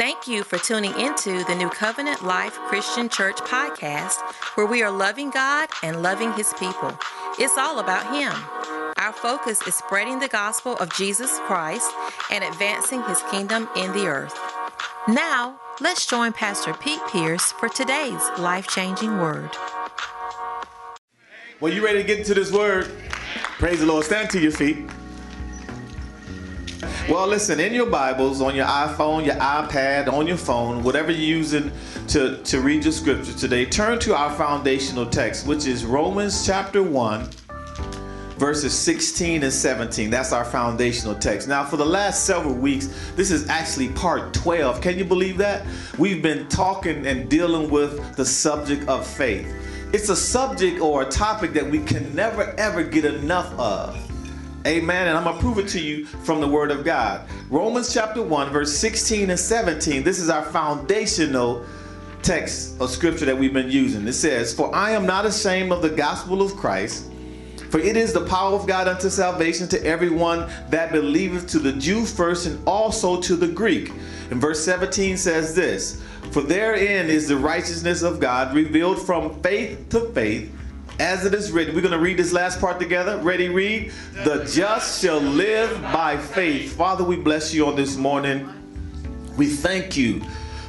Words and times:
Thank 0.00 0.26
you 0.26 0.44
for 0.44 0.56
tuning 0.56 0.98
into 0.98 1.44
the 1.44 1.54
New 1.54 1.68
Covenant 1.68 2.24
Life 2.24 2.54
Christian 2.54 3.10
Church 3.10 3.36
podcast, 3.36 4.18
where 4.56 4.64
we 4.64 4.82
are 4.82 4.90
loving 4.90 5.28
God 5.28 5.68
and 5.82 6.02
loving 6.02 6.32
His 6.32 6.54
people. 6.58 6.98
It's 7.38 7.58
all 7.58 7.80
about 7.80 8.06
Him. 8.06 8.32
Our 8.96 9.12
focus 9.12 9.60
is 9.66 9.74
spreading 9.74 10.18
the 10.18 10.28
gospel 10.28 10.78
of 10.78 10.90
Jesus 10.94 11.38
Christ 11.40 11.92
and 12.30 12.42
advancing 12.42 13.02
His 13.02 13.20
kingdom 13.30 13.68
in 13.76 13.92
the 13.92 14.06
earth. 14.06 14.34
Now, 15.06 15.60
let's 15.82 16.06
join 16.06 16.32
Pastor 16.32 16.72
Pete 16.72 17.06
Pierce 17.12 17.52
for 17.52 17.68
today's 17.68 18.22
life 18.38 18.68
changing 18.68 19.18
word. 19.18 19.50
Well, 21.60 21.74
you 21.74 21.84
ready 21.84 21.98
to 21.98 22.04
get 22.04 22.20
into 22.20 22.32
this 22.32 22.50
word? 22.50 22.90
Praise 23.58 23.80
the 23.80 23.86
Lord. 23.86 24.06
Stand 24.06 24.30
to 24.30 24.40
your 24.40 24.52
feet. 24.52 24.78
Well, 27.08 27.26
listen, 27.26 27.58
in 27.58 27.74
your 27.74 27.86
Bibles, 27.86 28.40
on 28.40 28.54
your 28.54 28.66
iPhone, 28.66 29.24
your 29.26 29.34
iPad, 29.34 30.12
on 30.12 30.28
your 30.28 30.36
phone, 30.36 30.84
whatever 30.84 31.10
you're 31.10 31.38
using 31.38 31.72
to, 32.08 32.40
to 32.44 32.60
read 32.60 32.84
your 32.84 32.92
scripture 32.92 33.32
today, 33.32 33.64
turn 33.64 33.98
to 34.00 34.14
our 34.14 34.32
foundational 34.34 35.06
text, 35.06 35.44
which 35.44 35.66
is 35.66 35.84
Romans 35.84 36.46
chapter 36.46 36.84
1, 36.84 37.28
verses 38.36 38.78
16 38.78 39.42
and 39.42 39.52
17. 39.52 40.08
That's 40.08 40.32
our 40.32 40.44
foundational 40.44 41.16
text. 41.16 41.48
Now, 41.48 41.64
for 41.64 41.76
the 41.76 41.86
last 41.86 42.26
several 42.26 42.54
weeks, 42.54 42.86
this 43.16 43.32
is 43.32 43.48
actually 43.48 43.88
part 43.88 44.32
12. 44.32 44.80
Can 44.80 44.96
you 44.96 45.04
believe 45.04 45.36
that? 45.38 45.66
We've 45.98 46.22
been 46.22 46.48
talking 46.48 47.06
and 47.06 47.28
dealing 47.28 47.70
with 47.70 48.14
the 48.14 48.24
subject 48.24 48.88
of 48.88 49.04
faith. 49.04 49.52
It's 49.92 50.10
a 50.10 50.16
subject 50.16 50.80
or 50.80 51.02
a 51.02 51.06
topic 51.06 51.54
that 51.54 51.68
we 51.68 51.80
can 51.80 52.14
never 52.14 52.54
ever 52.56 52.84
get 52.84 53.04
enough 53.04 53.52
of. 53.58 54.09
Amen. 54.66 55.08
And 55.08 55.16
I'm 55.16 55.24
going 55.24 55.36
to 55.36 55.40
prove 55.40 55.58
it 55.58 55.68
to 55.68 55.80
you 55.80 56.04
from 56.04 56.40
the 56.42 56.48
Word 56.48 56.70
of 56.70 56.84
God. 56.84 57.26
Romans 57.48 57.94
chapter 57.94 58.22
1, 58.22 58.50
verse 58.50 58.76
16 58.76 59.30
and 59.30 59.40
17. 59.40 60.02
This 60.02 60.18
is 60.18 60.28
our 60.28 60.42
foundational 60.42 61.64
text 62.22 62.78
of 62.78 62.90
scripture 62.90 63.24
that 63.24 63.38
we've 63.38 63.54
been 63.54 63.70
using. 63.70 64.06
It 64.06 64.12
says, 64.12 64.52
For 64.52 64.74
I 64.74 64.90
am 64.90 65.06
not 65.06 65.24
ashamed 65.24 65.72
of 65.72 65.80
the 65.80 65.88
gospel 65.88 66.42
of 66.42 66.54
Christ, 66.56 67.10
for 67.70 67.78
it 67.78 67.96
is 67.96 68.12
the 68.12 68.26
power 68.26 68.54
of 68.54 68.66
God 68.66 68.86
unto 68.86 69.08
salvation 69.08 69.66
to 69.68 69.82
everyone 69.82 70.50
that 70.68 70.92
believeth, 70.92 71.48
to 71.48 71.58
the 71.58 71.72
Jew 71.72 72.04
first 72.04 72.46
and 72.46 72.62
also 72.68 73.18
to 73.22 73.36
the 73.36 73.48
Greek. 73.48 73.90
And 74.30 74.42
verse 74.42 74.62
17 74.62 75.16
says 75.16 75.54
this 75.54 76.02
For 76.32 76.42
therein 76.42 77.08
is 77.08 77.28
the 77.28 77.36
righteousness 77.38 78.02
of 78.02 78.20
God 78.20 78.54
revealed 78.54 79.00
from 79.00 79.40
faith 79.40 79.88
to 79.88 80.00
faith 80.12 80.54
as 81.00 81.24
it 81.24 81.32
is 81.32 81.50
written. 81.50 81.74
We're 81.74 81.80
going 81.80 81.92
to 81.92 81.98
read 81.98 82.18
this 82.18 82.30
last 82.30 82.60
part 82.60 82.78
together. 82.78 83.16
Ready, 83.16 83.48
read. 83.48 83.90
The 84.22 84.44
just 84.44 85.00
shall 85.00 85.18
live 85.18 85.80
by 85.80 86.18
faith. 86.18 86.76
Father, 86.76 87.02
we 87.02 87.16
bless 87.16 87.54
you 87.54 87.66
on 87.66 87.74
this 87.74 87.96
morning. 87.96 88.46
We 89.38 89.46
thank 89.46 89.96
you 89.96 90.20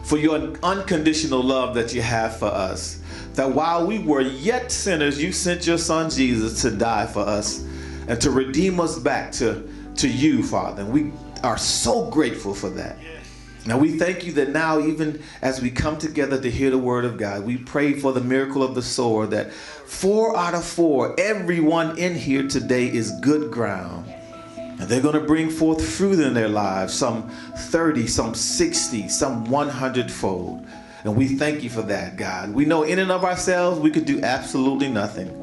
for 0.05 0.17
your 0.17 0.53
unconditional 0.63 1.43
love 1.43 1.75
that 1.75 1.93
you 1.93 2.01
have 2.01 2.39
for 2.39 2.45
us. 2.45 3.01
That 3.33 3.51
while 3.51 3.85
we 3.85 3.99
were 3.99 4.21
yet 4.21 4.71
sinners, 4.71 5.21
you 5.21 5.33
sent 5.33 5.67
your 5.67 5.77
son 5.77 6.09
Jesus 6.09 6.61
to 6.61 6.71
die 6.71 7.07
for 7.07 7.21
us 7.21 7.65
and 8.07 8.19
to 8.21 8.31
redeem 8.31 8.79
us 8.79 8.97
back 8.97 9.33
to, 9.33 9.67
to 9.97 10.07
you, 10.07 10.43
Father. 10.43 10.83
And 10.83 10.93
we 10.93 11.11
are 11.43 11.57
so 11.57 12.09
grateful 12.09 12.53
for 12.53 12.69
that. 12.69 12.97
Now 13.65 13.77
we 13.77 13.99
thank 13.99 14.25
you 14.25 14.31
that 14.33 14.49
now, 14.49 14.79
even 14.79 15.21
as 15.41 15.61
we 15.61 15.69
come 15.69 15.97
together 15.97 16.41
to 16.41 16.49
hear 16.49 16.71
the 16.71 16.79
word 16.79 17.05
of 17.05 17.17
God, 17.17 17.45
we 17.45 17.57
pray 17.57 17.93
for 17.93 18.11
the 18.11 18.21
miracle 18.21 18.63
of 18.63 18.73
the 18.73 18.81
sword 18.81 19.29
that 19.31 19.51
four 19.91 20.35
out 20.35 20.55
of 20.55 20.65
four, 20.65 21.13
everyone 21.19 21.97
in 21.97 22.15
here 22.15 22.47
today 22.47 22.87
is 22.87 23.11
good 23.19 23.51
ground. 23.51 24.11
And 24.57 24.79
they're 24.89 25.01
going 25.01 25.19
to 25.19 25.27
bring 25.27 25.49
forth 25.49 25.85
fruit 25.85 26.19
in 26.19 26.33
their 26.33 26.47
lives, 26.47 26.93
some 26.93 27.29
30, 27.29 28.07
some 28.07 28.33
60, 28.33 29.09
some 29.09 29.45
100 29.45 30.09
fold. 30.09 30.65
And 31.03 31.15
we 31.15 31.35
thank 31.35 31.61
you 31.61 31.69
for 31.69 31.83
that, 31.83 32.15
God. 32.15 32.51
We 32.53 32.65
know 32.65 32.83
in 32.83 32.97
and 32.97 33.11
of 33.11 33.23
ourselves 33.23 33.79
we 33.79 33.91
could 33.91 34.05
do 34.05 34.21
absolutely 34.21 34.87
nothing. 34.87 35.37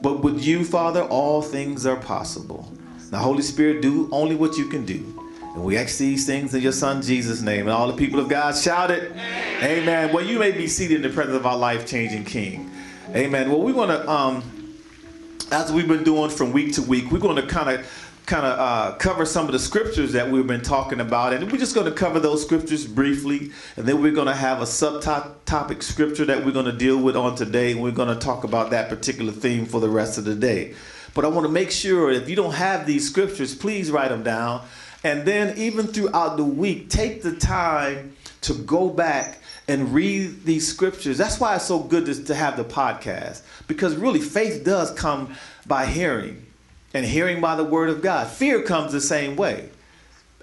But 0.00 0.22
with 0.22 0.44
you, 0.44 0.64
Father, 0.64 1.02
all 1.02 1.42
things 1.42 1.86
are 1.86 1.96
possible. 1.96 2.72
Now, 3.10 3.18
Holy 3.18 3.42
Spirit, 3.42 3.80
do 3.80 4.08
only 4.12 4.36
what 4.36 4.56
you 4.56 4.68
can 4.68 4.84
do. 4.84 5.32
And 5.54 5.64
we 5.64 5.76
ask 5.76 5.98
these 5.98 6.26
things 6.26 6.54
in 6.54 6.60
your 6.60 6.72
son 6.72 7.00
Jesus' 7.00 7.40
name. 7.40 7.62
And 7.62 7.70
all 7.70 7.88
the 7.88 7.96
people 7.96 8.20
of 8.20 8.28
God 8.28 8.56
shouted, 8.56 9.12
Amen. 9.12 9.64
Amen. 9.64 10.12
Well, 10.12 10.24
you 10.24 10.38
may 10.38 10.52
be 10.52 10.68
seated 10.68 10.96
in 10.96 11.02
the 11.02 11.08
presence 11.10 11.36
of 11.36 11.46
our 11.46 11.56
life 11.56 11.86
changing 11.86 12.24
King. 12.26 12.70
Amen. 13.14 13.48
Well, 13.48 13.62
we 13.62 13.72
want 13.72 13.92
to, 13.92 14.10
um, 14.10 14.42
as 15.52 15.70
we've 15.70 15.86
been 15.86 16.02
doing 16.02 16.30
from 16.30 16.50
week 16.50 16.72
to 16.74 16.82
week, 16.82 17.12
we're 17.12 17.20
going 17.20 17.36
to 17.36 17.46
kind 17.46 17.70
of 17.78 18.10
kind 18.26 18.44
of 18.44 18.58
uh, 18.58 18.96
cover 18.96 19.24
some 19.24 19.46
of 19.46 19.52
the 19.52 19.58
scriptures 19.58 20.12
that 20.14 20.28
we've 20.28 20.48
been 20.48 20.62
talking 20.62 20.98
about. 20.98 21.32
And 21.32 21.52
we're 21.52 21.58
just 21.58 21.76
going 21.76 21.86
to 21.86 21.92
cover 21.92 22.18
those 22.18 22.42
scriptures 22.42 22.86
briefly. 22.86 23.52
And 23.76 23.86
then 23.86 24.02
we're 24.02 24.14
going 24.14 24.26
to 24.26 24.34
have 24.34 24.62
a 24.62 24.64
subtopic 24.64 25.84
scripture 25.84 26.24
that 26.24 26.44
we're 26.44 26.50
going 26.50 26.64
to 26.64 26.72
deal 26.72 27.00
with 27.00 27.14
on 27.14 27.36
today. 27.36 27.70
And 27.70 27.82
we're 27.82 27.92
going 27.92 28.08
to 28.08 28.18
talk 28.18 28.42
about 28.42 28.70
that 28.70 28.88
particular 28.88 29.30
theme 29.30 29.64
for 29.64 29.80
the 29.80 29.90
rest 29.90 30.18
of 30.18 30.24
the 30.24 30.34
day. 30.34 30.74
But 31.14 31.24
I 31.24 31.28
want 31.28 31.46
to 31.46 31.52
make 31.52 31.70
sure 31.70 32.10
if 32.10 32.28
you 32.28 32.34
don't 32.34 32.54
have 32.54 32.84
these 32.84 33.08
scriptures, 33.08 33.54
please 33.54 33.92
write 33.92 34.08
them 34.08 34.24
down 34.24 34.66
and 35.04 35.26
then, 35.26 35.58
even 35.58 35.86
throughout 35.86 36.38
the 36.38 36.44
week, 36.44 36.88
take 36.88 37.20
the 37.20 37.36
time 37.36 38.16
to 38.40 38.54
go 38.54 38.88
back 38.88 39.38
and 39.66 39.94
read 39.94 40.44
these 40.44 40.68
scriptures. 40.68 41.16
That's 41.18 41.40
why 41.40 41.56
it's 41.56 41.64
so 41.64 41.78
good 41.78 42.06
to, 42.06 42.24
to 42.24 42.34
have 42.34 42.56
the 42.56 42.64
podcast, 42.64 43.42
because 43.66 43.96
really, 43.96 44.20
faith 44.20 44.64
does 44.64 44.90
come 44.92 45.34
by 45.66 45.86
hearing, 45.86 46.46
and 46.92 47.04
hearing 47.04 47.40
by 47.40 47.56
the 47.56 47.64
word 47.64 47.90
of 47.90 48.02
God. 48.02 48.28
Fear 48.28 48.62
comes 48.62 48.92
the 48.92 49.00
same 49.00 49.36
way. 49.36 49.70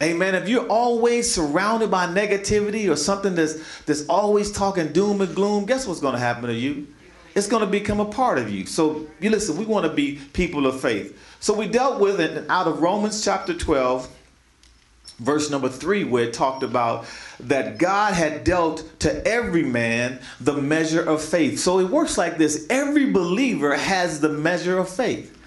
Amen. 0.01 0.33
If 0.33 0.49
you're 0.49 0.67
always 0.67 1.31
surrounded 1.31 1.91
by 1.91 2.07
negativity 2.07 2.91
or 2.91 2.95
something 2.95 3.35
that's 3.35 3.81
that's 3.83 4.07
always 4.07 4.51
talking 4.51 4.91
doom 4.91 5.21
and 5.21 5.35
gloom, 5.35 5.65
guess 5.65 5.85
what's 5.85 5.99
going 5.99 6.13
to 6.13 6.19
happen 6.19 6.45
to 6.45 6.55
you? 6.55 6.87
It's 7.35 7.47
going 7.47 7.61
to 7.61 7.69
become 7.69 7.99
a 7.99 8.05
part 8.05 8.39
of 8.39 8.49
you. 8.49 8.65
So 8.65 9.07
you 9.19 9.29
listen. 9.29 9.57
We 9.57 9.65
want 9.65 9.85
to 9.85 9.93
be 9.93 10.19
people 10.33 10.65
of 10.65 10.81
faith. 10.81 11.17
So 11.39 11.53
we 11.53 11.67
dealt 11.67 11.99
with 11.99 12.19
it 12.19 12.49
out 12.49 12.67
of 12.67 12.81
Romans 12.81 13.23
chapter 13.23 13.53
12 13.53 14.09
verse 15.21 15.49
number 15.49 15.69
three, 15.69 16.03
where 16.03 16.25
it 16.25 16.33
talked 16.33 16.63
about 16.63 17.05
that 17.39 17.77
God 17.77 18.13
had 18.13 18.43
dealt 18.43 18.99
to 18.99 19.25
every 19.25 19.63
man 19.63 20.19
the 20.39 20.53
measure 20.53 21.01
of 21.01 21.23
faith. 21.23 21.59
So 21.59 21.79
it 21.79 21.89
works 21.89 22.17
like 22.17 22.37
this 22.37 22.65
every 22.69 23.11
believer 23.11 23.75
has 23.75 24.19
the 24.19 24.29
measure 24.29 24.77
of 24.77 24.89
faith. 24.89 25.37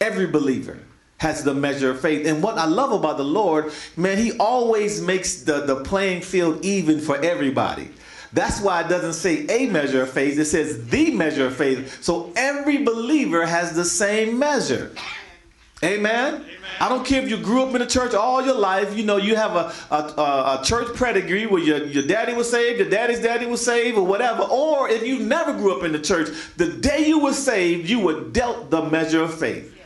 Every 0.00 0.26
believer 0.26 0.78
has 1.18 1.42
the 1.42 1.54
measure 1.54 1.90
of 1.90 2.00
faith. 2.00 2.26
And 2.26 2.42
what 2.42 2.58
I 2.58 2.66
love 2.66 2.92
about 2.92 3.16
the 3.16 3.24
Lord, 3.24 3.72
man, 3.96 4.18
He 4.18 4.36
always 4.38 5.00
makes 5.00 5.42
the, 5.42 5.60
the 5.62 5.82
playing 5.82 6.22
field 6.22 6.64
even 6.64 7.00
for 7.00 7.16
everybody. 7.22 7.90
That's 8.32 8.60
why 8.60 8.82
it 8.82 8.88
doesn't 8.88 9.14
say 9.14 9.46
a 9.48 9.70
measure 9.70 10.02
of 10.02 10.10
faith, 10.10 10.38
it 10.38 10.44
says 10.44 10.88
the 10.88 11.10
measure 11.12 11.46
of 11.46 11.56
faith. 11.56 12.02
So 12.02 12.32
every 12.36 12.84
believer 12.84 13.46
has 13.46 13.74
the 13.74 13.84
same 13.84 14.38
measure. 14.38 14.92
Amen? 15.82 16.34
Amen? 16.36 16.46
I 16.80 16.88
don't 16.88 17.04
care 17.04 17.22
if 17.22 17.28
you 17.28 17.36
grew 17.36 17.62
up 17.62 17.74
in 17.74 17.80
the 17.80 17.86
church 17.86 18.14
all 18.14 18.42
your 18.42 18.54
life. 18.54 18.96
You 18.96 19.04
know, 19.04 19.18
you 19.18 19.36
have 19.36 19.54
a, 19.56 19.72
a, 19.94 20.60
a, 20.60 20.62
church 20.64 20.96
pedigree 20.96 21.44
where 21.44 21.62
your, 21.62 21.84
your 21.84 22.06
daddy 22.06 22.32
was 22.32 22.50
saved, 22.50 22.80
your 22.80 22.88
daddy's 22.88 23.20
daddy 23.20 23.44
was 23.44 23.62
saved, 23.62 23.98
or 23.98 24.06
whatever. 24.06 24.42
Or 24.44 24.88
if 24.88 25.06
you 25.06 25.18
never 25.18 25.52
grew 25.52 25.76
up 25.76 25.84
in 25.84 25.92
the 25.92 26.00
church, 26.00 26.28
the 26.56 26.68
day 26.68 27.06
you 27.06 27.18
were 27.18 27.34
saved, 27.34 27.90
you 27.90 28.00
were 28.00 28.22
dealt 28.30 28.70
the 28.70 28.88
measure 28.88 29.22
of 29.22 29.38
faith. 29.38 29.78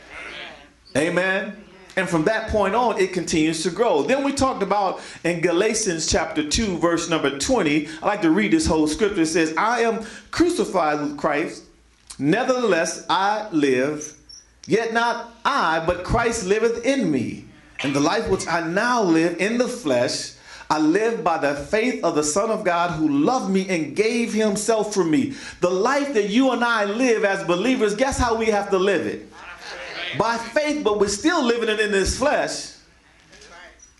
Amen? 0.95 1.09
Amen? 1.09 1.63
And 1.97 2.07
from 2.07 2.23
that 2.23 2.49
point 2.49 2.73
on, 2.73 2.97
it 2.97 3.11
continues 3.11 3.63
to 3.63 3.69
grow. 3.69 4.03
Then 4.03 4.23
we 4.23 4.31
talked 4.31 4.63
about 4.63 5.01
in 5.25 5.41
Galatians 5.41 6.07
chapter 6.09 6.47
2, 6.47 6.77
verse 6.77 7.09
number 7.09 7.37
20. 7.37 7.89
I 8.01 8.05
like 8.05 8.21
to 8.21 8.31
read 8.31 8.53
this 8.53 8.65
whole 8.65 8.87
scripture. 8.87 9.21
It 9.21 9.27
says, 9.27 9.53
I 9.57 9.81
am 9.81 10.05
crucified 10.31 11.01
with 11.01 11.17
Christ. 11.17 11.65
Nevertheless, 12.17 13.05
I 13.09 13.49
live 13.51 14.17
Yet 14.67 14.93
not 14.93 15.35
I, 15.43 15.83
but 15.85 16.03
Christ 16.03 16.45
liveth 16.45 16.85
in 16.85 17.11
me. 17.11 17.45
And 17.83 17.95
the 17.95 17.99
life 17.99 18.29
which 18.29 18.47
I 18.47 18.67
now 18.67 19.01
live 19.01 19.39
in 19.39 19.57
the 19.57 19.67
flesh, 19.67 20.33
I 20.69 20.79
live 20.79 21.23
by 21.23 21.37
the 21.37 21.55
faith 21.55 22.03
of 22.03 22.15
the 22.15 22.23
Son 22.23 22.49
of 22.49 22.63
God 22.63 22.91
who 22.91 23.09
loved 23.09 23.51
me 23.51 23.67
and 23.67 23.95
gave 23.95 24.33
himself 24.33 24.93
for 24.93 25.03
me. 25.03 25.33
The 25.59 25.69
life 25.69 26.13
that 26.13 26.29
you 26.29 26.51
and 26.51 26.63
I 26.63 26.85
live 26.85 27.25
as 27.25 27.43
believers, 27.43 27.95
guess 27.95 28.17
how 28.17 28.35
we 28.35 28.45
have 28.47 28.69
to 28.69 28.77
live 28.77 29.05
it? 29.05 29.27
By 30.17 30.37
faith, 30.37 30.83
but 30.83 30.99
we're 30.99 31.07
still 31.07 31.43
living 31.43 31.69
it 31.69 31.79
in 31.79 31.91
this 31.91 32.17
flesh. 32.17 32.73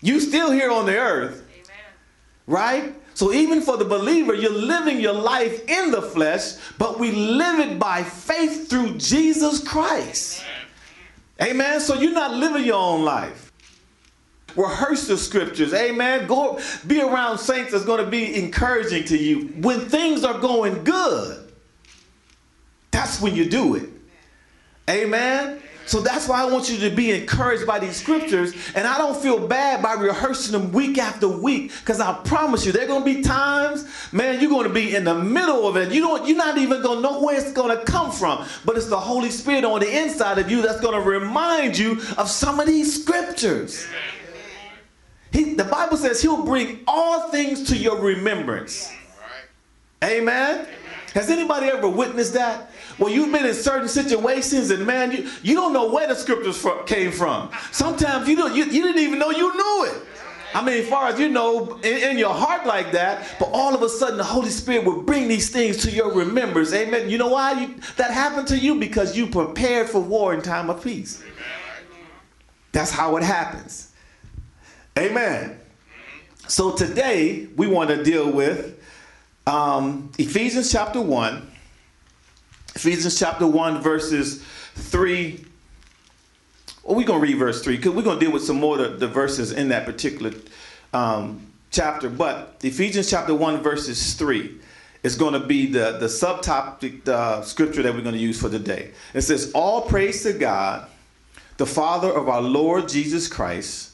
You 0.00 0.20
still 0.20 0.50
here 0.50 0.70
on 0.70 0.86
the 0.86 0.96
earth. 0.96 1.44
Right? 2.46 2.94
So 3.14 3.32
even 3.32 3.60
for 3.60 3.76
the 3.76 3.84
believer, 3.84 4.34
you're 4.34 4.50
living 4.50 5.00
your 5.00 5.12
life 5.12 5.68
in 5.68 5.90
the 5.90 6.02
flesh, 6.02 6.54
but 6.78 6.98
we 6.98 7.12
live 7.12 7.60
it 7.60 7.78
by 7.78 8.02
faith 8.02 8.70
through 8.70 8.96
Jesus 8.96 9.62
Christ. 9.62 10.44
Amen. 11.40 11.80
So 11.80 11.94
you're 11.94 12.12
not 12.12 12.32
living 12.32 12.64
your 12.64 12.74
own 12.74 13.04
life. 13.04 13.52
Rehearse 14.56 15.06
the 15.06 15.16
scriptures. 15.16 15.72
Amen. 15.72 16.26
Go 16.26 16.60
be 16.86 17.00
around 17.00 17.38
saints 17.38 17.72
that's 17.72 17.84
going 17.84 18.04
to 18.04 18.10
be 18.10 18.36
encouraging 18.36 19.04
to 19.04 19.16
you. 19.16 19.46
When 19.60 19.80
things 19.80 20.24
are 20.24 20.38
going 20.38 20.84
good, 20.84 21.52
that's 22.90 23.20
when 23.20 23.34
you 23.34 23.48
do 23.48 23.76
it. 23.76 23.88
Amen. 24.90 25.61
So 25.86 26.00
that's 26.00 26.28
why 26.28 26.42
I 26.42 26.44
want 26.46 26.70
you 26.70 26.78
to 26.88 26.94
be 26.94 27.10
encouraged 27.10 27.66
by 27.66 27.78
these 27.78 27.96
scriptures. 27.96 28.54
And 28.74 28.86
I 28.86 28.98
don't 28.98 29.16
feel 29.16 29.46
bad 29.46 29.82
by 29.82 29.94
rehearsing 29.94 30.52
them 30.52 30.72
week 30.72 30.98
after 30.98 31.28
week. 31.28 31.72
Because 31.80 32.00
I 32.00 32.12
promise 32.24 32.64
you, 32.64 32.72
there 32.72 32.84
are 32.84 32.88
gonna 32.88 33.04
be 33.04 33.22
times, 33.22 33.86
man, 34.12 34.40
you're 34.40 34.50
gonna 34.50 34.68
be 34.68 34.94
in 34.94 35.04
the 35.04 35.14
middle 35.14 35.66
of 35.66 35.76
it. 35.76 35.92
You 35.92 36.00
don't 36.00 36.26
you're 36.26 36.36
not 36.36 36.58
even 36.58 36.82
gonna 36.82 37.00
know 37.00 37.22
where 37.22 37.38
it's 37.38 37.52
gonna 37.52 37.84
come 37.84 38.10
from. 38.10 38.46
But 38.64 38.76
it's 38.76 38.88
the 38.88 39.00
Holy 39.00 39.30
Spirit 39.30 39.64
on 39.64 39.80
the 39.80 40.02
inside 40.02 40.38
of 40.38 40.50
you 40.50 40.62
that's 40.62 40.80
gonna 40.80 41.00
remind 41.00 41.76
you 41.76 42.00
of 42.16 42.28
some 42.28 42.60
of 42.60 42.66
these 42.66 43.02
scriptures. 43.02 43.86
He, 45.32 45.54
the 45.54 45.64
Bible 45.64 45.96
says 45.96 46.20
he'll 46.20 46.44
bring 46.44 46.80
all 46.86 47.30
things 47.30 47.68
to 47.70 47.76
your 47.76 47.98
remembrance. 47.98 48.92
Amen. 50.04 50.66
Has 51.14 51.30
anybody 51.30 51.66
ever 51.66 51.88
witnessed 51.88 52.34
that? 52.34 52.71
Well, 52.98 53.12
you've 53.12 53.32
been 53.32 53.46
in 53.46 53.54
certain 53.54 53.88
situations, 53.88 54.70
and 54.70 54.86
man, 54.86 55.12
you, 55.12 55.30
you 55.42 55.54
don't 55.54 55.72
know 55.72 55.90
where 55.92 56.06
the 56.06 56.14
scriptures 56.14 56.64
came 56.86 57.12
from. 57.12 57.50
Sometimes 57.70 58.28
you 58.28 58.36
don't, 58.36 58.54
you, 58.54 58.64
you 58.64 58.82
didn't 58.82 59.00
even 59.00 59.18
know 59.18 59.30
you 59.30 59.52
knew 59.54 59.86
it. 59.90 60.02
I 60.54 60.62
mean, 60.62 60.82
as 60.82 60.88
far 60.88 61.08
as 61.08 61.18
you 61.18 61.28
know, 61.30 61.76
in, 61.82 62.10
in, 62.10 62.18
your 62.18 62.34
heart 62.34 62.66
like 62.66 62.92
that, 62.92 63.36
but 63.38 63.48
all 63.52 63.74
of 63.74 63.82
a 63.82 63.88
sudden 63.88 64.18
the 64.18 64.24
Holy 64.24 64.50
Spirit 64.50 64.84
will 64.84 65.00
bring 65.00 65.26
these 65.26 65.48
things 65.48 65.78
to 65.78 65.90
your 65.90 66.12
remembrance. 66.12 66.74
Amen. 66.74 67.08
You 67.08 67.16
know 67.16 67.28
why 67.28 67.52
you, 67.58 67.74
that 67.96 68.10
happened 68.10 68.48
to 68.48 68.58
you? 68.58 68.78
Because 68.78 69.16
you 69.16 69.26
prepared 69.26 69.88
for 69.88 70.00
war 70.00 70.34
in 70.34 70.42
time 70.42 70.68
of 70.68 70.84
peace. 70.84 71.22
That's 72.72 72.90
how 72.90 73.16
it 73.16 73.22
happens. 73.22 73.92
Amen. 74.98 75.58
So 76.48 76.72
today 76.72 77.48
we 77.56 77.66
want 77.66 77.88
to 77.90 78.02
deal 78.02 78.30
with 78.30 78.78
um, 79.46 80.12
Ephesians 80.18 80.70
chapter 80.70 81.00
1. 81.00 81.51
Ephesians 82.74 83.18
chapter 83.18 83.46
1, 83.46 83.82
verses 83.82 84.42
3. 84.74 85.44
Well, 86.82 86.96
we're 86.96 87.06
going 87.06 87.20
to 87.20 87.26
read 87.26 87.38
verse 87.38 87.62
3 87.62 87.76
because 87.76 87.92
we're 87.92 88.02
going 88.02 88.18
to 88.18 88.24
deal 88.24 88.32
with 88.32 88.44
some 88.44 88.56
more 88.56 88.80
of 88.80 88.92
the, 88.92 89.06
the 89.06 89.08
verses 89.08 89.52
in 89.52 89.68
that 89.68 89.84
particular 89.84 90.32
um, 90.94 91.46
chapter. 91.70 92.08
But 92.08 92.56
Ephesians 92.62 93.10
chapter 93.10 93.34
1, 93.34 93.62
verses 93.62 94.14
3 94.14 94.58
is 95.02 95.16
going 95.16 95.34
to 95.34 95.46
be 95.46 95.66
the, 95.66 95.98
the 95.98 96.06
subtopic 96.06 97.06
uh, 97.06 97.42
scripture 97.42 97.82
that 97.82 97.92
we're 97.92 98.00
going 98.00 98.14
to 98.14 98.20
use 98.20 98.40
for 98.40 98.48
today. 98.48 98.92
It 99.12 99.22
says, 99.22 99.52
All 99.52 99.82
praise 99.82 100.22
to 100.22 100.32
God, 100.32 100.88
the 101.58 101.66
Father 101.66 102.10
of 102.10 102.28
our 102.30 102.40
Lord 102.40 102.88
Jesus 102.88 103.28
Christ, 103.28 103.90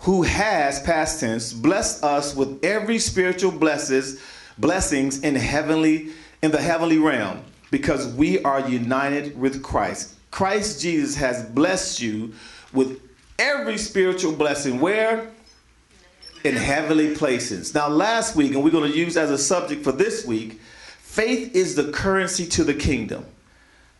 who 0.00 0.22
has, 0.24 0.78
past 0.82 1.20
tense, 1.20 1.54
blessed 1.54 2.04
us 2.04 2.36
with 2.36 2.62
every 2.62 2.98
spiritual 2.98 3.50
blesses, 3.50 4.20
blessings 4.58 5.20
in 5.20 5.34
heavenly 5.34 6.10
in 6.42 6.50
the 6.50 6.60
heavenly 6.60 6.98
realm 6.98 7.42
because 7.74 8.06
we 8.14 8.40
are 8.44 8.68
united 8.68 9.36
with 9.36 9.60
Christ. 9.60 10.14
Christ 10.30 10.80
Jesus 10.80 11.16
has 11.16 11.44
blessed 11.44 12.00
you 12.00 12.32
with 12.72 13.00
every 13.36 13.78
spiritual 13.78 14.30
blessing. 14.30 14.78
Where? 14.78 15.32
In 16.44 16.54
heavenly 16.54 17.16
places. 17.16 17.74
Now, 17.74 17.88
last 17.88 18.36
week, 18.36 18.54
and 18.54 18.62
we're 18.62 18.70
going 18.70 18.92
to 18.92 18.96
use 18.96 19.16
as 19.16 19.32
a 19.32 19.36
subject 19.36 19.82
for 19.82 19.90
this 19.90 20.24
week, 20.24 20.60
faith 21.00 21.56
is 21.56 21.74
the 21.74 21.90
currency 21.90 22.46
to 22.50 22.62
the 22.62 22.74
kingdom. 22.74 23.26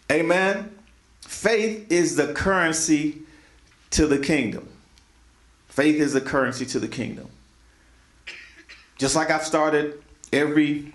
Amen. 0.08 0.72
Faith 1.22 1.90
is 1.90 2.14
the 2.14 2.32
currency 2.32 3.22
to 3.90 4.06
the 4.06 4.18
kingdom. 4.18 4.68
Faith 5.66 5.96
is 5.96 6.12
the 6.12 6.20
currency 6.20 6.64
to 6.66 6.78
the 6.78 6.86
kingdom. 6.86 7.28
Just 8.98 9.16
like 9.16 9.30
I've 9.30 9.44
started 9.44 10.00
every 10.32 10.93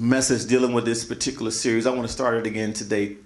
message 0.00 0.48
dealing 0.48 0.72
with 0.72 0.84
this 0.84 1.04
particular 1.04 1.50
series, 1.50 1.86
I 1.86 1.90
want 1.90 2.06
to 2.06 2.12
start 2.12 2.34
it 2.34 2.46
again 2.46 2.72
today 2.72 3.16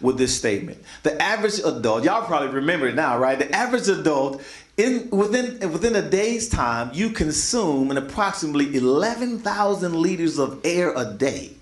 with 0.00 0.16
this 0.16 0.36
statement. 0.36 0.82
The 1.02 1.20
average 1.20 1.58
adult, 1.58 2.04
y'all 2.04 2.24
probably 2.24 2.48
remember 2.48 2.88
it 2.88 2.94
now, 2.94 3.18
right? 3.18 3.38
The 3.38 3.54
average 3.54 3.88
adult 3.88 4.42
in 4.76 5.10
within 5.10 5.70
within 5.70 5.94
a 5.96 6.02
day's 6.02 6.48
time, 6.48 6.90
you 6.94 7.10
consume 7.10 7.90
an 7.90 7.98
approximately 7.98 8.74
11,000 8.74 9.94
liters 9.94 10.38
of 10.38 10.60
air 10.64 10.92
a 10.96 11.12
day. 11.12 11.52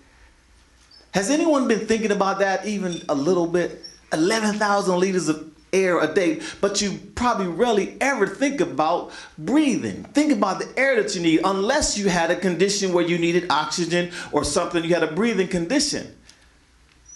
Has 1.12 1.28
anyone 1.28 1.66
been 1.66 1.86
thinking 1.86 2.12
about 2.12 2.38
that 2.38 2.66
even 2.66 3.02
a 3.08 3.14
little 3.14 3.48
bit? 3.48 3.82
11,000 4.12 4.98
liters 4.98 5.28
of 5.28 5.49
air 5.72 6.00
a 6.00 6.12
day, 6.12 6.40
but 6.60 6.80
you 6.80 6.98
probably 7.14 7.46
rarely 7.46 7.96
ever 8.00 8.26
think 8.26 8.60
about 8.60 9.12
breathing. 9.38 10.04
Think 10.04 10.32
about 10.32 10.58
the 10.58 10.78
air 10.78 11.00
that 11.02 11.14
you 11.14 11.22
need, 11.22 11.40
unless 11.44 11.96
you 11.98 12.08
had 12.08 12.30
a 12.30 12.36
condition 12.36 12.92
where 12.92 13.04
you 13.04 13.18
needed 13.18 13.46
oxygen 13.50 14.10
or 14.32 14.44
something, 14.44 14.84
you 14.84 14.94
had 14.94 15.02
a 15.02 15.12
breathing 15.12 15.48
condition. 15.48 16.16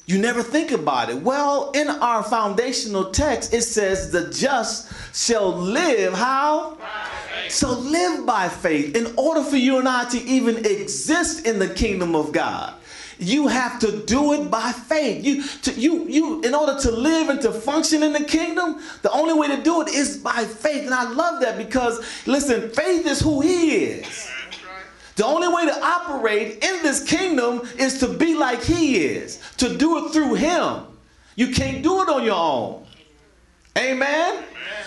You 0.06 0.18
never 0.18 0.42
think 0.42 0.70
about 0.70 1.08
it. 1.08 1.16
Well, 1.22 1.70
in 1.70 1.88
our 1.88 2.22
foundational 2.22 3.10
text, 3.10 3.54
it 3.54 3.62
says, 3.62 4.12
The 4.12 4.30
just 4.30 4.92
shall 5.16 5.50
live 5.50 6.12
how? 6.12 6.76
So 7.48 7.72
live 7.78 8.26
by 8.26 8.48
faith. 8.48 8.96
In 8.96 9.14
order 9.16 9.42
for 9.42 9.56
you 9.56 9.78
and 9.78 9.88
I 9.88 10.04
to 10.10 10.18
even 10.22 10.58
exist 10.66 11.46
in 11.46 11.58
the 11.58 11.68
kingdom 11.68 12.14
of 12.14 12.32
God, 12.32 12.74
you 13.18 13.48
have 13.48 13.78
to 13.80 14.04
do 14.04 14.32
it 14.34 14.50
by 14.50 14.72
faith. 14.72 15.24
You, 15.24 15.42
to, 15.62 15.72
you, 15.72 16.08
you, 16.08 16.42
in 16.42 16.54
order 16.54 16.78
to 16.80 16.90
live 16.90 17.28
and 17.28 17.40
to 17.42 17.52
function 17.52 18.02
in 18.02 18.12
the 18.12 18.24
kingdom, 18.24 18.80
the 19.02 19.10
only 19.12 19.34
way 19.34 19.48
to 19.48 19.62
do 19.62 19.82
it 19.82 19.88
is 19.88 20.18
by 20.18 20.44
faith. 20.44 20.84
And 20.84 20.94
I 20.94 21.10
love 21.10 21.40
that 21.42 21.56
because, 21.56 22.04
listen, 22.26 22.70
faith 22.70 23.06
is 23.06 23.20
who 23.20 23.40
He 23.40 23.76
is. 23.76 24.30
The 25.16 25.24
only 25.24 25.48
way 25.48 25.66
to 25.66 25.84
operate 25.84 26.64
in 26.64 26.82
this 26.82 27.04
kingdom 27.04 27.62
is 27.78 28.00
to 28.00 28.08
be 28.08 28.34
like 28.34 28.62
He 28.62 28.96
is, 28.96 29.40
to 29.58 29.76
do 29.76 30.04
it 30.04 30.12
through 30.12 30.34
Him. 30.34 30.82
You 31.36 31.48
can't 31.48 31.82
do 31.82 32.02
it 32.02 32.08
on 32.08 32.24
your 32.24 32.34
own. 32.34 32.86
Amen? 33.76 34.44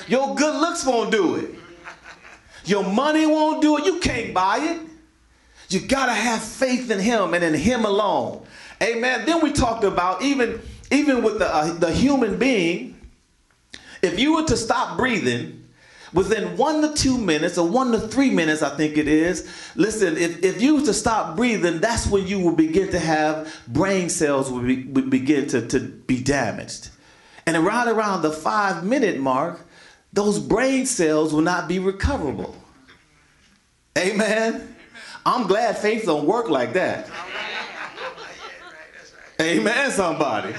Your 0.08 0.36
good 0.36 0.60
looks 0.60 0.86
won't 0.86 1.12
do 1.12 1.36
it. 1.36 1.56
Your 2.66 2.84
money 2.84 3.26
won't 3.26 3.62
do 3.62 3.78
it. 3.78 3.86
You 3.86 4.00
can't 4.00 4.34
buy 4.34 4.58
it. 4.60 4.82
You 5.70 5.82
got 5.82 6.06
to 6.08 6.14
have 6.14 6.42
faith 6.42 6.90
in 6.90 7.00
him 7.00 7.34
and 7.34 7.44
in 7.44 7.54
him 7.54 7.86
alone. 7.86 8.46
Amen. 8.82 9.26
Then 9.26 9.42
we 9.42 9.52
talked 9.52 9.84
about 9.84 10.22
even 10.22 10.62
even 10.92 11.24
with 11.24 11.40
the, 11.40 11.54
uh, 11.54 11.74
the 11.74 11.92
human 11.92 12.38
being, 12.38 12.98
if 14.02 14.20
you 14.20 14.36
were 14.36 14.46
to 14.46 14.56
stop 14.56 14.98
breathing 14.98 15.68
within 16.14 16.56
one 16.56 16.82
to 16.82 16.94
two 16.94 17.18
minutes 17.18 17.58
or 17.58 17.68
one 17.68 17.92
to 17.92 18.00
three 18.00 18.30
minutes, 18.30 18.62
I 18.62 18.76
think 18.78 18.98
it 18.98 19.08
is. 19.08 19.52
Listen, 19.76 20.16
if, 20.16 20.44
if 20.44 20.62
you 20.62 20.76
were 20.76 20.86
to 20.86 20.94
stop 20.94 21.36
breathing, 21.36 21.80
that's 21.80 22.08
when 22.08 22.26
you 22.26 22.40
will 22.40 22.56
begin 22.56 22.90
to 22.92 23.00
have 23.00 23.54
brain 23.68 24.10
cells 24.10 24.50
will, 24.50 24.62
be, 24.62 24.84
will 24.86 25.10
begin 25.10 25.48
to, 25.50 25.68
to 25.68 25.80
be 25.80 26.22
damaged. 26.22 26.90
And 27.46 27.58
around 27.58 27.90
around 27.90 28.22
the 28.22 28.32
five 28.32 28.84
minute 28.84 29.20
mark, 29.20 29.60
those 30.14 30.40
brain 30.40 30.86
cells 30.86 31.34
will 31.34 31.42
not 31.42 31.68
be 31.68 31.80
recoverable. 31.80 32.56
Amen. 33.98 34.76
I'm 35.28 35.46
glad 35.46 35.78
faith 35.78 36.06
don't 36.06 36.26
work 36.26 36.50
like 36.50 36.72
that. 36.74 37.10
Amen, 39.42 39.92
somebody. 39.92 40.56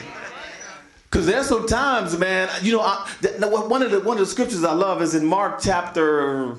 Because 1.05 1.25
there's 1.25 1.49
some 1.49 1.67
times, 1.67 2.19
man, 2.19 2.51
you 2.61 2.73
know, 2.73 2.83
I, 2.83 3.09
one 3.47 3.83
of 3.83 3.91
the 3.91 4.01
one 4.01 4.19
of 4.19 4.21
the 4.21 4.27
scriptures 4.27 4.63
I 4.65 4.75
love 4.75 5.01
is 5.01 5.15
in 5.15 5.25
Mark 5.25 5.61
chapter, 5.63 6.51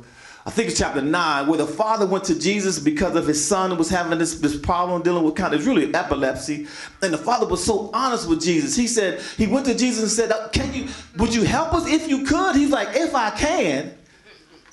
I 0.43 0.49
think 0.49 0.69
it's 0.69 0.79
chapter 0.79 1.03
nine, 1.03 1.45
where 1.45 1.59
the 1.59 1.67
father 1.67 2.07
went 2.07 2.23
to 2.25 2.39
Jesus 2.39 2.79
because 2.79 3.15
of 3.15 3.27
his 3.27 3.45
son 3.45 3.77
was 3.77 3.89
having 3.91 4.17
this, 4.17 4.39
this 4.39 4.57
problem 4.57 5.03
dealing 5.03 5.23
with 5.23 5.35
kind 5.35 5.53
of 5.53 5.67
really 5.67 5.93
epilepsy, 5.93 6.65
and 7.03 7.13
the 7.13 7.17
father 7.17 7.47
was 7.47 7.63
so 7.63 7.91
honest 7.93 8.27
with 8.27 8.41
Jesus. 8.41 8.75
He 8.75 8.87
said 8.87 9.21
he 9.37 9.45
went 9.45 9.67
to 9.67 9.75
Jesus 9.75 10.01
and 10.01 10.11
said, 10.11 10.31
uh, 10.31 10.49
"Can 10.49 10.73
you? 10.73 10.87
Would 11.17 11.35
you 11.35 11.43
help 11.43 11.75
us 11.75 11.87
if 11.87 12.09
you 12.09 12.25
could?" 12.25 12.55
He's 12.55 12.71
like, 12.71 12.87
"If 12.93 13.13
I 13.13 13.29
can." 13.29 13.98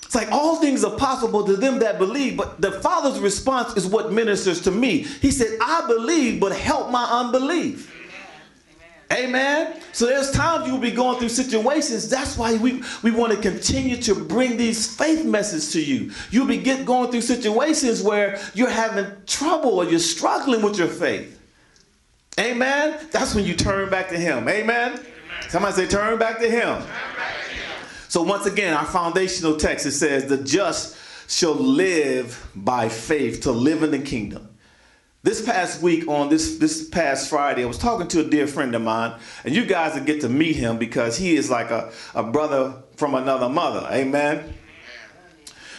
It's 0.07 0.15
like 0.15 0.31
all 0.31 0.57
things 0.57 0.85
are 0.85 0.97
possible 0.97 1.45
to 1.45 1.57
them 1.57 1.81
that 1.81 1.99
believe, 1.99 2.37
but 2.37 2.61
the 2.61 2.71
Father's 2.81 3.19
response 3.19 3.77
is 3.77 3.89
what 3.89 4.13
ministers 4.13 4.61
to 4.63 4.71
me. 4.71 4.99
He 4.99 5.33
said, 5.33 5.59
I 5.61 5.85
believe, 5.89 6.41
but 6.41 6.53
help 6.53 6.93
my 6.93 7.05
unbelief. 7.05 7.93
Amen. 9.13 9.27
Amen. 9.67 9.83
So 9.91 10.07
there's 10.07 10.31
times 10.31 10.69
you'll 10.69 10.79
be 10.79 10.93
going 10.93 11.19
through 11.19 11.31
situations. 11.31 12.09
That's 12.09 12.39
why 12.39 12.57
we, 12.57 12.85
we 13.03 13.11
want 13.11 13.33
to 13.33 13.39
continue 13.41 13.97
to 14.03 14.15
bring 14.15 14.57
these 14.57 14.97
faith 14.97 15.25
messages 15.25 15.73
to 15.73 15.83
you. 15.83 16.13
You'll 16.31 16.47
be 16.47 16.59
get, 16.59 16.87
going 16.87 17.11
through 17.11 17.23
situations 17.23 18.01
where 18.01 18.39
you're 18.55 18.71
having 18.71 19.07
trouble 19.27 19.81
or 19.81 19.87
you're 19.87 19.99
struggling 19.99 20.63
with 20.63 20.79
your 20.79 20.89
faith. 20.89 21.41
Amen. 22.39 23.01
That's 23.11 23.35
when 23.35 23.45
you 23.45 23.55
turn 23.55 23.91
back 23.91 24.09
to 24.11 24.17
Him. 24.17 24.49
Amen. 24.49 24.93
Amen. 24.93 25.07
Somebody 25.49 25.75
say, 25.75 25.89
turn 25.89 26.17
back 26.17 26.39
to 26.39 26.49
Him. 26.49 26.85
So 28.09 28.23
once 28.23 28.47
again, 28.47 28.75
our 28.75 28.85
foundational 28.85 29.57
text 29.57 29.87
it 29.87 29.93
says, 29.93 30.27
"The 30.27 30.39
just 30.39 30.97
shall 31.29 31.55
live 31.55 32.51
by 32.55 32.89
faith 32.89 33.43
to 33.43 33.53
live 33.53 33.83
in 33.83 33.91
the 33.91 33.99
kingdom." 33.99 34.49
This 35.23 35.45
past 35.45 35.83
week 35.83 36.07
on 36.07 36.29
this 36.29 36.59
this 36.59 36.89
past 36.89 37.29
Friday, 37.29 37.65
I 37.65 37.67
was 37.67 37.79
talking 37.79 38.07
to 38.09 38.21
a 38.21 38.25
dear 38.25 38.47
friend 38.47 38.75
of 38.77 38.83
mine, 38.83 39.15
and 39.45 39.55
you 39.55 39.65
guys 39.65 39.95
will 39.95 40.05
get 40.05 40.21
to 40.21 40.29
meet 40.29 40.55
him 40.55 40.79
because 40.79 41.17
he 41.17 41.35
is 41.35 41.51
like 41.51 41.71
a, 41.71 41.91
a 42.15 42.23
brother 42.23 42.75
from 42.97 43.15
another 43.17 43.49
mother. 43.49 43.89
Amen. 43.91 44.55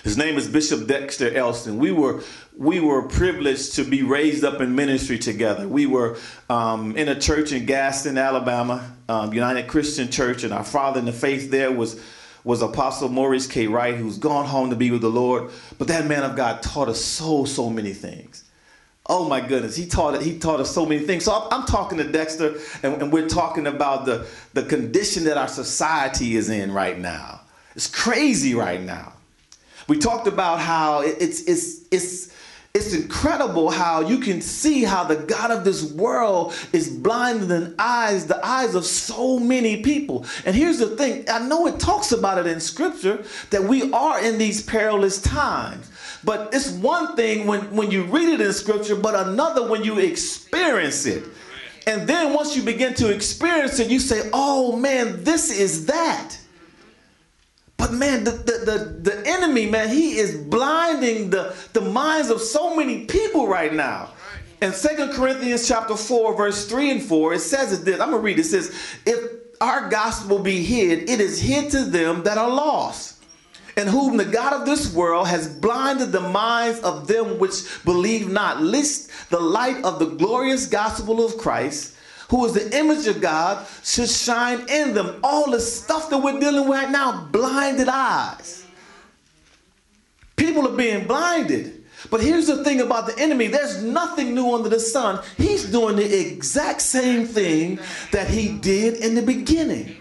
His 0.03 0.17
name 0.17 0.38
is 0.38 0.48
Bishop 0.48 0.88
Dexter 0.88 1.34
Elston. 1.34 1.79
We 1.79 1.91
were 1.91 2.24
we 2.57 2.79
were 2.79 3.03
privileged 3.03 3.75
to 3.75 3.84
be 3.84 4.03
raised 4.03 4.43
up 4.43 4.62
in 4.62 4.75
ministry 4.75 5.17
together. 5.19 5.67
We 5.67 5.86
were 5.86 6.17
um, 6.50 6.98
in 6.98 7.07
a 7.07 7.19
church 7.19 7.51
in 7.51 7.65
Gaston, 7.65 8.17
Alabama, 8.17 8.96
um, 9.07 9.34
United 9.34 9.67
Christian 9.67 10.10
Church, 10.10 10.43
and 10.43 10.53
our 10.53 10.63
father 10.63 11.00
in 11.00 11.05
the 11.05 11.13
faith 11.13 11.51
there 11.51 11.72
was 11.72 12.01
was 12.47 12.61
Apostle 12.61 13.09
Maurice 13.09 13.45
K. 13.45 13.67
Wright, 13.67 13.93
who's 13.93 14.17
gone 14.17 14.45
home 14.45 14.69
to 14.69 14.75
be 14.77 14.89
with 14.89 15.01
the 15.01 15.09
Lord. 15.09 15.51
But 15.77 15.89
that 15.89 16.07
man 16.07 16.23
of 16.23 16.37
God 16.37 16.63
taught 16.63 16.87
us 16.87 17.03
so 17.03 17.43
so 17.43 17.69
many 17.69 17.93
things. 17.93 18.45
Oh 19.05 19.27
my 19.27 19.41
goodness, 19.41 19.75
he 19.75 19.85
taught 19.85 20.21
he 20.21 20.39
taught 20.39 20.61
us 20.61 20.73
so 20.73 20.85
many 20.85 21.05
things. 21.05 21.25
So 21.25 21.33
I'm, 21.33 21.47
I'm 21.51 21.67
talking 21.67 21.97
to 21.97 22.05
Dexter, 22.05 22.55
and, 22.83 23.01
and 23.01 23.11
we're 23.11 23.27
talking 23.27 23.67
about 23.67 24.05
the 24.05 24.25
the 24.53 24.63
condition 24.63 25.25
that 25.25 25.37
our 25.37 25.49
society 25.49 26.37
is 26.37 26.49
in 26.49 26.71
right 26.71 26.97
now. 26.97 27.41
It's 27.75 27.87
crazy 27.93 28.55
right 28.55 28.81
now. 28.81 29.11
We 29.89 29.97
talked 29.97 30.27
about 30.27 30.61
how 30.61 31.01
it's 31.01 31.41
it's 31.41 31.81
it's 31.91 32.33
it's 32.74 32.93
incredible 32.93 33.71
how 33.71 34.01
you 34.01 34.19
can 34.19 34.39
see 34.39 34.83
how 34.83 35.03
the 35.03 35.15
God 35.15 35.51
of 35.51 35.63
this 35.63 35.91
world 35.93 36.53
is 36.74 36.89
blinding 36.89 37.47
the 37.47 37.74
eyes, 37.79 38.27
the 38.27 38.45
eyes 38.45 38.75
of 38.75 38.86
so 38.86 39.39
many 39.39 39.81
people. 39.81 40.25
And 40.45 40.55
here's 40.55 40.77
the 40.77 40.95
thing 40.95 41.25
I 41.27 41.39
know 41.39 41.65
it 41.67 41.79
talks 41.79 42.12
about 42.12 42.38
it 42.38 42.45
in 42.45 42.59
scripture 42.59 43.24
that 43.50 43.63
we 43.63 43.91
are 43.91 44.24
in 44.24 44.38
these 44.38 44.62
perilous 44.62 45.21
times. 45.21 45.89
But 46.24 46.53
it's 46.53 46.71
one 46.71 47.15
thing 47.15 47.47
when, 47.47 47.62
when 47.75 47.89
you 47.89 48.03
read 48.03 48.29
it 48.29 48.41
in 48.41 48.53
scripture, 48.53 48.95
but 48.95 49.27
another 49.27 49.67
when 49.67 49.83
you 49.83 49.97
experience 50.00 51.05
it. 51.05 51.24
And 51.88 52.07
then 52.07 52.33
once 52.33 52.55
you 52.55 52.63
begin 52.63 52.93
to 52.95 53.13
experience 53.13 53.79
it, 53.79 53.89
you 53.89 54.00
say, 54.00 54.29
oh 54.33 54.75
man, 54.75 55.24
this 55.24 55.50
is 55.50 55.86
that. 55.86 56.38
But 57.77 57.93
man, 57.93 58.24
the, 58.24 58.31
the, 58.31 58.51
the, 58.65 59.12
the, 59.12 59.27
enemy, 59.27 59.67
man, 59.67 59.89
he 59.89 60.17
is 60.17 60.36
blinding 60.36 61.29
the, 61.29 61.55
the 61.74 61.81
minds 61.81 62.29
of 62.29 62.41
so 62.41 62.75
many 62.75 63.05
people 63.05 63.48
right 63.48 63.72
now. 63.72 64.10
In 64.62 64.74
Second 64.74 65.13
Corinthians 65.13 65.67
chapter 65.67 65.96
4, 65.96 66.36
verse 66.36 66.67
3 66.67 66.91
and 66.91 67.03
4, 67.03 67.36
it 67.36 67.39
says 67.39 67.72
it 67.72 67.86
this. 67.86 68.00
I'm 68.00 68.10
gonna 68.10 68.17
read 68.17 68.39
it. 68.39 68.41
It 68.41 68.46
says, 68.46 68.75
if 69.05 69.19
our 69.62 69.89
gospel 69.89 70.39
be 70.39 70.63
hid, 70.63 71.07
it 71.07 71.22
is 71.22 71.39
hid 71.39 71.69
to 71.72 71.86
them 71.86 72.24
that 72.24 72.39
are 72.39 72.50
lost, 72.50 73.24
and 73.75 73.88
whom 73.88 74.17
the 74.17 74.25
God 74.25 74.53
of 74.53 74.65
this 74.65 74.91
world 74.91 75.27
has 75.27 75.48
blinded 75.48 76.12
the 76.12 76.22
minds 76.22 76.79
of 76.79 77.07
them 77.07 77.38
which 77.38 77.84
believe 77.86 78.27
not, 78.27 78.63
lest 78.63 79.12
the 79.29 79.39
light 79.39 79.84
of 79.84 80.00
the 80.00 80.07
glorious 80.07 80.65
gospel 80.65 81.24
of 81.24 81.38
Christ 81.38 81.93
who 82.29 82.46
is 82.46 82.53
the 82.53 82.77
image 82.77 83.07
of 83.07 83.22
God, 83.22 83.65
should 83.84 84.10
shine 84.10 84.67
in 84.69 84.93
them. 84.93 85.19
All 85.24 85.50
the 85.50 85.60
stuff 85.60 86.10
that 86.10 86.17
we're 86.17 86.39
dealing 86.39 86.67
with 86.67 86.77
right 86.77 86.89
now, 86.89 87.27
blinded 87.31 87.88
eyes. 87.88 88.65
People 90.36 90.67
are 90.67 90.75
being 90.75 91.07
blinded. 91.07 91.86
But 92.12 92.22
here's 92.22 92.48
the 92.48 92.63
thing 92.63 92.79
about 92.81 93.07
the 93.07 93.17
enemy 93.17 93.48
there's 93.48 93.84
nothing 93.84 94.36
new 94.36 94.53
under 94.53 94.69
the 94.69 94.79
sun. 94.79 95.24
He's 95.36 95.69
doing 95.69 95.96
the 95.96 96.27
exact 96.31 96.81
same 96.81 97.25
thing 97.25 97.79
that 98.12 98.29
he 98.29 98.57
did 98.60 99.03
in 99.03 99.15
the 99.15 99.22
beginning. 99.22 99.98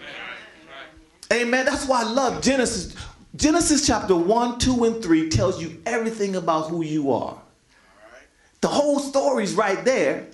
Amen. 1.33 1.65
That's 1.65 1.87
why 1.87 2.01
I 2.01 2.05
love 2.05 2.41
Genesis. 2.41 2.95
Genesis 3.35 3.85
chapter 3.85 4.15
1, 4.15 4.59
2, 4.59 4.83
and 4.85 5.03
3 5.03 5.29
tells 5.29 5.61
you 5.61 5.81
everything 5.85 6.35
about 6.35 6.69
who 6.69 6.83
you 6.83 7.11
are. 7.11 7.37
The 8.61 8.67
whole 8.67 8.99
story's 8.99 9.53
right 9.53 9.83
there. 9.83 10.27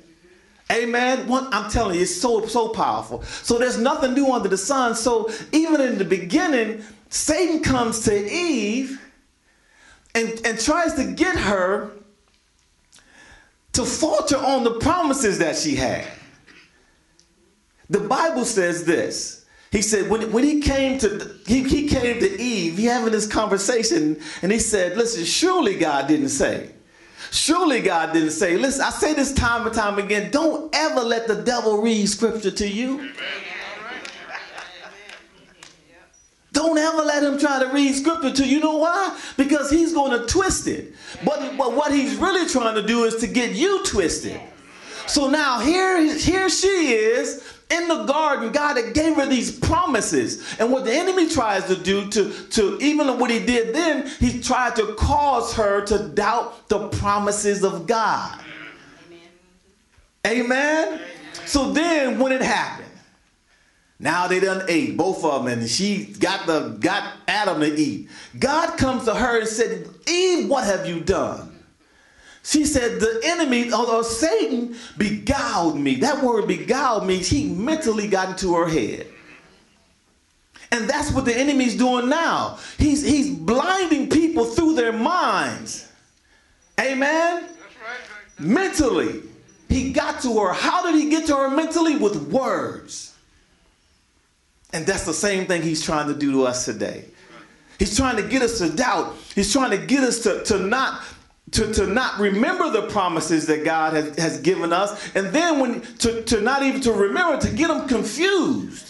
Amen. 0.74 1.28
One, 1.28 1.48
I'm 1.52 1.70
telling 1.70 1.96
you, 1.96 2.02
it's 2.02 2.20
so 2.20 2.46
so 2.48 2.70
powerful. 2.70 3.22
So 3.22 3.60
there's 3.60 3.78
nothing 3.78 4.14
new 4.14 4.32
under 4.32 4.50
the 4.50 4.58
sun. 4.58 4.96
So 4.96 5.30
even 5.52 5.80
in 5.82 5.98
the 6.00 6.06
beginning, 6.06 6.84
Satan 7.10 7.62
comes 7.62 8.04
to 8.06 8.32
Eve 8.32 9.00
and, 10.16 10.42
and 10.44 10.60
tries 10.60 10.96
to 10.96 11.12
get 11.12 11.36
her 11.36 11.92
to 13.74 13.86
falter 13.86 14.38
on 14.38 14.64
the 14.64 14.80
promises 14.80 15.40
that 15.40 15.56
she 15.56 15.76
had. 15.76 16.08
The 17.90 18.00
Bible 18.00 18.46
says 18.46 18.86
this. 18.86 19.46
He 19.72 19.82
said 19.82 20.10
when, 20.10 20.32
when 20.32 20.44
he 20.44 20.62
came 20.62 21.00
to 21.00 21.36
he, 21.48 21.64
he 21.64 21.88
came 21.88 22.20
to 22.20 22.42
Eve, 22.42 22.78
he 22.78 22.86
having 22.86 23.12
this 23.12 23.28
conversation, 23.28 24.20
and 24.42 24.52
he 24.52 24.60
said, 24.60 24.98
Listen, 24.98 25.24
surely 25.24 25.78
God 25.78 26.08
didn't 26.08 26.30
say. 26.30 26.72
Surely 27.34 27.82
God 27.82 28.14
didn't 28.14 28.30
say, 28.30 28.58
listen, 28.58 28.84
I 28.84 28.92
say 28.92 29.16
this 29.16 29.34
time 29.34 29.66
and 29.66 29.76
time 29.76 29.98
again, 29.98 30.30
don't 30.30 30.74
ever 30.76 31.02
let 31.02 31.28
the 31.28 31.42
devil 31.42 31.82
read 31.82 32.06
scripture 32.06 32.52
to 32.52 32.68
you. 32.68 33.12
Don't 36.52 36.78
ever 36.78 37.02
let 37.02 37.24
him 37.24 37.40
try 37.40 37.58
to 37.58 37.70
read 37.74 37.96
scripture 37.96 38.32
to 38.32 38.46
you. 38.46 38.58
You 38.58 38.60
know 38.60 38.78
why? 38.78 39.20
Because 39.36 39.72
he's 39.72 39.94
going 39.94 40.12
to 40.12 40.28
twist 40.28 40.68
it. 40.68 40.94
But, 41.26 41.58
but 41.58 41.74
what 41.74 41.92
he's 41.92 42.18
really 42.18 42.48
trying 42.48 42.76
to 42.76 42.86
do 42.86 43.06
is 43.06 43.16
to 43.16 43.28
get 43.28 43.56
you 43.56 43.84
twisted. 43.84 44.40
So 45.08 45.28
now 45.28 45.60
here, 45.60 46.16
here 46.16 46.50
she 46.50 46.68
is 46.68 47.53
in 47.74 47.88
the 47.88 48.04
garden, 48.06 48.52
God 48.52 48.78
had 48.78 48.94
gave 48.94 49.16
her 49.16 49.26
these 49.26 49.58
promises. 49.58 50.58
And 50.60 50.72
what 50.72 50.86
the 50.86 50.94
enemy 50.94 51.28
tries 51.30 51.66
to 51.66 51.76
do 51.76 52.10
to, 52.12 52.32
to 52.50 52.78
even 52.82 53.08
what 53.20 53.32
he 53.32 53.40
did 53.40 53.74
then, 53.74 54.08
he 54.20 54.42
tried 54.42 54.76
to 54.76 54.94
cause 54.96 55.54
her 55.56 55.84
to 55.86 56.10
doubt 56.10 56.70
the 56.70 56.90
promises 56.90 57.64
of 57.64 57.88
God. 57.88 58.40
Amen. 60.26 60.46
Amen? 60.46 61.02
So 61.46 61.72
then 61.72 62.20
when 62.20 62.32
it 62.32 62.42
happened, 62.42 62.90
now 64.00 64.28
they 64.28 64.40
done 64.40 64.66
ate, 64.68 64.98
both 64.98 65.24
of 65.24 65.46
them, 65.46 65.60
and 65.60 65.70
she 65.70 66.06
got 66.20 66.46
the 66.46 66.78
got 66.80 67.14
Adam 67.28 67.62
to 67.62 67.74
eat. 67.74 68.10
God 68.38 68.78
comes 68.78 69.06
to 69.06 69.16
her 69.16 69.40
and 69.40 69.48
said, 69.48 69.88
Eve, 70.08 70.50
what 70.50 70.66
have 70.66 70.86
you 70.86 71.00
done? 71.00 71.53
She 72.44 72.66
said, 72.66 73.00
The 73.00 73.22
enemy 73.24 73.72
or, 73.72 74.04
Satan 74.04 74.76
beguiled 74.98 75.80
me. 75.80 75.96
That 75.96 76.22
word 76.22 76.48
beguiled 76.48 77.08
means 77.08 77.28
he 77.28 77.50
mentally 77.50 78.08
got 78.08 78.30
into 78.30 78.54
her 78.56 78.68
head. 78.68 79.08
And 80.72 80.90
that's 80.90 81.12
what 81.12 81.26
the 81.26 81.36
enemy's 81.36 81.78
doing 81.78 82.10
now. 82.10 82.60
He's, 82.78 83.04
he's 83.04 83.30
blinding 83.30 84.10
people 84.10 84.46
through 84.46 84.76
their 84.76 84.92
minds. 84.92 85.88
Amen? 86.80 87.48
Mentally. 88.40 89.22
He 89.70 89.94
got 89.94 90.22
to 90.24 90.40
her. 90.40 90.54
How 90.54 90.84
did 90.84 90.96
he 90.96 91.10
get 91.10 91.28
to 91.28 91.36
her 91.38 91.50
mentally? 91.50 91.96
With 91.96 92.16
words. 92.28 93.16
And 94.74 94.86
that's 94.86 95.06
the 95.06 95.14
same 95.14 95.46
thing 95.46 95.62
he's 95.62 95.84
trying 95.84 96.08
to 96.08 96.16
do 96.16 96.32
to 96.32 96.48
us 96.48 96.66
today. 96.66 97.06
He's 97.80 97.96
trying 97.96 98.18
to 98.18 98.24
get 98.24 98.42
us 98.42 98.58
to 98.58 98.70
doubt. 98.70 99.16
He's 99.36 99.52
trying 99.54 99.72
to 99.72 99.78
get 99.78 100.04
us 100.04 100.20
to, 100.24 100.44
to 100.46 100.58
not 100.60 101.04
to, 101.52 101.74
to 101.74 101.88
not 101.88 102.20
remember 102.20 102.70
the 102.70 102.84
promises 102.84 103.48
that 103.48 103.64
God 103.64 103.94
has, 103.94 104.18
has 104.18 104.42
given 104.42 104.74
us, 104.74 105.16
and 105.16 105.28
then 105.28 105.60
when 105.60 105.82
to, 105.98 106.24
to 106.24 106.42
not 106.42 106.64
even 106.64 106.82
to 106.82 106.92
remember, 106.92 107.40
to 107.46 107.54
get 107.54 107.68
them 107.68 107.88
confused. 107.88 108.90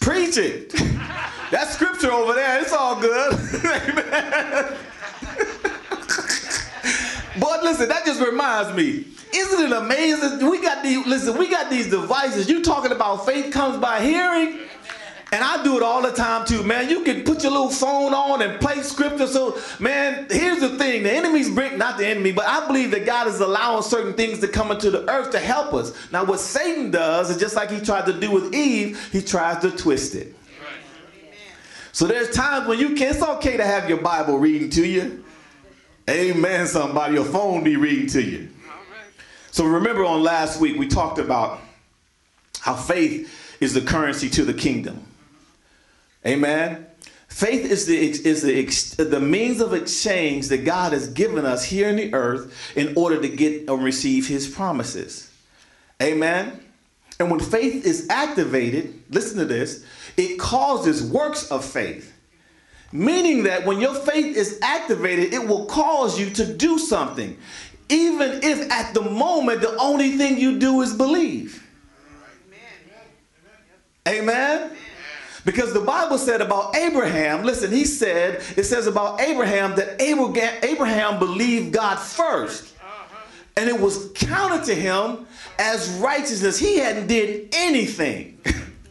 Preach 0.00 0.36
it. 0.36 0.72
that 1.52 1.68
scripture 1.68 2.10
over 2.10 2.32
there. 2.32 2.60
It's 2.60 2.72
all 2.72 3.00
good. 3.00 3.30
but 7.40 7.62
listen, 7.62 7.88
that 7.88 8.02
just 8.04 8.20
reminds 8.20 8.76
me. 8.76 9.04
Isn't 9.34 9.64
it 9.64 9.72
amazing? 9.72 10.50
We 10.50 10.60
got 10.60 10.82
these, 10.82 11.06
listen, 11.06 11.38
we 11.38 11.48
got 11.48 11.70
these 11.70 11.88
devices. 11.88 12.50
You 12.50 12.62
talking 12.62 12.92
about 12.92 13.24
faith 13.24 13.52
comes 13.52 13.78
by 13.78 14.00
hearing? 14.00 14.58
And 15.32 15.42
I 15.42 15.64
do 15.64 15.78
it 15.78 15.82
all 15.82 16.02
the 16.02 16.12
time 16.12 16.44
too, 16.46 16.62
man. 16.62 16.90
You 16.90 17.02
can 17.04 17.24
put 17.24 17.42
your 17.42 17.52
little 17.52 17.70
phone 17.70 18.12
on 18.12 18.42
and 18.42 18.60
play 18.60 18.82
scripture. 18.82 19.26
So, 19.26 19.58
man, 19.80 20.26
here's 20.30 20.60
the 20.60 20.76
thing: 20.76 21.02
the 21.02 21.12
enemy's 21.12 21.48
bring 21.48 21.78
not 21.78 21.96
the 21.96 22.06
enemy, 22.06 22.32
but 22.32 22.46
I 22.46 22.66
believe 22.66 22.90
that 22.90 23.06
God 23.06 23.26
is 23.26 23.40
allowing 23.40 23.82
certain 23.82 24.12
things 24.12 24.40
to 24.40 24.48
come 24.48 24.70
into 24.70 24.90
the 24.90 25.10
earth 25.10 25.30
to 25.30 25.38
help 25.38 25.72
us. 25.72 25.94
Now, 26.12 26.24
what 26.24 26.38
Satan 26.38 26.90
does 26.90 27.30
is 27.30 27.38
just 27.38 27.56
like 27.56 27.70
he 27.70 27.80
tried 27.80 28.04
to 28.06 28.12
do 28.12 28.30
with 28.30 28.54
Eve, 28.54 29.08
he 29.10 29.22
tries 29.22 29.62
to 29.62 29.70
twist 29.70 30.14
it. 30.14 30.36
So 31.92 32.06
there's 32.06 32.30
times 32.30 32.68
when 32.68 32.78
you 32.78 32.94
can. 32.94 33.14
It's 33.14 33.22
okay 33.22 33.56
to 33.56 33.64
have 33.64 33.88
your 33.88 33.98
Bible 33.98 34.38
reading 34.38 34.68
to 34.70 34.86
you. 34.86 35.24
Amen. 36.10 36.66
Somebody, 36.66 37.14
your 37.14 37.24
phone 37.24 37.64
be 37.64 37.76
reading 37.76 38.06
to 38.08 38.22
you. 38.22 38.50
So 39.50 39.64
remember 39.64 40.04
on 40.04 40.22
last 40.22 40.60
week 40.60 40.78
we 40.78 40.88
talked 40.88 41.18
about 41.18 41.60
how 42.60 42.74
faith 42.74 43.30
is 43.60 43.72
the 43.72 43.80
currency 43.80 44.28
to 44.30 44.44
the 44.44 44.54
kingdom. 44.54 45.06
Amen. 46.26 46.86
Faith 47.28 47.64
is 47.70 47.86
the 47.86 47.96
is 47.98 48.42
the 48.42 49.04
the 49.04 49.20
means 49.20 49.60
of 49.60 49.72
exchange 49.72 50.48
that 50.48 50.64
God 50.64 50.92
has 50.92 51.08
given 51.08 51.46
us 51.46 51.64
here 51.64 51.88
in 51.88 51.96
the 51.96 52.12
earth 52.14 52.54
in 52.76 52.92
order 52.96 53.20
to 53.20 53.28
get 53.28 53.68
and 53.68 53.82
receive 53.82 54.28
His 54.28 54.46
promises. 54.46 55.30
Amen. 56.00 56.60
And 57.18 57.30
when 57.30 57.40
faith 57.40 57.86
is 57.86 58.06
activated, 58.10 59.02
listen 59.08 59.38
to 59.38 59.44
this, 59.44 59.84
it 60.16 60.38
causes 60.38 61.02
works 61.02 61.50
of 61.50 61.64
faith. 61.64 62.12
Meaning 62.92 63.44
that 63.44 63.64
when 63.64 63.80
your 63.80 63.94
faith 63.94 64.36
is 64.36 64.58
activated, 64.60 65.32
it 65.32 65.48
will 65.48 65.64
cause 65.66 66.20
you 66.20 66.28
to 66.30 66.44
do 66.44 66.78
something, 66.78 67.38
even 67.88 68.40
if 68.42 68.70
at 68.70 68.92
the 68.92 69.02
moment 69.02 69.62
the 69.62 69.74
only 69.76 70.18
thing 70.18 70.36
you 70.36 70.58
do 70.58 70.82
is 70.82 70.92
believe. 70.92 71.66
Amen. 74.06 74.20
Amen. 74.68 74.76
Because 75.44 75.72
the 75.72 75.80
Bible 75.80 76.18
said 76.18 76.40
about 76.40 76.76
Abraham, 76.76 77.42
listen, 77.42 77.72
he 77.72 77.84
said, 77.84 78.42
it 78.56 78.64
says 78.64 78.86
about 78.86 79.20
Abraham 79.20 79.74
that 79.76 80.00
Abraham 80.00 81.18
believed 81.18 81.72
God 81.72 81.96
first. 81.96 82.74
Uh-huh. 82.80 83.26
And 83.56 83.68
it 83.68 83.80
was 83.80 84.10
counted 84.14 84.64
to 84.66 84.74
him 84.74 85.26
as 85.58 85.88
righteousness. 86.00 86.58
He 86.58 86.78
hadn't 86.78 87.08
did 87.08 87.48
anything 87.52 88.40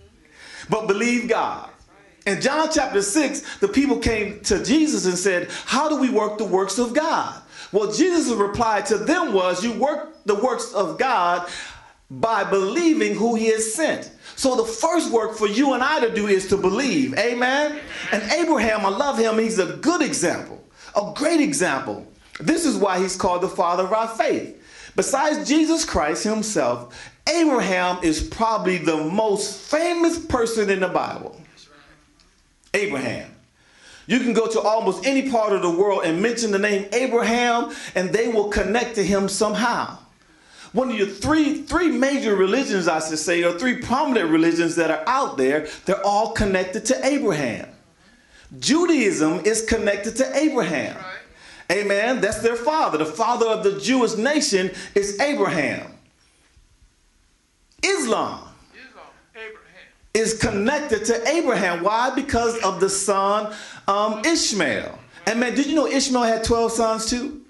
but 0.70 0.88
believe 0.88 1.29
God. 1.29 1.70
In 2.25 2.39
John 2.39 2.70
chapter 2.72 3.01
6, 3.01 3.58
the 3.58 3.67
people 3.67 3.98
came 3.98 4.41
to 4.41 4.63
Jesus 4.63 5.05
and 5.05 5.17
said, 5.17 5.50
How 5.65 5.89
do 5.89 5.96
we 5.96 6.10
work 6.10 6.38
the 6.38 6.46
works 6.46 6.77
of 6.77 6.93
God? 6.93 7.41
Well, 7.72 7.91
Jesus' 7.91 8.31
reply 8.34 8.81
to 8.81 8.98
them 8.98 9.34
was, 9.34 9.63
You 9.63 9.74
work 9.74 10.24
the 10.25 10.36
works 10.36 10.72
of 10.74 11.00
God 11.00 11.50
by 12.12 12.43
believing 12.43 13.15
who 13.15 13.36
he 13.36 13.48
has 13.48 13.74
sent. 13.74 14.12
So 14.36 14.56
the 14.56 14.66
first 14.66 15.12
work 15.12 15.36
for 15.36 15.48
you 15.48 15.74
and 15.74 15.84
I 15.84 16.00
to 16.00 16.14
do 16.14 16.28
is 16.28 16.48
to 16.48 16.58
believe. 16.58 17.18
Amen? 17.18 17.80
And 18.12 18.24
Abraham, 18.32 18.86
I 18.86 18.90
love 18.90 19.18
him. 19.18 19.38
He's 19.38 19.60
a 19.60 19.78
good 19.78 20.02
example, 20.02 20.64
a 20.96 21.12
great 21.16 21.42
example. 21.42 22.08
This 22.40 22.66
is 22.66 22.76
why 22.76 23.00
he's 23.00 23.16
called 23.16 23.42
the 23.42 23.50
father 23.50 23.84
of 23.84 23.94
our 23.94 24.08
faith. 24.08 24.58
Besides 24.96 25.48
Jesus 25.48 25.86
Christ 25.86 26.24
himself, 26.24 27.12
Abraham 27.30 28.04
is 28.04 28.22
probably 28.22 28.78
the 28.78 28.98
most 28.98 29.70
famous 29.70 30.18
person 30.18 30.70
in 30.70 30.80
the 30.80 30.88
Bible. 30.88 31.40
Abraham. 32.74 33.30
You 34.08 34.20
can 34.20 34.34
go 34.34 34.48
to 34.48 34.60
almost 34.60 35.06
any 35.06 35.30
part 35.30 35.54
of 35.54 35.62
the 35.62 35.70
world 35.70 36.02
and 36.04 36.22
mention 36.22 36.52
the 36.52 36.60
name 36.60 36.88
Abraham, 36.92 37.74
and 37.96 38.10
they 38.10 38.28
will 38.28 38.50
connect 38.50 38.96
to 38.96 39.04
him 39.04 39.30
somehow. 39.30 39.98
One 40.74 40.90
of 40.90 40.96
your 40.96 41.08
three, 41.08 41.63
three 41.63 41.90
major 41.90 42.36
religions, 42.36 42.88
I 42.88 43.00
should 43.00 43.20
say, 43.20 43.44
or 43.44 43.58
three 43.60 43.82
prominent 43.82 44.30
religions 44.30 44.75
that 44.78 44.90
are 44.90 45.04
out 45.06 45.38
there, 45.38 45.68
they're 45.86 46.06
all 46.06 46.32
connected 46.32 46.86
to 46.86 47.06
Abraham. 47.06 47.68
Judaism 48.60 49.42
is 49.46 49.63
connected 49.66 50.16
to 50.18 50.38
Abraham. 50.38 50.98
Amen. 51.72 52.22
That's 52.22 52.40
their 52.42 52.56
father. 52.56 52.98
The 52.98 53.06
father 53.06 53.48
of 53.48 53.63
the 53.63 53.80
Jewish 53.80 54.16
nation 54.16 54.72
is 54.96 55.20
Abraham. 55.20 55.94
Islam 57.84 58.48
is 60.13 60.38
connected 60.38 61.06
to 61.06 61.28
Abraham. 61.28 61.84
Why? 61.84 62.13
Because 62.13 62.58
of 62.63 62.80
the 62.80 62.90
son 62.90 63.54
um, 63.88 64.22
Ishmael. 64.25 65.00
And 65.25 65.40
man, 65.40 65.56
did 65.56 65.68
you 65.68 65.75
know 65.75 65.88
Ishmael 65.88 66.24
had 66.24 66.44
12 66.44 66.72
sons 66.72 67.06
too? 67.06 67.40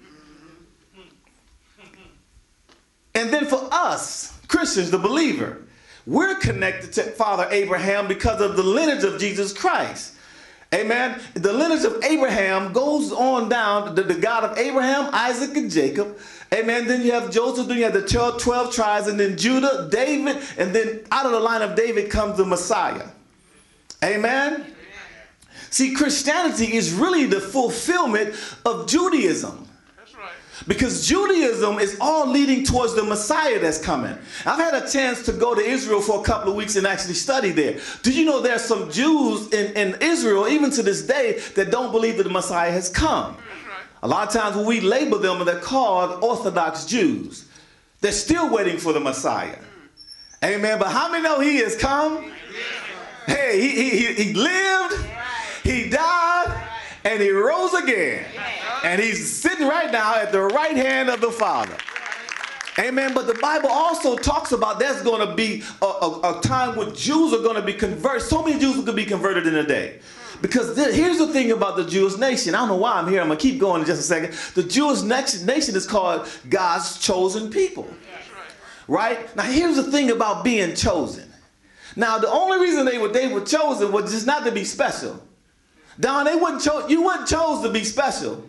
And 3.14 3.30
then 3.30 3.46
for 3.46 3.68
us, 3.70 4.38
Christians, 4.48 4.90
the 4.90 4.98
believer, 4.98 5.62
we're 6.06 6.34
connected 6.36 6.92
to 6.94 7.02
Father 7.02 7.46
Abraham 7.50 8.08
because 8.08 8.40
of 8.40 8.56
the 8.56 8.62
lineage 8.62 9.04
of 9.04 9.20
Jesus 9.20 9.52
Christ. 9.52 10.14
Amen. 10.74 11.20
The 11.34 11.52
lineage 11.52 11.84
of 11.84 12.02
Abraham 12.02 12.72
goes 12.72 13.12
on 13.12 13.50
down 13.50 13.94
to 13.94 14.02
the 14.02 14.14
God 14.14 14.44
of 14.44 14.56
Abraham, 14.56 15.10
Isaac, 15.12 15.54
and 15.56 15.70
Jacob. 15.70 16.18
Amen. 16.52 16.86
Then 16.86 17.02
you 17.02 17.12
have 17.12 17.30
Joseph, 17.30 17.68
then 17.68 17.76
you 17.76 17.84
have 17.84 17.92
the 17.92 18.06
12, 18.06 18.40
12 18.40 18.74
tribes, 18.74 19.06
and 19.06 19.20
then 19.20 19.36
Judah, 19.36 19.88
David, 19.90 20.38
and 20.56 20.74
then 20.74 21.00
out 21.12 21.26
of 21.26 21.32
the 21.32 21.40
line 21.40 21.60
of 21.60 21.76
David 21.76 22.10
comes 22.10 22.38
the 22.38 22.46
Messiah. 22.46 23.06
Amen. 24.02 24.74
See, 25.70 25.94
Christianity 25.94 26.74
is 26.74 26.92
really 26.92 27.26
the 27.26 27.40
fulfillment 27.40 28.34
of 28.64 28.88
Judaism. 28.88 29.68
Because 30.66 31.06
Judaism 31.06 31.78
is 31.78 31.96
all 32.00 32.26
leading 32.26 32.64
towards 32.64 32.94
the 32.94 33.02
Messiah 33.02 33.58
that's 33.58 33.82
coming. 33.82 34.16
I've 34.46 34.58
had 34.58 34.74
a 34.74 34.88
chance 34.88 35.24
to 35.26 35.32
go 35.32 35.54
to 35.54 35.60
Israel 35.60 36.00
for 36.00 36.20
a 36.20 36.22
couple 36.22 36.50
of 36.50 36.56
weeks 36.56 36.76
and 36.76 36.86
actually 36.86 37.14
study 37.14 37.50
there. 37.50 37.80
Did 38.02 38.14
you 38.14 38.24
know 38.24 38.40
there's 38.40 38.62
some 38.62 38.90
Jews 38.90 39.52
in, 39.52 39.72
in 39.76 39.96
Israel, 40.00 40.46
even 40.46 40.70
to 40.72 40.82
this 40.82 41.02
day, 41.02 41.40
that 41.56 41.70
don't 41.70 41.90
believe 41.90 42.16
that 42.18 42.24
the 42.24 42.30
Messiah 42.30 42.70
has 42.70 42.88
come? 42.88 43.36
A 44.04 44.08
lot 44.08 44.26
of 44.26 44.34
times 44.34 44.56
when 44.56 44.66
we 44.66 44.80
label 44.80 45.18
them, 45.18 45.44
they're 45.44 45.58
called 45.58 46.22
Orthodox 46.22 46.86
Jews. 46.86 47.46
They're 48.00 48.12
still 48.12 48.50
waiting 48.52 48.78
for 48.78 48.92
the 48.92 49.00
Messiah. 49.00 49.58
Amen. 50.44 50.78
But 50.78 50.88
how 50.88 51.08
many 51.10 51.22
know 51.22 51.40
he 51.40 51.58
has 51.58 51.76
come? 51.76 52.32
Hey, 53.26 53.60
he, 53.60 53.90
he, 53.90 54.14
he 54.14 54.34
lived, 54.34 55.06
he 55.62 55.88
died, 55.88 56.71
and 57.04 57.22
he 57.22 57.30
rose 57.30 57.74
again. 57.74 58.24
And 58.84 59.00
he's 59.00 59.34
sitting 59.34 59.66
right 59.66 59.90
now 59.90 60.16
at 60.16 60.32
the 60.32 60.42
right 60.42 60.76
hand 60.76 61.08
of 61.08 61.20
the 61.20 61.30
Father. 61.30 61.76
Amen. 62.78 63.12
But 63.14 63.26
the 63.26 63.34
Bible 63.34 63.68
also 63.68 64.16
talks 64.16 64.52
about 64.52 64.78
there's 64.78 65.02
going 65.02 65.26
to 65.26 65.34
be 65.34 65.62
a, 65.82 65.86
a, 65.86 66.38
a 66.38 66.40
time 66.42 66.74
when 66.76 66.94
Jews 66.94 67.32
are 67.32 67.42
going 67.42 67.56
to 67.56 67.62
be 67.62 67.74
converted. 67.74 68.22
So 68.22 68.42
many 68.42 68.58
Jews 68.58 68.82
to 68.82 68.92
be 68.92 69.04
converted 69.04 69.46
in 69.46 69.56
a 69.56 69.66
day. 69.66 70.00
Because 70.40 70.76
here's 70.76 71.18
the 71.18 71.28
thing 71.28 71.52
about 71.52 71.76
the 71.76 71.84
Jewish 71.84 72.16
nation. 72.16 72.54
I 72.54 72.58
don't 72.58 72.68
know 72.68 72.76
why 72.76 72.94
I'm 72.94 73.08
here. 73.08 73.20
I'm 73.20 73.28
going 73.28 73.38
to 73.38 73.42
keep 73.42 73.60
going 73.60 73.82
in 73.82 73.86
just 73.86 74.00
a 74.00 74.04
second. 74.04 74.34
The 74.54 74.62
Jewish 74.64 75.02
nation 75.02 75.76
is 75.76 75.86
called 75.86 76.28
God's 76.48 76.98
chosen 76.98 77.50
people. 77.50 77.88
Right? 78.88 79.34
Now, 79.36 79.44
here's 79.44 79.76
the 79.76 79.84
thing 79.84 80.10
about 80.10 80.42
being 80.42 80.74
chosen. 80.74 81.30
Now, 81.94 82.18
the 82.18 82.28
only 82.28 82.58
reason 82.58 82.86
they 82.86 82.98
were, 82.98 83.08
they 83.08 83.28
were 83.28 83.42
chosen 83.42 83.92
was 83.92 84.10
just 84.10 84.26
not 84.26 84.44
to 84.44 84.50
be 84.50 84.64
special. 84.64 85.22
Don, 86.00 86.24
they 86.24 86.36
wouldn't 86.36 86.62
cho- 86.62 86.88
you 86.88 87.04
weren't 87.04 87.28
chosen 87.28 87.64
to 87.64 87.70
be 87.70 87.84
special. 87.84 88.48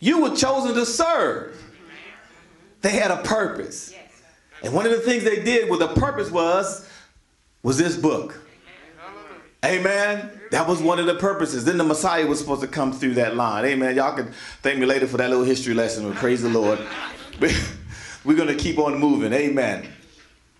You 0.00 0.22
were 0.22 0.36
chosen 0.36 0.74
to 0.74 0.84
serve. 0.84 1.56
They 2.82 2.90
had 2.90 3.10
a 3.10 3.22
purpose. 3.22 3.94
And 4.62 4.72
one 4.72 4.86
of 4.86 4.92
the 4.92 5.00
things 5.00 5.24
they 5.24 5.42
did 5.42 5.70
with 5.70 5.80
the 5.80 5.88
purpose 5.88 6.30
was 6.30 6.88
was 7.62 7.78
this 7.78 7.96
book. 7.96 8.40
Amen. 9.64 10.30
That 10.52 10.68
was 10.68 10.80
one 10.80 10.98
of 11.00 11.06
the 11.06 11.16
purposes. 11.16 11.64
Then 11.64 11.78
the 11.78 11.84
Messiah 11.84 12.26
was 12.26 12.38
supposed 12.38 12.60
to 12.60 12.68
come 12.68 12.92
through 12.92 13.14
that 13.14 13.34
line. 13.34 13.64
Amen. 13.64 13.96
Y'all 13.96 14.14
can 14.14 14.32
thank 14.62 14.78
me 14.78 14.86
later 14.86 15.06
for 15.06 15.16
that 15.16 15.30
little 15.30 15.44
history 15.44 15.74
lesson. 15.74 16.12
Praise 16.14 16.42
the 16.42 16.48
Lord. 16.48 16.78
We're 18.24 18.36
going 18.36 18.48
to 18.48 18.54
keep 18.54 18.78
on 18.78 18.98
moving. 18.98 19.32
Amen. 19.32 19.88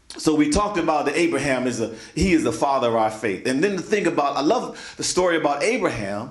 So 0.09 0.35
we 0.35 0.51
talked 0.51 0.79
about 0.79 1.07
that 1.07 1.17
Abraham 1.17 1.67
is 1.67 1.81
a 1.81 1.95
he 2.15 2.33
is 2.33 2.45
the 2.45 2.53
father 2.53 2.89
of 2.89 2.95
our 2.95 3.11
faith. 3.11 3.47
And 3.47 3.63
then 3.63 3.77
the 3.77 3.83
thing 3.83 4.07
about 4.07 4.37
I 4.37 4.41
love 4.41 4.95
the 4.97 5.05
story 5.05 5.37
about 5.37 5.63
Abraham 5.63 6.31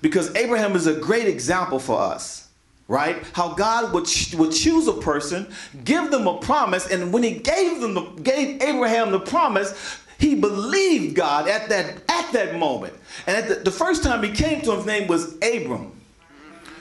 because 0.00 0.34
Abraham 0.36 0.76
is 0.76 0.86
a 0.86 0.94
great 0.94 1.26
example 1.26 1.78
for 1.78 2.00
us. 2.00 2.48
Right? 2.86 3.24
How 3.32 3.54
God 3.54 3.94
would, 3.94 4.06
would 4.34 4.52
choose 4.52 4.88
a 4.88 4.92
person, 4.92 5.50
give 5.84 6.10
them 6.10 6.26
a 6.26 6.36
promise, 6.36 6.86
and 6.86 7.14
when 7.14 7.22
he 7.22 7.32
gave 7.38 7.80
them 7.80 7.94
the, 7.94 8.02
gave 8.22 8.60
Abraham 8.60 9.10
the 9.10 9.20
promise, 9.20 9.98
he 10.18 10.34
believed 10.34 11.16
God 11.16 11.48
at 11.48 11.70
that 11.70 12.02
at 12.10 12.32
that 12.32 12.58
moment. 12.58 12.92
And 13.26 13.38
at 13.38 13.48
the, 13.48 13.54
the 13.54 13.70
first 13.70 14.02
time 14.02 14.22
he 14.22 14.30
came 14.30 14.60
to 14.62 14.72
him, 14.72 14.76
his 14.76 14.86
name 14.86 15.08
was 15.08 15.34
Abram. 15.36 15.92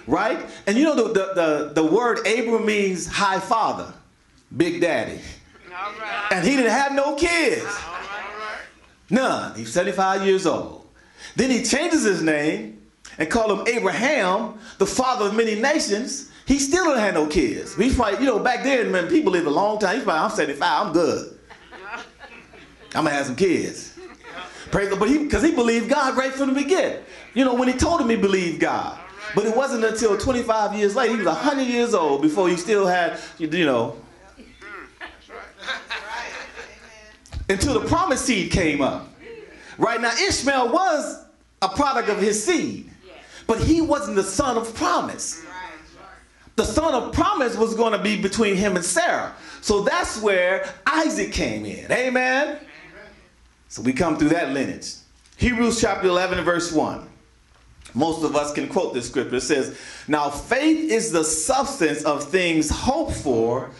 Right? 0.06 0.46
And 0.68 0.78
you 0.78 0.84
know 0.84 0.96
the, 0.96 1.04
the, 1.14 1.34
the, 1.34 1.72
the 1.76 1.86
word 1.86 2.20
Abram 2.28 2.66
means 2.66 3.08
high 3.08 3.40
father, 3.40 3.94
big 4.56 4.82
daddy. 4.82 5.22
And 6.32 6.46
he 6.46 6.56
didn't 6.56 6.72
have 6.72 6.94
no 6.94 7.16
kids. 7.16 7.66
None. 9.10 9.56
He's 9.56 9.72
75 9.72 10.26
years 10.26 10.46
old. 10.46 10.88
Then 11.36 11.50
he 11.50 11.64
changes 11.64 12.04
his 12.04 12.22
name 12.22 12.82
and 13.18 13.30
call 13.30 13.56
him 13.56 13.68
Abraham, 13.68 14.60
the 14.78 14.86
father 14.86 15.28
of 15.28 15.36
many 15.36 15.60
nations. 15.60 16.32
He 16.46 16.60
still 16.60 16.86
didn't 16.86 17.00
have 17.00 17.14
no 17.14 17.28
kids. 17.28 17.76
He's 17.76 17.96
probably, 17.96 18.20
you 18.20 18.26
know, 18.26 18.40
back 18.40 18.64
then, 18.64 18.92
man, 18.92 19.08
people 19.08 19.32
lived 19.32 19.48
a 19.48 19.52
long 19.52 19.80
time. 19.80 19.96
He's 19.96 20.04
probably, 20.04 20.22
I'm 20.22 20.32
75, 20.32 20.88
I'm 20.88 20.94
good. 20.94 21.40
I'm 22.96 23.06
gonna 23.06 23.12
have 23.12 23.26
some 23.26 23.36
kids. 23.36 23.98
Praise 24.72 24.90
God. 24.90 25.00
But 25.00 25.10
he, 25.10 25.20
because 25.20 25.42
he 25.42 25.52
believed 25.52 25.90
God 25.90 26.16
right 26.16 26.32
from 26.32 26.50
the 26.50 26.56
beginning. 26.56 27.04
You 27.34 27.46
know, 27.46 27.56
when 27.56 27.68
he 27.68 27.74
told 27.74 28.02
him 28.02 28.10
he 28.10 28.16
believed 28.16 28.60
God. 28.60 29.00
But 29.36 29.46
it 29.46 29.56
wasn't 29.56 29.84
until 29.84 30.18
25 30.18 30.76
years 30.76 30.96
later, 30.96 31.14
he 31.14 31.18
was 31.18 31.26
100 31.28 31.64
years 31.64 31.94
old 31.94 32.22
before 32.22 32.50
he 32.50 32.58
still 32.58 32.86
had, 32.86 33.20
you 33.40 33.66
know, 33.66 33.98
until 37.50 37.80
the 37.80 37.88
promised 37.88 38.26
seed 38.26 38.52
came 38.52 38.82
up. 38.82 39.10
Right 39.78 40.00
now, 40.00 40.12
Ishmael 40.14 40.72
was 40.72 41.26
a 41.62 41.70
product 41.70 42.10
of 42.10 42.20
his 42.20 42.44
seed, 42.44 42.90
but 43.48 43.60
he 43.60 43.82
wasn't 43.82 44.16
the 44.16 44.24
son 44.24 44.58
of 44.58 44.74
promise. 44.76 45.44
The 46.56 46.66
son 46.66 46.94
of 46.94 47.14
promise 47.14 47.58
was 47.58 47.74
going 47.74 47.94
to 47.94 48.00
be 48.00 48.22
between 48.22 48.56
him 48.56 48.76
and 48.76 48.86
Sarah. 48.86 49.34
So 49.62 49.82
that's 49.82 50.22
where 50.22 50.72
Isaac 50.86 51.32
came 51.32 51.66
in. 51.66 51.92
Amen. 51.92 52.60
So 53.70 53.82
we 53.82 53.92
come 53.92 54.18
through 54.18 54.30
that 54.30 54.52
lineage. 54.52 54.94
Hebrews 55.38 55.82
chapter 55.82 56.08
11 56.08 56.44
verse 56.44 56.72
1. 56.72 57.10
Most 57.96 58.24
of 58.24 58.36
us 58.36 58.54
can 58.54 58.68
quote 58.68 58.94
this 58.94 59.10
scripture. 59.10 59.38
It 59.38 59.42
says, 59.42 59.80
Now 60.08 60.30
faith 60.30 60.92
is 60.92 61.12
the 61.12 61.24
substance 61.24 62.04
of 62.04 62.24
things 62.24 62.70
hoped 62.70 63.16
for, 63.16 63.72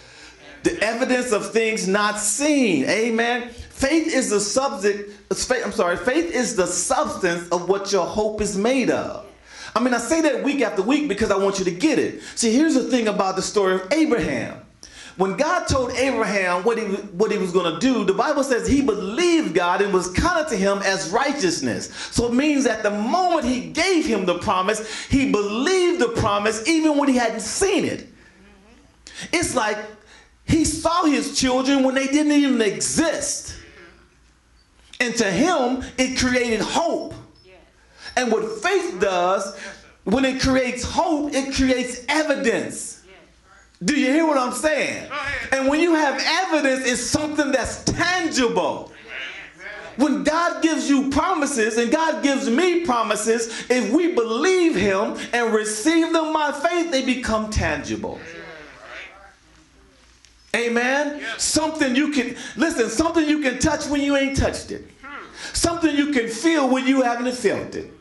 the 0.64 0.80
evidence 0.82 1.32
of 1.32 1.52
things 1.52 1.88
not 1.88 2.20
seen. 2.20 2.86
Amen. 2.86 3.50
Faith 3.50 4.14
is 4.14 4.30
the 4.30 4.40
subject, 4.40 5.12
I'm 5.30 5.72
sorry, 5.72 5.98
faith 5.98 6.32
is 6.32 6.56
the 6.56 6.68
substance 6.68 7.50
of 7.50 7.68
what 7.68 7.92
your 7.92 8.06
hope 8.06 8.40
is 8.40 8.58
made 8.58 8.90
of. 8.90 9.26
I 9.76 9.80
mean, 9.80 9.94
I 9.94 9.98
say 9.98 10.22
that 10.22 10.44
week 10.44 10.62
after 10.62 10.82
week 10.82 11.08
because 11.10 11.32
I 11.32 11.38
want 11.38 11.60
you 11.60 11.66
to 11.66 11.72
get 11.72 12.00
it. 12.00 12.22
See, 12.36 12.54
here's 12.54 12.76
the 12.76 12.84
thing 12.84 13.08
about 13.08 13.36
the 13.36 13.42
story 13.42 13.76
of 13.76 13.92
Abraham. 13.92 14.60
when 15.18 15.36
God 15.38 15.68
told 15.68 15.92
Abraham 15.92 16.64
what 16.64 16.78
he 16.78 16.86
what 16.86 17.32
he 17.32 17.38
was 17.38 17.52
going 17.52 17.72
to 17.74 17.80
do, 17.80 18.04
the 18.04 18.14
Bible 18.14 18.44
says 18.44 18.68
he 18.68 18.82
believed 18.82 19.54
God 19.54 19.82
and 19.82 19.94
was 19.94 20.12
counted 20.12 20.48
to 20.50 20.56
him 20.56 20.80
as 20.84 21.10
righteousness. 21.10 21.90
So 22.12 22.28
it 22.28 22.34
means 22.34 22.64
that 22.64 22.84
the 22.84 22.92
moment 22.92 23.46
he 23.46 23.70
gave 23.70 24.06
him 24.06 24.26
the 24.26 24.40
promise, 24.40 25.06
he 25.06 25.32
believed 25.32 26.00
the 26.00 26.10
promise 26.10 26.68
even 26.68 26.98
when 26.98 27.10
he 27.10 27.18
hadn't 27.18 27.42
seen 27.42 27.86
it. 27.86 28.08
It's 29.32 29.56
like 29.56 29.78
he 30.46 30.66
saw 30.66 31.06
his 31.06 31.38
children 31.40 31.84
when 31.84 31.96
they 31.96 32.08
didn't 32.08 32.32
even 32.32 32.62
exist. 32.62 33.56
And 35.00 35.16
to 35.16 35.30
him, 35.30 35.84
it 35.98 36.18
created 36.18 36.62
hope. 36.62 37.14
And 38.16 38.32
what 38.32 38.62
faith 38.62 39.00
does, 39.00 39.58
when 40.04 40.26
it 40.26 40.42
creates 40.42 40.84
hope, 40.84 41.34
it 41.34 41.54
creates 41.56 42.06
evidence. 42.08 43.04
Do 43.84 44.00
you 44.00 44.12
hear 44.12 44.26
what 44.26 44.38
I'm 44.38 44.54
saying? 44.54 45.10
And 45.52 45.68
when 45.68 45.82
you 45.82 45.96
have 45.96 46.22
evidence, 46.26 46.88
it's 46.88 47.02
something 47.02 47.52
that's 47.52 47.84
tangible. 47.84 48.92
When 49.96 50.24
God 50.24 50.64
gives 50.64 50.90
you 50.90 51.10
promises 51.10 51.78
and 51.78 51.92
God 51.92 52.24
gives 52.24 52.50
me 52.50 52.86
promises, 52.86 53.66
if 53.70 53.92
we 53.92 54.14
believe 54.14 54.76
Him 54.76 55.16
and 55.34 55.54
receive 55.54 56.14
them 56.14 56.34
by 56.34 56.52
faith, 56.52 56.92
they 56.92 57.06
become 57.06 57.50
tangible. 57.50 58.20
Amen. 60.56 61.24
Something 61.38 61.96
you 61.96 62.12
can 62.12 62.36
listen, 62.56 62.90
something 62.90 63.28
you 63.28 63.40
can 63.42 63.60
touch 63.60 63.88
when 63.88 64.02
you 64.02 64.16
ain't 64.16 64.38
touched 64.38 64.72
it. 64.72 64.88
Hmm. 65.02 65.26
Something 65.54 65.96
you 65.96 66.12
can 66.12 66.28
feel 66.28 66.70
when 66.70 66.86
you 66.86 67.02
haven't 67.02 67.34
felt 67.36 67.76
it. 67.76 67.92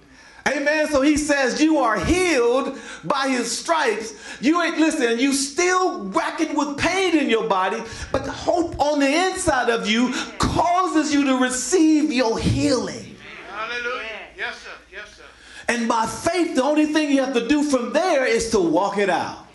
Amen. 0.46 0.88
So 0.88 1.02
he 1.02 1.16
says, 1.16 1.60
You 1.60 1.78
are 1.78 1.98
healed 1.98 2.78
by 3.04 3.28
his 3.28 3.56
stripes. 3.56 4.14
You 4.40 4.60
ain't 4.60 4.78
listen, 4.78 5.18
you 5.18 5.32
still 5.32 6.04
racking 6.08 6.56
with 6.56 6.78
pain 6.78 7.16
in 7.16 7.30
your 7.30 7.48
body, 7.48 7.82
but 8.10 8.24
the 8.24 8.32
hope 8.32 8.78
on 8.80 8.98
the 8.98 9.08
inside 9.08 9.70
of 9.70 9.88
you 9.88 10.12
causes 10.38 11.14
you 11.14 11.24
to 11.24 11.36
receive 11.36 12.12
your 12.12 12.38
healing. 12.38 13.16
Hallelujah. 13.50 14.08
Yes, 14.36 14.58
sir. 14.58 14.70
Yes, 14.90 15.08
sir. 15.16 15.22
And 15.68 15.88
by 15.88 16.06
faith, 16.06 16.56
the 16.56 16.64
only 16.64 16.86
thing 16.86 17.10
you 17.10 17.22
have 17.22 17.34
to 17.34 17.46
do 17.46 17.62
from 17.62 17.92
there 17.92 18.26
is 18.26 18.50
to 18.50 18.58
walk 18.58 18.98
it 18.98 19.08
out. 19.08 19.46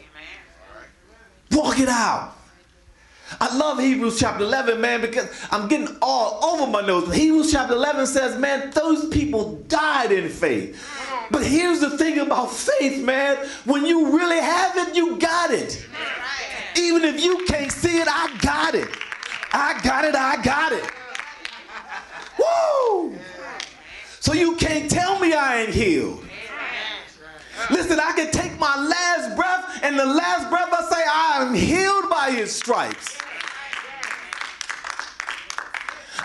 Walk 1.51 1.79
it 1.79 1.89
out. 1.89 2.36
I 3.39 3.55
love 3.55 3.79
Hebrews 3.79 4.19
chapter 4.19 4.43
11, 4.43 4.79
man, 4.79 5.01
because 5.01 5.29
I'm 5.51 5.67
getting 5.67 5.95
all 6.01 6.43
over 6.43 6.71
my 6.71 6.81
nose. 6.81 7.13
Hebrews 7.13 7.51
chapter 7.51 7.73
11 7.73 8.07
says, 8.07 8.37
man, 8.37 8.71
those 8.71 9.07
people 9.09 9.55
died 9.67 10.11
in 10.11 10.29
faith. 10.29 10.81
But 11.29 11.45
here's 11.45 11.79
the 11.79 11.97
thing 11.97 12.19
about 12.19 12.51
faith, 12.51 13.03
man. 13.03 13.37
When 13.65 13.85
you 13.85 14.17
really 14.17 14.39
have 14.39 14.77
it, 14.77 14.95
you 14.95 15.17
got 15.17 15.51
it. 15.51 15.85
Even 16.77 17.03
if 17.03 17.23
you 17.23 17.45
can't 17.47 17.71
see 17.71 17.99
it, 17.99 18.07
I 18.09 18.35
got 18.41 18.75
it. 18.75 18.87
I 19.51 19.79
got 19.83 20.05
it, 20.05 20.15
I 20.15 20.41
got 20.41 20.71
it. 20.71 20.89
Woo! 22.39 23.17
So 24.19 24.33
you 24.33 24.55
can't 24.55 24.89
tell 24.89 25.19
me 25.19 25.33
I 25.33 25.61
ain't 25.61 25.73
healed. 25.73 26.26
Listen, 27.69 27.99
I 27.99 28.11
can 28.13 28.31
take 28.31 28.57
my 28.59 28.75
last 28.75 29.35
breath, 29.35 29.79
and 29.83 29.97
the 29.97 30.05
last 30.05 30.49
breath 30.49 30.69
I 30.71 30.81
say, 30.89 31.03
I 31.05 31.45
am 31.45 31.53
healed 31.53 32.09
by 32.09 32.31
his 32.31 32.53
stripes. 32.53 33.17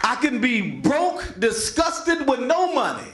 I 0.04 0.16
can 0.16 0.40
be 0.40 0.60
broke, 0.60 1.34
disgusted 1.38 2.26
with 2.28 2.40
no 2.40 2.74
money. 2.74 3.08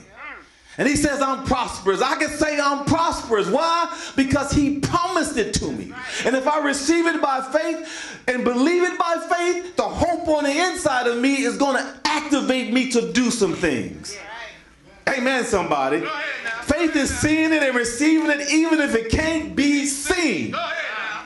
And 0.79 0.87
he 0.87 0.95
says, 0.95 1.21
I'm 1.21 1.45
prosperous. 1.45 2.01
I 2.01 2.15
can 2.15 2.31
say 2.31 2.59
I'm 2.61 2.85
prosperous. 2.85 3.49
Why? 3.49 3.93
Because 4.15 4.53
he 4.53 4.79
promised 4.79 5.37
it 5.37 5.53
to 5.55 5.73
me. 5.73 5.93
And 6.25 6.37
if 6.37 6.47
I 6.47 6.61
receive 6.61 7.07
it 7.07 7.21
by 7.21 7.41
faith 7.41 8.21
and 8.29 8.45
believe 8.45 8.85
it 8.85 8.97
by 8.97 9.17
faith, 9.29 9.75
the 9.75 9.83
hope 9.83 10.29
on 10.29 10.45
the 10.45 10.57
inside 10.57 11.09
of 11.09 11.19
me 11.19 11.43
is 11.43 11.57
going 11.57 11.77
to 11.77 12.01
activate 12.05 12.73
me 12.73 12.93
to 12.93 13.13
do 13.13 13.33
some 13.33 13.55
things. 13.55 14.17
Amen, 15.09 15.45
somebody. 15.45 16.05
Faith 16.63 16.95
is 16.97 17.17
seeing 17.19 17.53
it 17.53 17.63
and 17.63 17.75
receiving 17.75 18.31
it 18.31 18.51
even 18.51 18.81
if 18.81 18.95
it 18.95 19.11
can't 19.11 19.57
be 19.57 19.87
seen. 19.87 20.51
Go 20.51 20.59
ahead 20.59 20.77
now. 20.95 21.23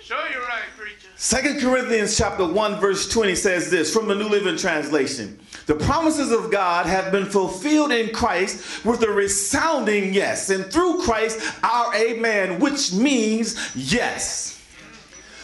Show 0.00 0.20
you 0.32 0.40
right, 0.40 0.62
preacher. 0.76 1.08
Second 1.16 1.60
Corinthians 1.60 2.16
chapter 2.16 2.46
1 2.46 2.80
verse 2.80 3.08
20 3.08 3.34
says 3.34 3.70
this 3.70 3.92
from 3.92 4.06
the 4.08 4.14
New 4.14 4.28
Living 4.28 4.56
Translation. 4.56 5.38
The 5.66 5.74
promises 5.74 6.30
of 6.32 6.50
God 6.50 6.86
have 6.86 7.12
been 7.12 7.26
fulfilled 7.26 7.92
in 7.92 8.12
Christ 8.14 8.84
with 8.84 9.02
a 9.02 9.10
resounding 9.10 10.12
yes. 10.14 10.50
And 10.50 10.64
through 10.66 11.02
Christ 11.02 11.40
our 11.62 11.94
amen, 11.94 12.60
which 12.60 12.92
means 12.92 13.74
yes. 13.74 14.60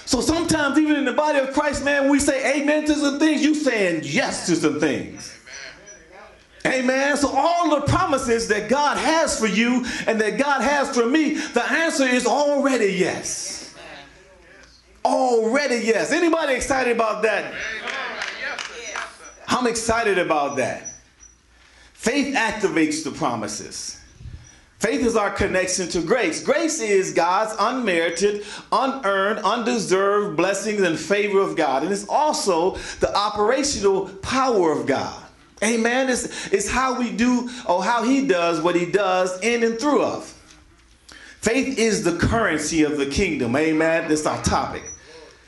So 0.07 0.21
sometimes 0.21 0.79
even 0.79 0.97
in 0.97 1.05
the 1.05 1.13
body 1.13 1.39
of 1.39 1.53
Christ, 1.53 1.85
man, 1.85 2.09
we 2.09 2.19
say 2.19 2.61
amen 2.61 2.87
to 2.87 2.95
some 2.95 3.19
things, 3.19 3.43
you 3.43 3.55
saying 3.55 4.03
yes 4.05 4.47
to 4.47 4.57
some 4.57 4.81
things. 4.81 5.38
Amen. 6.69 7.17
So 7.17 7.31
all 7.35 7.71
the 7.71 7.87
promises 7.87 8.49
that 8.49 8.69
God 8.69 8.99
has 8.99 9.39
for 9.39 9.47
you 9.47 9.85
and 10.07 10.21
that 10.21 10.39
God 10.39 10.63
has 10.63 10.95
for 10.95 11.07
me, 11.07 11.35
the 11.35 11.65
answer 11.71 12.05
is 12.05 12.27
already 12.27 12.93
yes. 12.93 13.75
Already 15.05 15.77
yes. 15.77 16.13
Anybody 16.13 16.55
excited 16.55 16.95
about 16.95 17.23
that? 17.23 17.55
I'm 19.49 19.67
excited 19.67 20.19
about 20.19 20.57
that. 20.57 20.93
Faith 21.95 22.37
activates 22.37 23.03
the 23.03 23.11
promises. 23.11 23.99
Faith 24.79 25.05
is 25.05 25.17
our 25.17 25.31
connection 25.31 25.89
to 25.89 26.01
grace. 26.01 26.45
Grace 26.45 26.81
is 26.81 27.13
God's 27.13 27.53
unmerited, 27.59 28.45
unearned, 28.71 29.41
undeserved 29.41 30.37
blessings 30.37 30.83
and 30.83 30.97
favor 30.97 31.41
of 31.41 31.57
God. 31.57 31.83
And 31.83 31.91
it's 31.91 32.07
also 32.09 32.77
the 33.01 33.13
operational 33.17 34.09
power 34.23 34.71
of 34.71 34.87
God. 34.87 35.25
Amen. 35.63 36.09
It's, 36.09 36.53
it's 36.53 36.71
how 36.71 36.99
we 36.99 37.11
do 37.11 37.51
or 37.67 37.83
how 37.83 38.05
he 38.05 38.27
does 38.27 38.61
what 38.61 38.77
he 38.77 38.87
does 38.87 39.41
in 39.43 39.65
and 39.65 39.79
through 39.79 40.03
us. 40.03 40.35
Faith 41.41 41.79
is 41.79 42.05
the 42.05 42.17
currency 42.17 42.83
of 42.83 42.97
the 42.97 43.07
kingdom. 43.07 43.57
Amen. 43.57 44.09
That's 44.09 44.27
our 44.27 44.43
topic. 44.43 44.85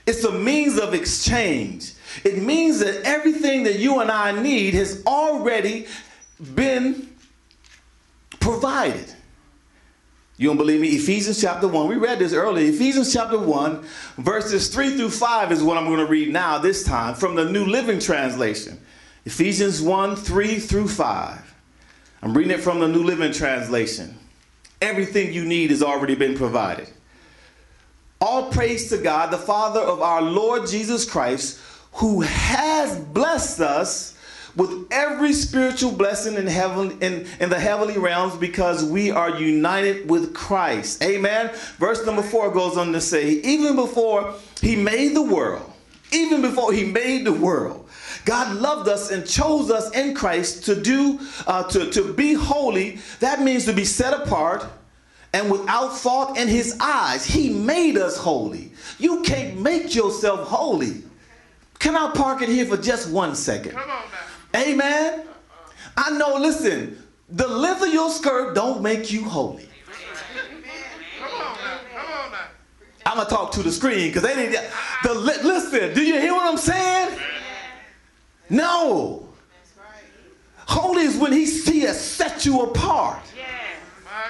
It's 0.06 0.24
a 0.24 0.32
means 0.32 0.78
of 0.78 0.94
exchange. 0.94 1.92
It 2.24 2.42
means 2.42 2.80
that 2.80 3.02
everything 3.04 3.64
that 3.64 3.78
you 3.78 4.00
and 4.00 4.10
I 4.10 4.40
need 4.40 4.74
has 4.74 5.02
already 5.06 5.86
been 6.54 7.14
provided. 8.40 9.14
You 10.36 10.48
don't 10.48 10.56
believe 10.56 10.80
me? 10.80 10.88
Ephesians 10.88 11.40
chapter 11.40 11.68
1. 11.68 11.86
We 11.86 11.96
read 11.96 12.18
this 12.18 12.32
earlier. 12.32 12.70
Ephesians 12.70 13.12
chapter 13.12 13.38
1, 13.38 13.84
verses 14.16 14.68
3 14.68 14.96
through 14.96 15.10
5 15.10 15.52
is 15.52 15.62
what 15.62 15.76
I'm 15.76 15.84
going 15.84 15.98
to 15.98 16.06
read 16.06 16.32
now, 16.32 16.56
this 16.56 16.82
time, 16.82 17.14
from 17.14 17.34
the 17.34 17.44
New 17.44 17.66
Living 17.66 18.00
Translation. 18.00 18.80
Ephesians 19.24 19.82
1, 19.82 20.16
3 20.16 20.58
through 20.58 20.88
5. 20.88 21.54
I'm 22.22 22.36
reading 22.36 22.52
it 22.52 22.60
from 22.60 22.80
the 22.80 22.88
New 22.88 23.02
Living 23.02 23.32
Translation. 23.32 24.18
Everything 24.80 25.32
you 25.32 25.44
need 25.44 25.70
has 25.70 25.82
already 25.82 26.14
been 26.14 26.36
provided. 26.36 26.88
All 28.20 28.50
praise 28.50 28.88
to 28.90 28.98
God, 28.98 29.30
the 29.30 29.38
Father 29.38 29.80
of 29.80 30.00
our 30.00 30.22
Lord 30.22 30.66
Jesus 30.66 31.08
Christ, 31.08 31.58
who 31.92 32.20
has 32.20 32.98
blessed 32.98 33.60
us 33.60 34.16
with 34.56 34.86
every 34.90 35.32
spiritual 35.32 35.92
blessing 35.92 36.34
in 36.34 36.46
heaven 36.46 36.98
in, 37.00 37.26
in 37.38 37.50
the 37.50 37.58
heavenly 37.58 37.98
realms 37.98 38.36
because 38.36 38.84
we 38.84 39.10
are 39.10 39.38
united 39.38 40.10
with 40.10 40.34
Christ. 40.34 41.02
Amen. 41.02 41.50
Verse 41.78 42.04
number 42.04 42.22
four 42.22 42.50
goes 42.50 42.76
on 42.76 42.92
to 42.92 43.00
say, 43.00 43.30
even 43.30 43.76
before 43.76 44.34
he 44.60 44.76
made 44.76 45.14
the 45.14 45.22
world, 45.22 45.70
even 46.12 46.42
before 46.42 46.72
he 46.72 46.84
made 46.84 47.24
the 47.24 47.32
world, 47.32 47.79
God 48.24 48.56
loved 48.56 48.88
us 48.88 49.10
and 49.10 49.26
chose 49.26 49.70
us 49.70 49.90
in 49.92 50.14
Christ 50.14 50.64
to 50.66 50.80
do 50.80 51.20
uh, 51.46 51.64
to, 51.64 51.90
to 51.90 52.12
be 52.12 52.34
holy. 52.34 52.98
That 53.20 53.40
means 53.40 53.64
to 53.66 53.72
be 53.72 53.84
set 53.84 54.12
apart 54.12 54.66
and 55.32 55.50
without 55.50 55.96
fault 55.96 56.36
in 56.36 56.48
his 56.48 56.76
eyes. 56.80 57.24
He 57.24 57.50
made 57.50 57.96
us 57.96 58.16
holy. 58.16 58.72
You 58.98 59.22
can't 59.22 59.60
make 59.60 59.94
yourself 59.94 60.48
holy. 60.48 61.02
Can 61.78 61.96
I 61.96 62.10
park 62.12 62.42
it 62.42 62.48
here 62.48 62.66
for 62.66 62.76
just 62.76 63.10
one 63.10 63.34
second? 63.34 63.72
Come 63.72 63.82
on 63.82 63.88
now. 63.88 64.60
Amen. 64.60 65.26
I 65.96 66.10
know, 66.10 66.36
listen, 66.36 67.02
the 67.28 67.48
length 67.48 67.82
of 67.82 67.92
your 67.92 68.10
skirt 68.10 68.54
don't 68.54 68.82
make 68.82 69.12
you 69.12 69.24
holy. 69.24 69.68
Come 71.18 71.30
on 71.32 71.40
now. 71.40 71.78
Come 71.94 72.12
on 72.12 72.32
now. 72.32 72.38
I'm 73.06 73.16
gonna 73.16 73.28
talk 73.30 73.52
to 73.52 73.62
the 73.62 73.72
screen 73.72 74.08
because 74.08 74.22
they 74.22 74.36
need 74.36 74.58
the 75.04 75.14
listen. 75.14 75.94
Do 75.94 76.02
you 76.02 76.20
hear 76.20 76.34
what 76.34 76.46
I'm 76.46 76.58
saying? 76.58 77.18
No. 78.50 79.28
Holy 80.66 81.02
is 81.02 81.16
when 81.16 81.32
he, 81.32 81.46
he 81.46 81.80
has 81.80 82.00
set 82.00 82.44
you 82.44 82.62
apart. 82.62 83.22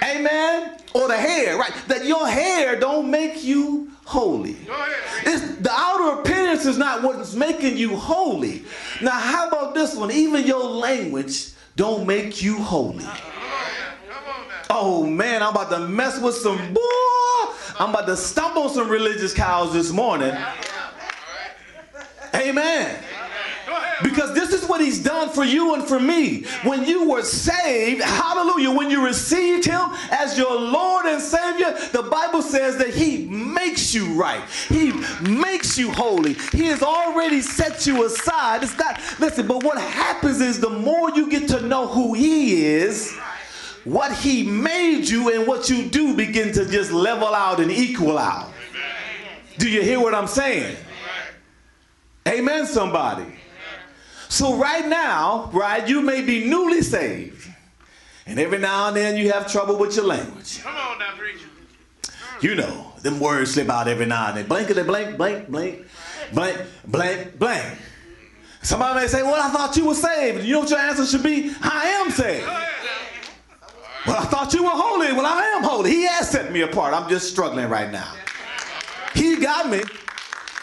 Amen. 0.03 0.77
Or 0.93 1.07
the 1.07 1.17
hair, 1.17 1.57
right? 1.57 1.73
That 1.87 2.05
your 2.05 2.27
hair 2.27 2.79
don't 2.79 3.11
make 3.11 3.43
you 3.43 3.91
holy. 4.05 4.57
It's, 5.23 5.57
the 5.57 5.71
outer 5.71 6.21
appearance 6.21 6.65
is 6.65 6.77
not 6.77 7.03
what's 7.03 7.33
making 7.33 7.77
you 7.77 7.95
holy. 7.95 8.63
Now, 9.01 9.11
how 9.11 9.47
about 9.47 9.73
this 9.73 9.95
one? 9.95 10.11
Even 10.11 10.45
your 10.45 10.63
language 10.63 11.51
don't 11.75 12.05
make 12.05 12.41
you 12.41 12.57
holy. 12.57 13.03
Come 13.03 13.09
on 13.09 13.17
now. 13.19 14.13
Come 14.13 14.23
on 14.41 14.47
now. 14.47 14.61
Oh 14.69 15.05
man, 15.05 15.41
I'm 15.43 15.51
about 15.51 15.69
to 15.69 15.79
mess 15.87 16.19
with 16.19 16.35
some 16.35 16.73
boy. 16.73 16.81
I'm 17.79 17.89
about 17.91 18.05
to 18.07 18.17
stomp 18.17 18.57
on 18.57 18.69
some 18.69 18.89
religious 18.89 19.33
cows 19.33 19.73
this 19.73 19.91
morning. 19.91 20.35
Amen. 22.35 23.03
Because 24.03 24.33
this 24.33 24.51
is 24.51 24.67
what 24.67 24.81
he's 24.81 24.99
done 24.99 25.29
for 25.29 25.43
you 25.43 25.75
and 25.75 25.83
for 25.83 25.99
me. 25.99 26.43
When 26.63 26.85
you 26.85 27.09
were 27.09 27.23
saved, 27.23 28.01
hallelujah, 28.01 28.71
when 28.71 28.89
you 28.89 29.05
received 29.05 29.65
him 29.65 29.89
as 30.09 30.37
your 30.37 30.59
Lord 30.59 31.05
and 31.05 31.21
Savior, 31.21 31.77
the 31.91 32.03
Bible 32.03 32.41
says 32.41 32.77
that 32.77 32.89
he 32.89 33.25
makes 33.27 33.93
you 33.93 34.13
right. 34.13 34.43
He 34.69 34.91
makes 35.21 35.77
you 35.77 35.91
holy. 35.91 36.33
He 36.51 36.65
has 36.65 36.81
already 36.81 37.41
set 37.41 37.85
you 37.85 38.05
aside. 38.05 38.63
It's 38.63 38.77
not, 38.77 38.99
listen, 39.19 39.47
but 39.47 39.63
what 39.63 39.79
happens 39.79 40.41
is 40.41 40.59
the 40.59 40.69
more 40.69 41.11
you 41.11 41.29
get 41.29 41.47
to 41.49 41.61
know 41.61 41.87
who 41.87 42.13
he 42.13 42.65
is, 42.65 43.15
what 43.83 44.11
he 44.13 44.43
made 44.43 45.07
you 45.09 45.33
and 45.33 45.47
what 45.47 45.69
you 45.69 45.89
do 45.89 46.15
begin 46.15 46.53
to 46.53 46.65
just 46.65 46.91
level 46.91 47.33
out 47.33 47.59
and 47.59 47.71
equal 47.71 48.17
out. 48.17 48.51
Do 49.57 49.69
you 49.69 49.81
hear 49.81 49.99
what 49.99 50.15
I'm 50.15 50.27
saying? 50.27 50.75
Amen, 52.27 52.65
somebody. 52.67 53.25
So 54.31 54.55
right 54.55 54.87
now, 54.87 55.49
right, 55.51 55.85
you 55.85 56.01
may 56.01 56.21
be 56.21 56.45
newly 56.45 56.83
saved. 56.83 57.49
And 58.25 58.39
every 58.39 58.59
now 58.59 58.87
and 58.87 58.95
then 58.95 59.17
you 59.17 59.29
have 59.29 59.51
trouble 59.51 59.75
with 59.77 59.93
your 59.97 60.05
language. 60.05 60.63
Come 60.63 60.73
on 60.73 60.99
now, 60.99 61.15
preacher. 61.17 61.49
You 62.39 62.55
know, 62.55 62.93
them 63.01 63.19
words 63.19 63.53
slip 63.53 63.67
out 63.69 63.89
every 63.89 64.05
now 64.05 64.29
and 64.29 64.37
then. 64.37 64.47
Blankety 64.47 64.83
blank, 64.83 65.17
blank, 65.17 65.49
blank, 65.49 65.85
blank, 66.31 66.61
blank, 66.87 67.39
blank. 67.39 67.77
Somebody 68.61 69.01
may 69.01 69.07
say, 69.07 69.21
Well, 69.21 69.35
I 69.35 69.49
thought 69.49 69.75
you 69.75 69.87
were 69.87 69.95
saved. 69.95 70.45
You 70.45 70.53
know 70.53 70.59
what 70.61 70.69
your 70.69 70.79
answer 70.79 71.05
should 71.05 71.23
be? 71.23 71.53
I 71.61 71.87
am 72.01 72.09
saved. 72.09 72.47
Well, 72.47 74.17
I 74.17 74.25
thought 74.27 74.53
you 74.53 74.63
were 74.63 74.69
holy. 74.69 75.11
Well, 75.11 75.25
I 75.25 75.41
am 75.57 75.63
holy. 75.63 75.91
He 75.91 76.05
has 76.05 76.29
set 76.29 76.53
me 76.53 76.61
apart. 76.61 76.93
I'm 76.93 77.09
just 77.09 77.29
struggling 77.29 77.67
right 77.67 77.91
now. 77.91 78.13
He 79.13 79.35
got 79.41 79.69
me, 79.69 79.81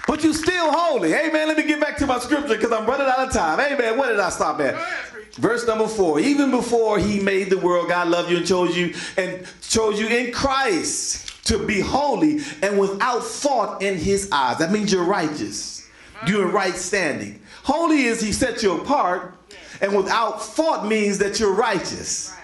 but 0.09 0.25
you 0.25 0.33
still 0.33 0.73
holy. 0.73 1.13
Amen. 1.13 1.49
Let 1.49 1.59
me 1.59 1.65
get 1.65 1.81
back 1.81 1.99
to 1.99 2.07
my 2.07 2.19
scripture 2.19 2.57
because 2.57 2.73
I'm 2.73 2.87
running 2.87 3.07
out 3.07 3.29
of 3.29 3.33
time. 3.33 3.61
Amen. 3.61 3.99
Where 3.99 4.09
did 4.09 4.19
I 4.19 4.31
stop 4.31 4.59
at? 4.59 4.73
Go 4.75 4.81
ahead, 4.81 5.13
preacher. 5.13 5.41
Verse 5.41 5.67
number 5.67 5.87
four. 5.87 6.19
Even 6.19 6.51
before 6.51 6.99
he 6.99 7.21
made 7.21 7.51
the 7.51 7.59
world, 7.59 7.89
God 7.89 8.09
loved 8.09 8.31
you 8.31 8.39
and 8.39 8.47
chose 8.47 8.75
you 8.75 8.95
and 9.19 9.47
chose 9.61 10.01
you 10.01 10.09
in 10.09 10.33
Christ 10.33 11.45
to 11.45 11.65
be 11.65 11.81
holy 11.81 12.41
and 12.63 12.79
without 12.79 13.23
fault 13.23 13.83
in 13.83 13.99
his 13.99 14.31
eyes. 14.33 14.57
That 14.59 14.73
means 14.73 14.91
you're 14.91 15.05
righteous. 15.05 15.87
You're 16.27 16.49
in 16.49 16.55
right 16.55 16.75
standing. 16.75 17.41
Holy 17.63 18.05
is 18.05 18.21
he 18.23 18.33
set 18.33 18.63
you 18.63 18.81
apart, 18.81 19.35
and 19.83 19.95
without 19.95 20.43
fault 20.43 20.87
means 20.87 21.19
that 21.19 21.39
you're 21.39 21.53
righteous. 21.53 22.35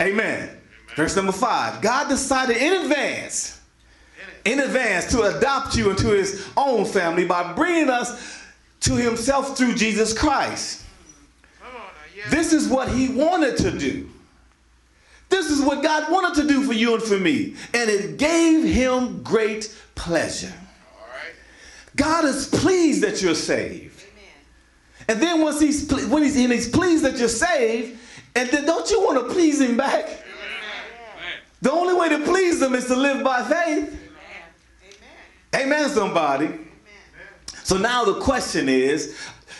Amen. 0.00 0.48
Verse 0.96 1.14
number 1.14 1.32
five. 1.32 1.82
God 1.82 2.08
decided 2.08 2.56
in 2.56 2.82
advance, 2.82 3.60
in 4.44 4.60
advance 4.60 5.10
to 5.12 5.22
adopt 5.22 5.76
you 5.76 5.90
into 5.90 6.08
his 6.08 6.48
own 6.56 6.84
family 6.84 7.24
by 7.24 7.52
bringing 7.52 7.88
us 7.88 8.40
to 8.80 8.96
himself 8.96 9.56
through 9.56 9.74
Jesus 9.74 10.16
Christ. 10.16 10.84
Come 11.60 11.74
on 11.74 11.82
now. 11.82 11.88
Yes. 12.16 12.30
This 12.30 12.52
is 12.52 12.68
what 12.68 12.88
he 12.88 13.08
wanted 13.08 13.56
to 13.58 13.70
do. 13.70 14.08
This 15.28 15.50
is 15.50 15.62
what 15.62 15.82
God 15.82 16.10
wanted 16.10 16.42
to 16.42 16.48
do 16.48 16.62
for 16.62 16.72
you 16.72 16.94
and 16.94 17.02
for 17.02 17.18
me. 17.18 17.54
And 17.72 17.88
it 17.88 18.18
gave 18.18 18.64
him 18.64 19.22
great 19.22 19.74
pleasure. 19.94 20.52
God 21.96 22.24
is 22.24 22.48
pleased 22.48 23.02
that 23.02 23.22
you're 23.22 23.34
saved. 23.34 24.04
And 25.08 25.20
then 25.20 25.40
once 25.40 25.60
he's 25.60 25.90
when 26.08 26.22
he's, 26.22 26.36
and 26.36 26.52
he's 26.52 26.68
pleased 26.68 27.04
that 27.04 27.18
you're 27.18 27.28
saved, 27.28 27.98
and 28.34 28.48
then 28.50 28.64
don't 28.64 28.88
you 28.90 29.00
want 29.00 29.26
to 29.26 29.34
please 29.34 29.60
him 29.60 29.76
back? 29.76 30.24
The 31.60 31.70
only 31.70 31.94
way 31.94 32.08
to 32.08 32.18
please 32.24 32.60
him 32.60 32.74
is 32.74 32.86
to 32.86 32.96
live 32.96 33.22
by 33.22 33.42
faith. 33.42 34.01
Amen, 35.54 35.88
somebody. 35.90 36.58
So 37.64 37.76
now 37.76 38.04
the 38.04 38.20
question 38.20 38.68
is, 38.68 39.16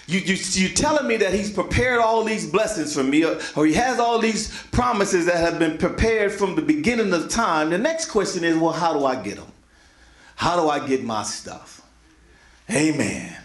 you, 0.07 0.19
you, 0.21 0.37
you're 0.53 0.75
telling 0.75 1.07
me 1.07 1.17
that 1.19 1.33
he's 1.33 1.51
prepared 1.51 2.01
all 2.01 2.25
these 2.25 2.51
blessings 2.51 2.95
for 2.95 3.05
me, 3.05 3.25
or, 3.25 3.39
or 3.57 3.67
he 3.67 3.75
has 3.75 3.99
all 4.01 4.19
these 4.19 4.51
promises 4.73 5.27
that 5.27 5.37
have 5.37 5.59
been 5.59 5.79
prepared 5.79 6.33
from 6.33 6.55
the 6.55 6.63
beginning 6.63 7.13
of 7.13 7.29
time. 7.29 7.71
The 7.71 7.79
next 7.79 8.07
question 8.07 8.43
is, 8.43 8.57
well, 8.57 8.73
how 8.73 8.93
do 8.93 9.05
I 9.05 9.23
get 9.23 9.37
them? 9.37 9.47
How 10.35 10.61
do 10.61 10.69
I 10.69 10.85
get 10.87 11.05
my 11.05 11.23
stuff? 11.23 11.83
Amen. 12.71 13.37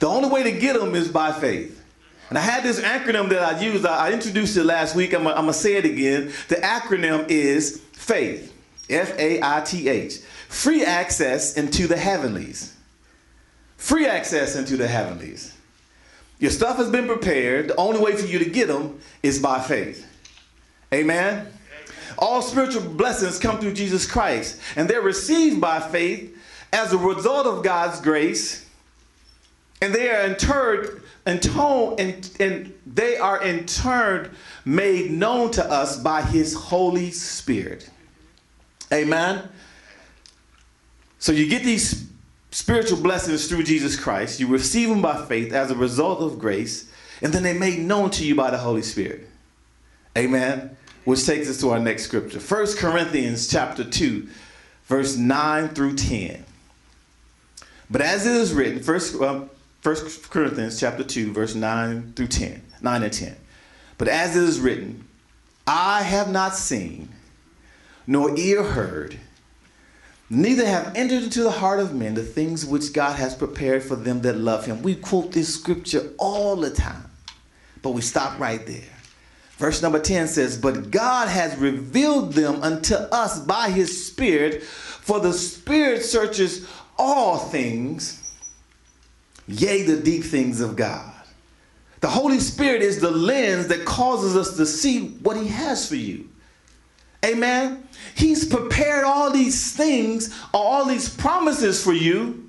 The 0.00 0.06
only 0.06 0.28
way 0.28 0.42
to 0.42 0.52
get 0.52 0.78
them 0.78 0.94
is 0.94 1.08
by 1.08 1.32
faith. 1.32 1.82
And 2.28 2.38
I 2.38 2.42
had 2.42 2.62
this 2.62 2.80
acronym 2.80 3.28
that 3.30 3.42
I 3.42 3.60
used. 3.60 3.84
I 3.84 4.08
I 4.08 4.12
introduced 4.12 4.56
it 4.56 4.64
last 4.64 4.94
week. 4.94 5.14
I'm 5.14 5.24
going 5.24 5.46
to 5.46 5.52
say 5.52 5.74
it 5.74 5.84
again. 5.84 6.32
The 6.48 6.56
acronym 6.56 7.28
is 7.28 7.82
FAITH. 7.92 8.49
F 8.90 9.18
A 9.18 9.40
I 9.42 9.60
T 9.60 9.88
H. 9.88 10.18
Free 10.48 10.84
access 10.84 11.56
into 11.56 11.86
the 11.86 11.96
heavenlies. 11.96 12.74
Free 13.76 14.06
access 14.06 14.56
into 14.56 14.76
the 14.76 14.88
heavenlies. 14.88 15.56
Your 16.38 16.50
stuff 16.50 16.76
has 16.78 16.90
been 16.90 17.06
prepared. 17.06 17.68
The 17.68 17.76
only 17.76 18.00
way 18.00 18.16
for 18.16 18.26
you 18.26 18.38
to 18.38 18.48
get 18.48 18.68
them 18.68 19.00
is 19.22 19.38
by 19.38 19.60
faith. 19.60 20.06
Amen. 20.92 21.46
All 22.18 22.42
spiritual 22.42 22.82
blessings 22.82 23.38
come 23.38 23.60
through 23.60 23.74
Jesus 23.74 24.06
Christ, 24.06 24.60
and 24.76 24.88
they're 24.88 25.00
received 25.00 25.60
by 25.60 25.80
faith 25.80 26.36
as 26.72 26.92
a 26.92 26.98
result 26.98 27.46
of 27.46 27.62
God's 27.62 28.00
grace, 28.00 28.66
and 29.82 29.94
they 29.94 30.10
are 30.10 30.26
interred, 30.26 31.02
turn, 31.24 31.94
in 31.98 31.98
and, 31.98 32.36
and 32.40 32.74
they 32.86 33.16
are 33.16 33.42
in 33.42 33.66
turn 33.66 34.34
made 34.64 35.10
known 35.10 35.50
to 35.52 35.64
us 35.64 35.98
by 35.98 36.22
His 36.22 36.54
Holy 36.54 37.10
Spirit. 37.10 37.89
Amen. 38.92 39.48
So 41.18 41.32
you 41.32 41.48
get 41.48 41.62
these 41.62 42.08
spiritual 42.50 43.00
blessings 43.00 43.48
through 43.48 43.62
Jesus 43.62 43.98
Christ. 43.98 44.40
You 44.40 44.48
receive 44.48 44.88
them 44.88 45.02
by 45.02 45.24
faith 45.26 45.52
as 45.52 45.70
a 45.70 45.76
result 45.76 46.20
of 46.20 46.38
grace, 46.38 46.90
and 47.22 47.32
then 47.32 47.42
they 47.42 47.56
made 47.56 47.80
known 47.80 48.10
to 48.10 48.24
you 48.24 48.34
by 48.34 48.50
the 48.50 48.58
Holy 48.58 48.82
Spirit. 48.82 49.28
Amen. 50.16 50.76
Which 51.04 51.24
takes 51.24 51.48
us 51.48 51.60
to 51.60 51.70
our 51.70 51.78
next 51.78 52.04
scripture. 52.04 52.40
1 52.40 52.76
Corinthians 52.76 53.48
chapter 53.48 53.84
2, 53.84 54.28
verse 54.86 55.16
9 55.16 55.68
through 55.68 55.96
10. 55.96 56.44
But 57.90 58.02
as 58.02 58.26
it 58.26 58.34
is 58.36 58.52
written, 58.52 58.82
1, 58.82 59.22
uh, 59.22 59.48
1 59.82 59.96
Corinthians 60.30 60.78
chapter 60.78 61.04
2, 61.04 61.32
verse 61.32 61.54
9 61.54 62.12
through 62.14 62.28
10, 62.28 62.62
9 62.82 63.02
and 63.02 63.12
10. 63.12 63.36
But 63.98 64.08
as 64.08 64.36
it 64.36 64.42
is 64.42 64.60
written, 64.60 65.04
I 65.66 66.02
have 66.02 66.30
not 66.30 66.54
seen, 66.56 67.08
nor 68.10 68.36
ear 68.36 68.64
heard, 68.64 69.16
neither 70.28 70.66
have 70.66 70.96
entered 70.96 71.22
into 71.22 71.44
the 71.44 71.50
heart 71.52 71.78
of 71.78 71.94
men 71.94 72.12
the 72.14 72.24
things 72.24 72.66
which 72.66 72.92
God 72.92 73.14
has 73.14 73.36
prepared 73.36 73.84
for 73.84 73.94
them 73.94 74.22
that 74.22 74.36
love 74.36 74.66
him. 74.66 74.82
We 74.82 74.96
quote 74.96 75.30
this 75.30 75.54
scripture 75.54 76.10
all 76.18 76.56
the 76.56 76.70
time, 76.70 77.08
but 77.82 77.90
we 77.90 78.00
stop 78.00 78.36
right 78.40 78.66
there. 78.66 78.82
Verse 79.58 79.80
number 79.80 80.00
10 80.00 80.26
says, 80.26 80.58
But 80.58 80.90
God 80.90 81.28
has 81.28 81.56
revealed 81.56 82.32
them 82.32 82.60
unto 82.64 82.96
us 82.96 83.38
by 83.38 83.70
his 83.70 84.08
Spirit, 84.08 84.64
for 84.64 85.20
the 85.20 85.32
Spirit 85.32 86.02
searches 86.04 86.66
all 86.98 87.38
things, 87.38 88.36
yea, 89.46 89.82
the 89.84 90.00
deep 90.00 90.24
things 90.24 90.60
of 90.60 90.74
God. 90.74 91.14
The 92.00 92.08
Holy 92.08 92.40
Spirit 92.40 92.82
is 92.82 93.00
the 93.00 93.12
lens 93.12 93.68
that 93.68 93.84
causes 93.84 94.34
us 94.36 94.56
to 94.56 94.66
see 94.66 95.10
what 95.22 95.36
he 95.36 95.46
has 95.46 95.88
for 95.88 95.94
you. 95.94 96.29
Amen. 97.24 97.86
He's 98.14 98.46
prepared 98.46 99.04
all 99.04 99.30
these 99.30 99.74
things, 99.74 100.34
all 100.52 100.86
these 100.86 101.08
promises 101.08 101.82
for 101.82 101.92
you. 101.92 102.48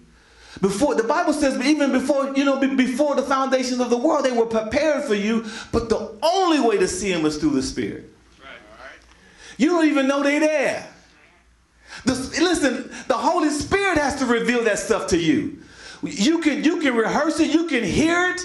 Before 0.62 0.96
the 0.96 1.04
Bible 1.04 1.34
says, 1.34 1.60
even 1.66 1.92
before 1.92 2.36
you 2.36 2.46
know, 2.46 2.60
before 2.76 3.16
the 3.16 3.24
foundations 3.24 3.80
of 3.80 3.90
the 3.90 3.98
world, 3.98 4.26
they 4.26 4.32
were 4.32 4.46
prepared 4.46 5.06
for 5.06 5.16
you. 5.16 5.46
But 5.72 5.90
the 5.90 6.16
only 6.22 6.60
way 6.60 6.78
to 6.78 6.88
see 6.88 7.12
them 7.12 7.26
is 7.26 7.38
through 7.38 7.52
the 7.52 7.64
Spirit. 7.64 8.10
Right. 8.40 8.50
You 9.58 9.70
don't 9.70 9.88
even 9.88 10.08
know 10.08 10.22
they're 10.22 10.40
there. 10.40 10.88
The, 12.06 12.14
listen, 12.14 12.92
the 13.08 13.18
Holy 13.18 13.50
Spirit 13.50 13.98
has 13.98 14.18
to 14.18 14.26
reveal 14.26 14.64
that 14.64 14.80
stuff 14.80 15.08
to 15.08 15.18
you. 15.18 15.62
You 16.04 16.40
can 16.40 16.64
you 16.64 16.80
can 16.80 16.96
rehearse 16.96 17.40
it, 17.40 17.52
you 17.52 17.68
can 17.68 17.84
hear 17.84 18.32
it, 18.32 18.42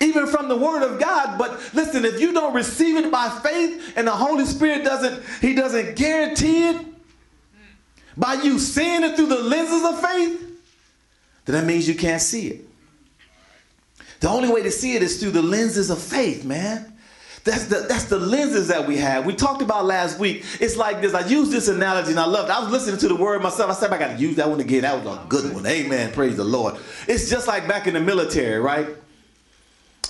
even 0.00 0.26
from 0.26 0.48
the 0.48 0.56
Word 0.56 0.82
of 0.82 0.98
God. 0.98 1.38
But 1.38 1.74
listen, 1.74 2.04
if 2.04 2.20
you 2.20 2.32
don't 2.32 2.54
receive 2.54 2.96
it 2.96 3.10
by 3.10 3.28
faith, 3.42 3.92
and 3.96 4.06
the 4.06 4.12
Holy 4.12 4.46
Spirit 4.46 4.84
doesn't, 4.84 5.22
He 5.40 5.54
doesn't 5.54 5.96
guarantee 5.96 6.68
it 6.68 6.86
by 8.16 8.34
you 8.34 8.58
seeing 8.58 9.02
it 9.02 9.16
through 9.16 9.28
the 9.28 9.42
lenses 9.42 9.84
of 9.84 10.00
faith, 10.00 10.40
then 11.44 11.54
that 11.54 11.64
means 11.64 11.88
you 11.88 11.94
can't 11.94 12.22
see 12.22 12.48
it. 12.48 12.64
The 14.20 14.28
only 14.28 14.48
way 14.50 14.62
to 14.62 14.70
see 14.70 14.94
it 14.94 15.02
is 15.02 15.20
through 15.20 15.30
the 15.30 15.42
lenses 15.42 15.90
of 15.90 15.98
faith, 15.98 16.44
man. 16.44 16.90
That's 17.42 17.64
the, 17.64 17.86
that's 17.88 18.04
the 18.04 18.18
lenses 18.18 18.68
that 18.68 18.86
we 18.86 18.98
have. 18.98 19.24
We 19.24 19.34
talked 19.34 19.62
about 19.62 19.86
last 19.86 20.18
week. 20.18 20.44
It's 20.60 20.76
like 20.76 21.00
this. 21.00 21.14
I 21.14 21.26
used 21.26 21.50
this 21.50 21.68
analogy 21.68 22.10
and 22.10 22.20
I 22.20 22.26
loved 22.26 22.50
it. 22.50 22.54
I 22.54 22.60
was 22.60 22.70
listening 22.70 22.98
to 22.98 23.08
the 23.08 23.14
word 23.14 23.42
myself. 23.42 23.70
I 23.70 23.74
said, 23.74 23.90
I 23.90 23.98
got 23.98 24.16
to 24.16 24.22
use 24.22 24.36
that 24.36 24.50
one 24.50 24.60
again. 24.60 24.82
That 24.82 25.02
was 25.02 25.16
a 25.16 25.24
good 25.26 25.54
one. 25.54 25.64
Amen. 25.64 26.12
Praise 26.12 26.36
the 26.36 26.44
Lord. 26.44 26.76
It's 27.08 27.30
just 27.30 27.48
like 27.48 27.66
back 27.66 27.86
in 27.86 27.94
the 27.94 28.00
military, 28.00 28.60
right? 28.60 28.88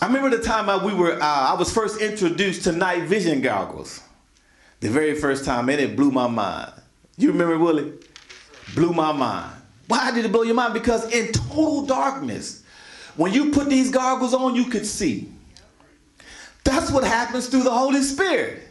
I 0.01 0.07
remember 0.07 0.35
the 0.35 0.43
time 0.43 0.71
I, 0.71 0.83
we 0.83 0.95
were, 0.95 1.15
uh, 1.15 1.27
I 1.27 1.55
was 1.55 1.73
first 1.73 2.01
introduced 2.01 2.65
to 2.65 2.73
night 2.73 3.05
vision 3.05 3.41
goggles. 3.41 4.01
The 4.81 4.89
very 4.89 5.15
first 5.15 5.45
time, 5.45 5.69
and 5.69 5.79
it 5.81 5.95
blew 5.95 6.11
my 6.11 6.27
mind. 6.27 6.73
You 7.19 7.33
remember, 7.33 7.59
Willie? 7.59 7.93
blew 8.75 8.93
my 8.93 9.13
mind. 9.13 9.53
Why 9.89 10.11
did 10.13 10.25
it 10.25 10.33
blow 10.33 10.43
your 10.43 10.55
mind? 10.55 10.75
Because 10.75 11.11
in 11.13 11.33
total 11.33 11.85
darkness, 11.85 12.63
when 13.17 13.33
you 13.33 13.51
put 13.51 13.69
these 13.69 13.91
goggles 13.91 14.33
on, 14.33 14.55
you 14.55 14.67
could 14.67 14.87
see. 14.87 15.29
That's 16.65 16.91
what 16.91 17.05
happens 17.05 17.49
through 17.49 17.65
the 17.65 17.73
Holy 17.73 18.03
Spirit. 18.03 18.63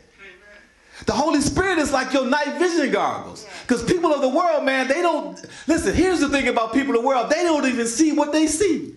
The 1.05 1.13
Holy 1.13 1.41
Spirit 1.41 1.79
is 1.79 1.91
like 1.91 2.13
your 2.13 2.25
night 2.25 2.57
vision 2.59 2.91
goggles. 2.91 3.45
Because 3.61 3.83
people 3.83 4.13
of 4.13 4.21
the 4.21 4.29
world, 4.29 4.63
man, 4.65 4.87
they 4.87 5.01
don't. 5.01 5.39
Listen, 5.67 5.93
here's 5.93 6.19
the 6.19 6.29
thing 6.29 6.47
about 6.47 6.73
people 6.73 6.95
of 6.95 7.01
the 7.01 7.07
world 7.07 7.29
they 7.29 7.43
don't 7.43 7.65
even 7.65 7.87
see 7.87 8.11
what 8.11 8.31
they 8.31 8.47
see. 8.47 8.95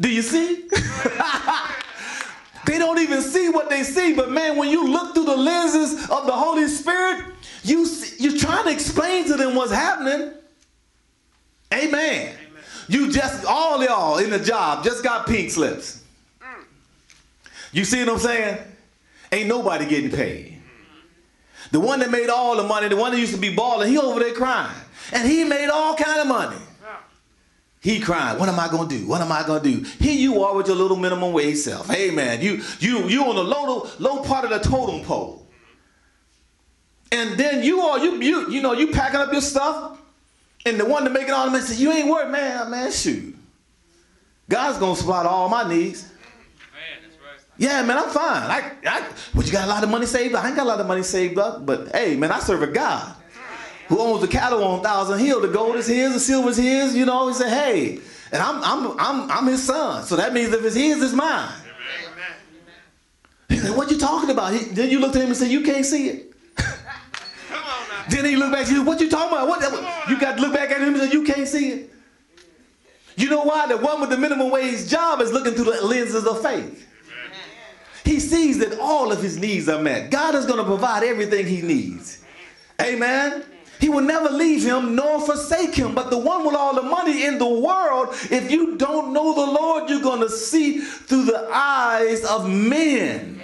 Do 0.00 0.08
you 0.08 0.22
see? 0.22 0.68
they 2.66 2.78
don't 2.78 2.98
even 2.98 3.20
see 3.20 3.48
what 3.48 3.68
they 3.68 3.82
see. 3.82 4.14
But 4.14 4.30
man, 4.30 4.56
when 4.56 4.70
you 4.70 4.88
look 4.88 5.14
through 5.14 5.24
the 5.24 5.36
lenses 5.36 6.08
of 6.08 6.26
the 6.26 6.32
Holy 6.32 6.68
Spirit, 6.68 7.24
you 7.64 7.84
see, 7.86 8.22
you're 8.22 8.38
trying 8.38 8.64
to 8.64 8.70
explain 8.70 9.26
to 9.26 9.36
them 9.36 9.54
what's 9.54 9.72
happening. 9.72 10.32
Amen. 11.72 11.92
Amen. 11.92 12.34
You 12.88 13.12
just 13.12 13.44
all 13.44 13.82
y'all 13.84 14.18
in 14.18 14.30
the 14.30 14.38
job 14.38 14.84
just 14.84 15.02
got 15.02 15.26
pink 15.26 15.50
slips. 15.50 16.04
You 17.72 17.84
see 17.84 18.00
what 18.00 18.08
I'm 18.14 18.18
saying? 18.18 18.58
Ain't 19.30 19.48
nobody 19.48 19.86
getting 19.86 20.10
paid. 20.10 20.58
The 21.70 21.80
one 21.80 22.00
that 22.00 22.10
made 22.10 22.30
all 22.30 22.56
the 22.56 22.62
money, 22.62 22.88
the 22.88 22.96
one 22.96 23.12
that 23.12 23.18
used 23.18 23.34
to 23.34 23.40
be 23.40 23.54
balling, 23.54 23.90
he 23.90 23.98
over 23.98 24.20
there 24.20 24.32
crying. 24.32 24.74
And 25.12 25.28
he 25.28 25.44
made 25.44 25.68
all 25.68 25.94
kind 25.94 26.20
of 26.20 26.26
money. 26.26 26.56
He 27.80 28.00
crying, 28.00 28.38
what 28.38 28.48
am 28.48 28.58
I 28.58 28.68
gonna 28.68 28.88
do? 28.88 29.06
What 29.06 29.20
am 29.20 29.30
I 29.30 29.46
gonna 29.46 29.62
do? 29.62 29.84
Here 30.00 30.14
you 30.14 30.42
are 30.42 30.54
with 30.54 30.66
your 30.66 30.76
little 30.76 30.96
minimum 30.96 31.32
wage 31.32 31.58
self. 31.58 31.88
Hey 31.88 32.10
man, 32.10 32.40
you 32.40 32.62
you 32.80 33.08
you 33.08 33.24
on 33.24 33.36
the 33.36 33.44
low 33.44 33.88
low 33.98 34.22
part 34.22 34.44
of 34.44 34.50
the 34.50 34.58
totem 34.58 35.04
pole. 35.04 35.46
And 37.12 37.38
then 37.38 37.62
you 37.62 37.80
are 37.80 37.98
you 37.98 38.20
you 38.20 38.50
you 38.50 38.62
know 38.62 38.72
you 38.72 38.88
packing 38.88 39.20
up 39.20 39.32
your 39.32 39.40
stuff, 39.40 39.98
and 40.66 40.78
the 40.78 40.84
one 40.84 41.04
to 41.04 41.10
make 41.10 41.28
it 41.28 41.30
all 41.30 41.48
the 41.50 41.60
says, 41.60 41.80
You 41.80 41.92
ain't 41.92 42.08
worried, 42.08 42.32
man, 42.32 42.70
man, 42.70 42.90
shoot. 42.90 43.36
God's 44.48 44.78
gonna 44.78 44.96
supply 44.96 45.24
all 45.24 45.48
my 45.48 45.68
needs. 45.68 46.10
Yeah, 47.58 47.82
man, 47.82 47.98
I'm 47.98 48.08
fine. 48.08 48.50
I, 48.50 48.72
I, 48.86 49.08
but 49.34 49.44
you 49.46 49.50
got 49.50 49.64
a 49.64 49.68
lot 49.68 49.82
of 49.82 49.90
money 49.90 50.06
saved 50.06 50.32
up? 50.32 50.44
I 50.44 50.48
ain't 50.48 50.56
got 50.56 50.62
a 50.62 50.68
lot 50.68 50.80
of 50.80 50.86
money 50.86 51.02
saved 51.02 51.38
up, 51.38 51.66
but 51.66 51.88
hey, 51.88 52.14
man, 52.14 52.30
I 52.30 52.38
serve 52.38 52.62
a 52.62 52.68
God 52.68 53.16
who 53.88 53.98
owns 54.00 54.20
the 54.20 54.28
cattle 54.28 54.62
on 54.62 54.82
Thousand 54.82 55.18
Hill. 55.18 55.40
The 55.40 55.48
gold 55.48 55.76
is 55.76 55.86
his, 55.86 56.12
the 56.12 56.20
silver 56.20 56.50
is 56.50 56.56
his. 56.56 56.94
You 56.94 57.06
know, 57.06 57.28
he 57.28 57.34
said, 57.34 57.48
hey, 57.48 58.00
and 58.30 58.42
I'm, 58.42 58.62
I'm, 58.62 58.98
I'm, 58.98 59.30
I'm 59.30 59.46
his 59.46 59.62
son. 59.62 60.04
So 60.04 60.16
that 60.16 60.32
means 60.32 60.52
if 60.52 60.64
it's 60.64 60.76
his, 60.76 61.02
it's 61.02 61.14
mine. 61.14 61.50
Amen. 62.06 62.24
He 63.48 63.58
said, 63.58 63.76
what 63.76 63.90
you 63.90 63.98
talking 63.98 64.30
about? 64.30 64.52
He, 64.52 64.64
then 64.64 64.90
you 64.90 65.00
look 65.00 65.16
at 65.16 65.22
him 65.22 65.28
and 65.28 65.36
say, 65.36 65.50
you 65.50 65.62
can't 65.62 65.86
see 65.86 66.08
it. 66.08 66.32
Come 66.56 66.74
on. 67.54 68.10
Then 68.10 68.26
he 68.26 68.36
looked 68.36 68.52
back 68.52 68.66
to 68.66 68.74
you, 68.74 68.82
what 68.82 69.00
you 69.00 69.08
talking 69.08 69.32
about? 69.36 69.48
What, 69.48 70.08
you 70.10 70.20
got 70.20 70.36
to 70.36 70.42
look 70.42 70.52
back 70.52 70.70
at 70.70 70.80
him 70.80 70.94
and 70.94 70.98
say, 70.98 71.10
you 71.10 71.24
can't 71.24 71.48
see 71.48 71.70
it. 71.70 71.90
You 73.16 73.30
know 73.30 73.42
why? 73.42 73.66
The 73.66 73.78
one 73.78 74.00
with 74.00 74.10
the 74.10 74.18
minimum 74.18 74.50
wage 74.50 74.86
job 74.88 75.20
is 75.20 75.32
looking 75.32 75.54
through 75.54 75.64
the 75.64 75.84
lenses 75.84 76.24
of 76.24 76.40
faith. 76.42 76.86
He 78.04 78.20
sees 78.20 78.58
that 78.58 78.78
all 78.78 79.12
of 79.12 79.20
his 79.20 79.38
needs 79.38 79.68
are 79.68 79.82
met. 79.82 80.10
God 80.10 80.34
is 80.34 80.46
going 80.46 80.58
to 80.58 80.64
provide 80.64 81.02
everything 81.02 81.46
he 81.46 81.62
needs. 81.62 82.24
Amen. 82.80 83.44
He 83.80 83.88
will 83.88 84.02
never 84.02 84.28
leave 84.28 84.64
him 84.64 84.94
nor 84.96 85.20
forsake 85.20 85.74
him. 85.74 85.94
But 85.94 86.10
the 86.10 86.18
one 86.18 86.44
with 86.44 86.54
all 86.54 86.74
the 86.74 86.82
money 86.82 87.24
in 87.24 87.38
the 87.38 87.48
world, 87.48 88.08
if 88.30 88.50
you 88.50 88.76
don't 88.76 89.12
know 89.12 89.34
the 89.34 89.52
Lord, 89.52 89.88
you're 89.88 90.00
going 90.00 90.20
to 90.20 90.30
see 90.30 90.80
through 90.80 91.24
the 91.24 91.48
eyes 91.52 92.24
of 92.24 92.48
men. 92.48 93.40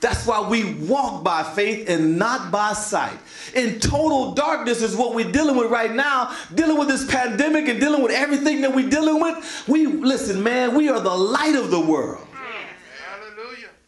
That's 0.00 0.26
why 0.26 0.46
we 0.46 0.74
walk 0.74 1.24
by 1.24 1.42
faith 1.42 1.88
and 1.88 2.18
not 2.18 2.50
by 2.50 2.74
sight. 2.74 3.18
In 3.54 3.80
total 3.80 4.32
darkness 4.32 4.82
is 4.82 4.94
what 4.94 5.14
we're 5.14 5.32
dealing 5.32 5.56
with 5.56 5.70
right 5.70 5.92
now, 5.92 6.36
dealing 6.54 6.78
with 6.78 6.88
this 6.88 7.10
pandemic 7.10 7.68
and 7.68 7.80
dealing 7.80 8.02
with 8.02 8.12
everything 8.12 8.60
that 8.60 8.74
we're 8.74 8.90
dealing 8.90 9.18
with. 9.18 9.64
We 9.66 9.86
listen, 9.86 10.42
man, 10.42 10.74
we 10.74 10.90
are 10.90 11.00
the 11.00 11.08
light 11.08 11.56
of 11.56 11.70
the 11.70 11.80
world. 11.80 12.26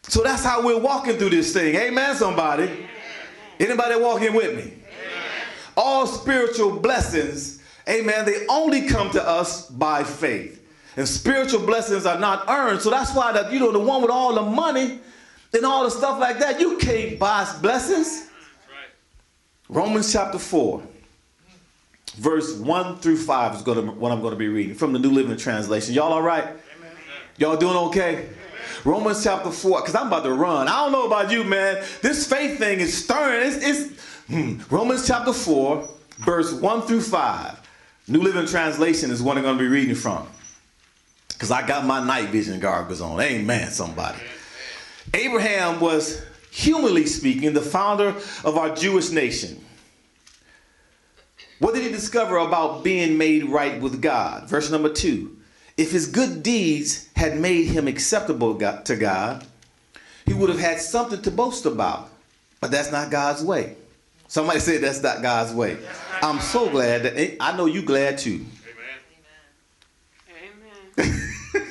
So 0.03 0.23
that's 0.23 0.43
how 0.43 0.65
we're 0.65 0.79
walking 0.79 1.17
through 1.17 1.29
this 1.29 1.53
thing. 1.53 1.75
Amen, 1.75 2.15
somebody. 2.15 2.87
Anybody 3.59 3.99
walking 3.99 4.33
with 4.33 4.55
me? 4.55 4.76
All 5.77 6.07
spiritual 6.07 6.79
blessings, 6.79 7.61
amen, 7.87 8.25
they 8.25 8.45
only 8.47 8.87
come 8.87 9.11
to 9.11 9.25
us 9.25 9.69
by 9.69 10.03
faith. 10.03 10.55
And 10.97 11.07
spiritual 11.07 11.63
blessings 11.65 12.07
are 12.07 12.19
not 12.19 12.49
earned. 12.49 12.81
So 12.81 12.89
that's 12.89 13.13
why 13.13 13.31
that 13.31 13.51
you 13.53 13.59
know 13.59 13.71
the 13.71 13.79
one 13.79 14.01
with 14.01 14.09
all 14.09 14.33
the 14.33 14.41
money 14.41 14.99
and 15.53 15.65
all 15.65 15.83
the 15.83 15.91
stuff 15.91 16.19
like 16.19 16.39
that, 16.39 16.59
you 16.59 16.77
can't 16.77 17.19
buy 17.19 17.47
blessings. 17.61 18.27
Romans 19.69 20.11
chapter 20.11 20.39
4, 20.39 20.81
verse 22.15 22.57
1 22.57 22.97
through 22.97 23.17
5 23.17 23.55
is 23.55 23.61
gonna, 23.61 23.81
what 23.83 24.11
I'm 24.11 24.21
going 24.21 24.31
to 24.31 24.37
be 24.37 24.47
reading 24.47 24.75
from 24.75 24.93
the 24.93 24.99
New 24.99 25.11
Living 25.11 25.37
Translation. 25.37 25.93
Y'all 25.93 26.13
all 26.13 26.21
right? 26.21 26.47
Y'all 27.37 27.57
doing 27.57 27.75
okay? 27.75 28.29
Romans 28.83 29.23
chapter 29.23 29.51
4, 29.51 29.81
because 29.81 29.93
I'm 29.93 30.07
about 30.07 30.23
to 30.23 30.33
run. 30.33 30.67
I 30.67 30.77
don't 30.77 30.91
know 30.91 31.05
about 31.05 31.31
you, 31.31 31.43
man. 31.43 31.83
This 32.01 32.25
faith 32.27 32.57
thing 32.57 32.79
is 32.79 33.03
stirring. 33.03 33.45
It's, 33.45 33.57
it's 33.57 34.16
hmm. 34.27 34.59
Romans 34.69 35.07
chapter 35.07 35.33
4, 35.33 35.87
verse 36.19 36.53
1 36.53 36.81
through 36.83 37.01
5. 37.01 37.61
New 38.09 38.21
Living 38.21 38.45
Translation 38.45 39.11
is 39.11 39.21
what 39.21 39.37
I'm 39.37 39.43
going 39.43 39.57
to 39.57 39.63
be 39.63 39.69
reading 39.69 39.95
from. 39.95 40.27
Because 41.29 41.51
I 41.51 41.65
got 41.67 41.85
my 41.85 42.03
night 42.03 42.29
vision 42.29 42.59
goggles 42.59 43.01
on. 43.01 43.19
Amen, 43.21 43.69
somebody. 43.69 44.19
Abraham 45.13 45.79
was, 45.79 46.23
humanly 46.51 47.05
speaking, 47.05 47.53
the 47.53 47.61
founder 47.61 48.09
of 48.43 48.57
our 48.57 48.73
Jewish 48.75 49.11
nation. 49.11 49.63
What 51.59 51.73
did 51.73 51.83
he 51.83 51.89
discover 51.89 52.37
about 52.37 52.83
being 52.83 53.17
made 53.17 53.45
right 53.45 53.81
with 53.81 54.01
God? 54.01 54.49
Verse 54.49 54.69
number 54.69 54.89
2 54.89 55.37
if 55.77 55.91
his 55.91 56.07
good 56.07 56.41
deeds 56.41 57.07
had 57.15 57.39
made 57.39 57.65
him 57.67 57.87
acceptable 57.87 58.55
to 58.57 58.95
God, 58.95 59.45
he 60.25 60.33
would 60.33 60.49
have 60.49 60.59
had 60.59 60.81
something 60.81 61.21
to 61.21 61.29
boast 61.29 61.67
about. 61.67 62.09
But 62.59 62.71
that's 62.71 62.91
not 62.91 63.11
God's 63.11 63.43
way. 63.43 63.75
Somebody 64.27 64.59
said 64.59 64.81
that's 64.81 65.01
not 65.01 65.21
God's 65.21 65.53
way. 65.53 65.77
I'm 66.21 66.39
so 66.39 66.69
glad 66.69 67.03
that 67.03 67.17
eh, 67.17 67.35
I 67.39 67.55
know 67.55 67.65
you 67.65 67.81
glad 67.81 68.17
too. 68.17 68.45
Amen. 70.97 71.11
Amen. 71.57 71.67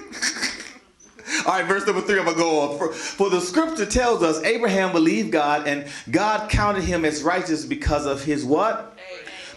All 1.47 1.53
right, 1.53 1.67
verse 1.67 1.87
number 1.87 2.01
three, 2.01 2.19
I'm 2.19 2.25
going 2.25 2.37
to 2.37 2.43
go 2.43 2.61
on. 2.61 2.79
For, 2.79 2.93
for 2.93 3.31
the 3.31 3.41
scripture 3.41 3.87
tells 3.87 4.23
us 4.23 4.43
Abraham 4.43 4.93
believed 4.93 5.33
God 5.33 5.69
and 5.69 5.87
God 6.11 6.51
counted 6.51 6.85
him 6.85 7.05
as 7.05 7.23
righteous 7.23 7.65
because 7.65 8.07
of 8.07 8.25
his 8.25 8.45
what? 8.45 8.97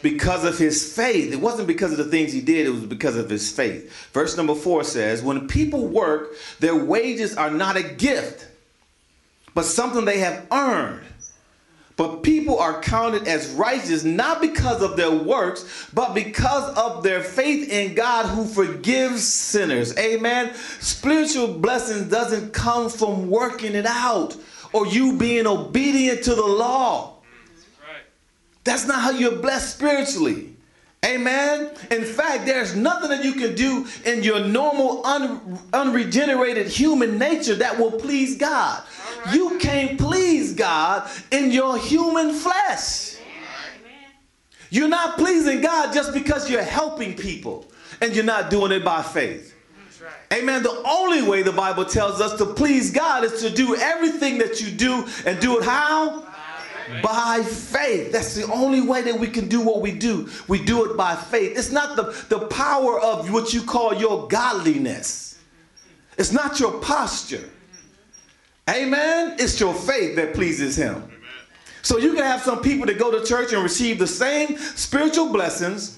because 0.01 0.45
of 0.45 0.57
his 0.57 0.93
faith. 0.93 1.33
It 1.33 1.39
wasn't 1.41 1.67
because 1.67 1.91
of 1.91 1.97
the 1.97 2.05
things 2.05 2.31
he 2.31 2.41
did, 2.41 2.67
it 2.67 2.69
was 2.69 2.85
because 2.85 3.15
of 3.15 3.29
his 3.29 3.51
faith. 3.51 3.91
Verse 4.13 4.37
number 4.37 4.55
four 4.55 4.83
says, 4.83 5.21
When 5.21 5.47
people 5.47 5.87
work, 5.87 6.35
their 6.59 6.75
wages 6.75 7.35
are 7.35 7.51
not 7.51 7.77
a 7.77 7.83
gift, 7.83 8.47
but 9.53 9.65
something 9.65 10.05
they 10.05 10.19
have 10.19 10.47
earned. 10.51 11.05
But 11.99 12.23
people 12.23 12.57
are 12.57 12.81
counted 12.81 13.27
as 13.27 13.49
righteous 13.49 14.05
not 14.05 14.39
because 14.39 14.81
of 14.81 14.95
their 14.95 15.11
works, 15.11 15.89
but 15.93 16.13
because 16.13 16.73
of 16.77 17.03
their 17.03 17.21
faith 17.21 17.69
in 17.69 17.93
God 17.93 18.25
who 18.25 18.45
forgives 18.45 19.27
sinners. 19.27 19.97
Amen. 19.97 20.53
Spiritual 20.79 21.55
blessings 21.55 22.09
doesn't 22.09 22.53
come 22.53 22.89
from 22.89 23.29
working 23.29 23.75
it 23.75 23.85
out 23.85 24.37
or 24.71 24.87
you 24.87 25.17
being 25.17 25.45
obedient 25.45 26.23
to 26.23 26.35
the 26.35 26.41
law. 26.41 27.15
That's 28.63 28.87
not 28.87 29.01
how 29.01 29.11
you're 29.11 29.35
blessed 29.35 29.75
spiritually. 29.75 30.55
Amen. 31.05 31.71
In 31.91 32.05
fact, 32.05 32.45
there's 32.45 32.77
nothing 32.77 33.09
that 33.09 33.25
you 33.25 33.33
can 33.33 33.55
do 33.55 33.87
in 34.05 34.23
your 34.23 34.39
normal, 34.45 35.05
un- 35.05 35.59
unregenerated 35.73 36.67
human 36.67 37.17
nature 37.17 37.55
that 37.55 37.77
will 37.77 37.91
please 37.91 38.37
God. 38.37 38.83
You 39.31 39.57
can't 39.59 39.99
please 39.99 40.53
God 40.53 41.09
in 41.31 41.51
your 41.51 41.77
human 41.77 42.33
flesh. 42.33 43.17
You're 44.69 44.87
not 44.87 45.17
pleasing 45.17 45.61
God 45.61 45.93
just 45.93 46.13
because 46.13 46.49
you're 46.49 46.61
helping 46.61 47.15
people 47.15 47.65
and 48.01 48.15
you're 48.15 48.23
not 48.23 48.49
doing 48.49 48.71
it 48.71 48.85
by 48.85 49.01
faith. 49.01 49.55
Amen. 50.31 50.61
The 50.61 50.83
only 50.85 51.23
way 51.23 51.41
the 51.41 51.51
Bible 51.51 51.85
tells 51.85 52.21
us 52.21 52.37
to 52.37 52.45
please 52.45 52.91
God 52.91 53.23
is 53.23 53.41
to 53.41 53.49
do 53.49 53.75
everything 53.75 54.37
that 54.37 54.61
you 54.61 54.69
do 54.69 55.07
and 55.25 55.39
do 55.39 55.57
it 55.57 55.63
how? 55.63 56.27
by 57.03 57.43
faith. 57.43 58.11
That's 58.11 58.35
the 58.35 58.51
only 58.51 58.81
way 58.81 59.01
that 59.03 59.19
we 59.19 59.27
can 59.27 59.47
do 59.47 59.61
what 59.61 59.81
we 59.81 59.91
do. 59.91 60.29
We 60.47 60.63
do 60.63 60.89
it 60.89 60.97
by 60.97 61.15
faith. 61.15 61.57
It's 61.57 61.71
not 61.71 61.95
the, 61.95 62.25
the 62.29 62.47
power 62.47 62.99
of 62.99 63.31
what 63.31 63.53
you 63.53 63.61
call 63.63 63.93
your 63.93 64.27
godliness, 64.27 65.39
it's 66.17 66.31
not 66.31 66.59
your 66.59 66.79
posture. 66.81 67.49
Amen. 68.69 69.35
It's 69.39 69.59
your 69.59 69.73
faith 69.73 70.15
that 70.15 70.33
pleases 70.33 70.75
Him. 70.75 71.09
So 71.81 71.97
you 71.97 72.13
can 72.13 72.23
have 72.23 72.41
some 72.41 72.61
people 72.61 72.85
that 72.85 72.99
go 72.99 73.11
to 73.11 73.25
church 73.25 73.51
and 73.51 73.63
receive 73.63 73.99
the 73.99 74.07
same 74.07 74.57
spiritual 74.57 75.31
blessings. 75.31 75.97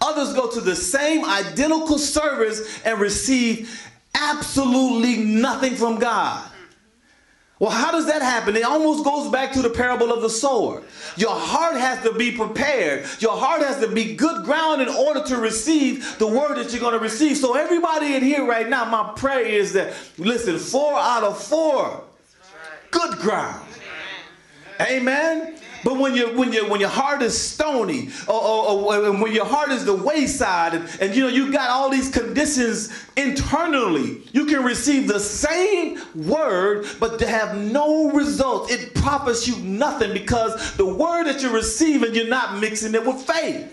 Others 0.00 0.34
go 0.34 0.50
to 0.50 0.60
the 0.60 0.76
same 0.76 1.24
identical 1.24 1.98
service 1.98 2.80
and 2.84 2.98
receive 2.98 3.88
absolutely 4.14 5.16
nothing 5.18 5.74
from 5.74 5.98
God. 5.98 6.48
Well, 7.58 7.70
how 7.70 7.90
does 7.90 8.06
that 8.06 8.20
happen? 8.20 8.54
It 8.54 8.64
almost 8.64 9.02
goes 9.02 9.30
back 9.30 9.52
to 9.52 9.62
the 9.62 9.70
parable 9.70 10.12
of 10.12 10.20
the 10.20 10.28
sower. 10.28 10.82
Your 11.16 11.34
heart 11.34 11.76
has 11.76 12.02
to 12.02 12.12
be 12.12 12.30
prepared. 12.30 13.06
Your 13.20 13.34
heart 13.34 13.62
has 13.62 13.80
to 13.80 13.88
be 13.88 14.14
good 14.14 14.44
ground 14.44 14.82
in 14.82 14.88
order 14.88 15.22
to 15.24 15.38
receive 15.38 16.18
the 16.18 16.26
word 16.26 16.56
that 16.56 16.72
you're 16.72 16.80
going 16.80 16.92
to 16.92 16.98
receive. 16.98 17.38
So, 17.38 17.56
everybody 17.56 18.14
in 18.14 18.22
here 18.22 18.44
right 18.44 18.68
now, 18.68 18.84
my 18.84 19.14
prayer 19.16 19.40
is 19.40 19.72
that, 19.72 19.94
listen, 20.18 20.58
four 20.58 20.98
out 20.98 21.22
of 21.22 21.42
four, 21.42 22.04
good 22.90 23.16
ground. 23.18 23.66
Amen. 24.78 25.56
But 25.84 25.98
when 25.98 26.14
you 26.14 26.36
when 26.36 26.52
you 26.52 26.68
when 26.68 26.80
your 26.80 26.88
heart 26.88 27.22
is 27.22 27.38
stony, 27.38 28.10
or, 28.26 28.34
or, 28.34 28.94
or, 28.94 29.12
when 29.12 29.32
your 29.32 29.44
heart 29.44 29.70
is 29.70 29.84
the 29.84 29.94
wayside, 29.94 30.74
and, 30.74 30.88
and 31.00 31.14
you 31.14 31.22
know 31.22 31.28
you 31.28 31.52
got 31.52 31.70
all 31.70 31.90
these 31.90 32.10
conditions 32.10 32.92
internally, 33.16 34.22
you 34.32 34.46
can 34.46 34.64
receive 34.64 35.08
the 35.08 35.20
same 35.20 36.00
word, 36.14 36.86
but 36.98 37.18
to 37.18 37.26
have 37.26 37.56
no 37.56 38.10
results. 38.10 38.72
It 38.72 38.94
profits 38.94 39.46
you 39.46 39.56
nothing 39.58 40.12
because 40.12 40.76
the 40.76 40.86
word 40.86 41.24
that 41.24 41.42
you're 41.42 41.52
receiving, 41.52 42.14
you're 42.14 42.28
not 42.28 42.58
mixing 42.60 42.94
it 42.94 43.04
with 43.04 43.22
faith. 43.22 43.72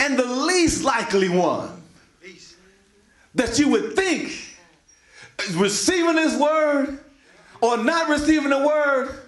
And 0.00 0.18
the 0.18 0.26
least 0.26 0.84
likely 0.84 1.28
one 1.28 1.82
that 3.34 3.58
you 3.58 3.68
would 3.68 3.94
think 3.94 4.32
receiving 5.52 6.16
this 6.16 6.38
word 6.38 6.98
or 7.60 7.76
not 7.76 8.08
receiving 8.08 8.50
the 8.50 8.66
word 8.66 9.27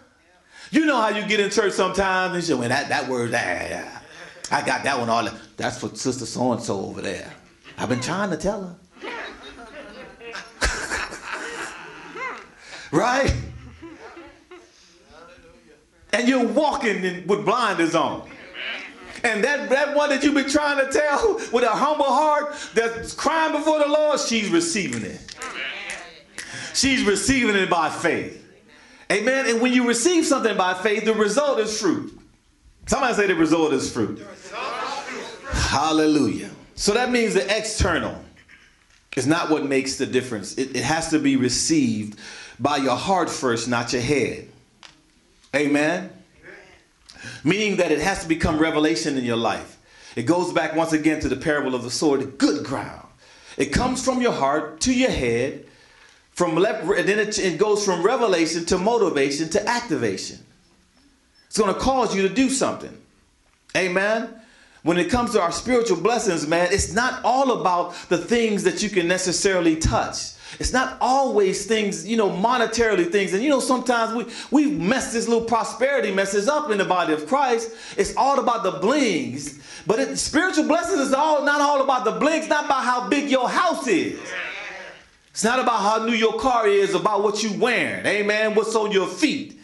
you 0.70 0.86
know 0.86 1.00
how 1.00 1.08
you 1.08 1.26
get 1.26 1.40
in 1.40 1.50
church 1.50 1.72
sometimes 1.72 2.32
and 2.32 2.42
you 2.42 2.46
say, 2.46 2.54
well, 2.54 2.68
that, 2.68 2.88
that 2.88 3.08
word. 3.08 3.34
I 3.34 4.66
got 4.66 4.84
that 4.84 4.98
one 4.98 5.08
all. 5.08 5.28
That's 5.56 5.78
for 5.78 5.94
Sister 5.94 6.26
So 6.26 6.52
and 6.52 6.62
so 6.62 6.80
over 6.80 7.00
there. 7.00 7.32
I've 7.76 7.88
been 7.88 8.00
trying 8.00 8.30
to 8.30 8.36
tell 8.36 8.62
her. 8.62 8.76
right? 12.92 13.34
And 16.12 16.28
you're 16.28 16.46
walking 16.46 17.04
in, 17.04 17.26
with 17.26 17.44
blinders 17.44 17.94
on. 17.94 18.28
And 19.22 19.44
that, 19.44 19.68
that 19.68 19.94
one 19.94 20.08
that 20.10 20.24
you've 20.24 20.34
been 20.34 20.48
trying 20.48 20.84
to 20.84 20.90
tell 20.90 21.34
with 21.52 21.64
a 21.64 21.68
humble 21.68 22.04
heart 22.04 22.54
that's 22.74 23.12
crying 23.12 23.52
before 23.52 23.78
the 23.78 23.88
Lord, 23.88 24.18
she's 24.18 24.48
receiving 24.48 25.02
it. 25.02 25.20
She's 26.74 27.04
receiving 27.04 27.56
it 27.56 27.68
by 27.68 27.90
faith. 27.90 28.39
Amen. 29.10 29.48
And 29.48 29.60
when 29.60 29.72
you 29.72 29.86
receive 29.88 30.24
something 30.24 30.56
by 30.56 30.74
faith, 30.74 31.04
the 31.04 31.14
result 31.14 31.58
is 31.58 31.80
fruit. 31.80 32.16
Somebody 32.86 33.14
say 33.14 33.26
the 33.26 33.34
result 33.34 33.72
is 33.72 33.92
fruit. 33.92 34.24
Hallelujah. 35.50 36.50
So 36.74 36.94
that 36.94 37.10
means 37.10 37.34
the 37.34 37.56
external 37.56 38.24
is 39.16 39.26
not 39.26 39.50
what 39.50 39.66
makes 39.66 39.96
the 39.96 40.06
difference. 40.06 40.56
It, 40.56 40.76
it 40.76 40.84
has 40.84 41.10
to 41.10 41.18
be 41.18 41.36
received 41.36 42.18
by 42.58 42.76
your 42.76 42.96
heart 42.96 43.28
first, 43.28 43.68
not 43.68 43.92
your 43.92 44.02
head. 44.02 44.48
Amen. 45.54 46.10
Meaning 47.42 47.76
that 47.76 47.90
it 47.90 48.00
has 48.00 48.22
to 48.22 48.28
become 48.28 48.58
revelation 48.58 49.18
in 49.18 49.24
your 49.24 49.36
life. 49.36 49.78
It 50.16 50.22
goes 50.22 50.52
back 50.52 50.74
once 50.74 50.92
again 50.92 51.20
to 51.20 51.28
the 51.28 51.36
parable 51.36 51.74
of 51.74 51.82
the 51.82 51.90
sower, 51.90 52.18
good 52.18 52.64
ground. 52.64 53.06
It 53.56 53.66
comes 53.66 54.04
from 54.04 54.20
your 54.20 54.32
heart 54.32 54.80
to 54.82 54.94
your 54.94 55.10
head 55.10 55.66
from 56.40 56.56
and 56.56 57.06
then 57.06 57.18
it, 57.18 57.38
it 57.38 57.58
goes 57.58 57.84
from 57.84 58.02
revelation 58.02 58.64
to 58.64 58.78
motivation 58.78 59.50
to 59.50 59.68
activation. 59.68 60.38
It's 61.48 61.58
going 61.58 61.74
to 61.74 61.78
cause 61.78 62.16
you 62.16 62.26
to 62.26 62.34
do 62.34 62.48
something. 62.48 62.96
Amen. 63.76 64.40
When 64.82 64.96
it 64.96 65.10
comes 65.10 65.32
to 65.32 65.42
our 65.42 65.52
spiritual 65.52 66.00
blessings, 66.00 66.46
man, 66.46 66.68
it's 66.72 66.94
not 66.94 67.22
all 67.24 67.60
about 67.60 67.92
the 68.08 68.16
things 68.16 68.62
that 68.62 68.82
you 68.82 68.88
can 68.88 69.06
necessarily 69.06 69.76
touch. 69.76 70.32
It's 70.58 70.72
not 70.72 70.96
always 71.02 71.66
things, 71.66 72.08
you 72.08 72.16
know, 72.16 72.30
monetarily 72.30 73.12
things. 73.12 73.34
And 73.34 73.42
you 73.42 73.50
know, 73.50 73.60
sometimes 73.60 74.14
we 74.14 74.24
we 74.50 74.70
mess 74.70 75.12
this 75.12 75.28
little 75.28 75.44
prosperity 75.44 76.10
messes 76.10 76.48
up 76.48 76.70
in 76.70 76.78
the 76.78 76.86
body 76.86 77.12
of 77.12 77.26
Christ. 77.26 77.70
It's 77.98 78.16
all 78.16 78.40
about 78.40 78.62
the 78.62 78.78
blings. 78.78 79.60
But 79.86 79.98
it, 79.98 80.16
spiritual 80.16 80.66
blessings 80.66 81.00
is 81.00 81.12
all 81.12 81.44
not 81.44 81.60
all 81.60 81.82
about 81.82 82.06
the 82.06 82.12
blings, 82.12 82.48
not 82.48 82.64
about 82.64 82.82
how 82.82 83.08
big 83.10 83.28
your 83.28 83.50
house 83.50 83.86
is. 83.86 84.18
It's 85.40 85.44
not 85.46 85.58
about 85.58 85.80
how 85.80 86.04
new 86.04 86.12
your 86.12 86.38
car 86.38 86.68
is, 86.68 86.92
about 86.92 87.22
what 87.22 87.42
you 87.42 87.50
wearing. 87.54 88.04
Amen. 88.04 88.54
What's 88.54 88.76
on 88.76 88.92
your 88.92 89.06
feet. 89.06 89.58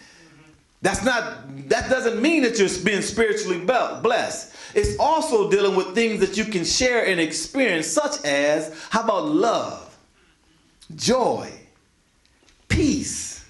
That's 0.80 1.04
not 1.04 1.68
that 1.68 1.90
doesn't 1.90 2.22
mean 2.22 2.44
that 2.44 2.58
you're 2.58 2.70
being 2.82 3.02
spiritually 3.02 3.58
blessed. 3.58 4.54
It's 4.74 4.98
also 4.98 5.50
dealing 5.50 5.76
with 5.76 5.94
things 5.94 6.20
that 6.20 6.38
you 6.38 6.46
can 6.46 6.64
share 6.64 7.04
and 7.04 7.20
experience, 7.20 7.88
such 7.88 8.24
as 8.24 8.74
how 8.88 9.02
about 9.02 9.26
love, 9.26 9.94
joy, 10.94 11.52
peace, 12.68 13.44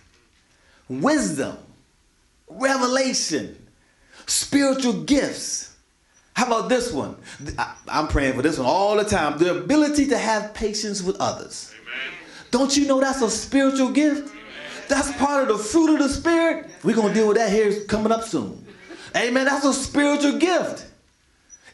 wisdom, 0.88 1.56
revelation, 2.48 3.56
spiritual 4.26 5.04
gifts. 5.04 5.76
How 6.32 6.46
about 6.46 6.70
this 6.70 6.92
one? 6.92 7.18
I'm 7.86 8.08
praying 8.08 8.34
for 8.34 8.42
this 8.42 8.58
one 8.58 8.66
all 8.66 8.96
the 8.96 9.04
time. 9.04 9.38
The 9.38 9.60
ability 9.60 10.08
to 10.08 10.18
have 10.18 10.54
patience 10.54 11.04
with 11.04 11.14
others. 11.20 11.72
Don't 12.56 12.74
you 12.74 12.86
know 12.86 13.00
that's 13.00 13.20
a 13.20 13.28
spiritual 13.28 13.90
gift? 13.90 14.32
That's 14.88 15.14
part 15.18 15.42
of 15.42 15.48
the 15.58 15.62
fruit 15.62 15.92
of 15.92 15.98
the 15.98 16.08
Spirit. 16.08 16.70
We're 16.82 16.96
going 16.96 17.08
to 17.08 17.14
deal 17.14 17.28
with 17.28 17.36
that 17.36 17.52
here 17.52 17.84
coming 17.84 18.10
up 18.10 18.24
soon. 18.24 18.64
Amen. 19.14 19.44
That's 19.44 19.66
a 19.66 19.74
spiritual 19.74 20.38
gift. 20.38 20.86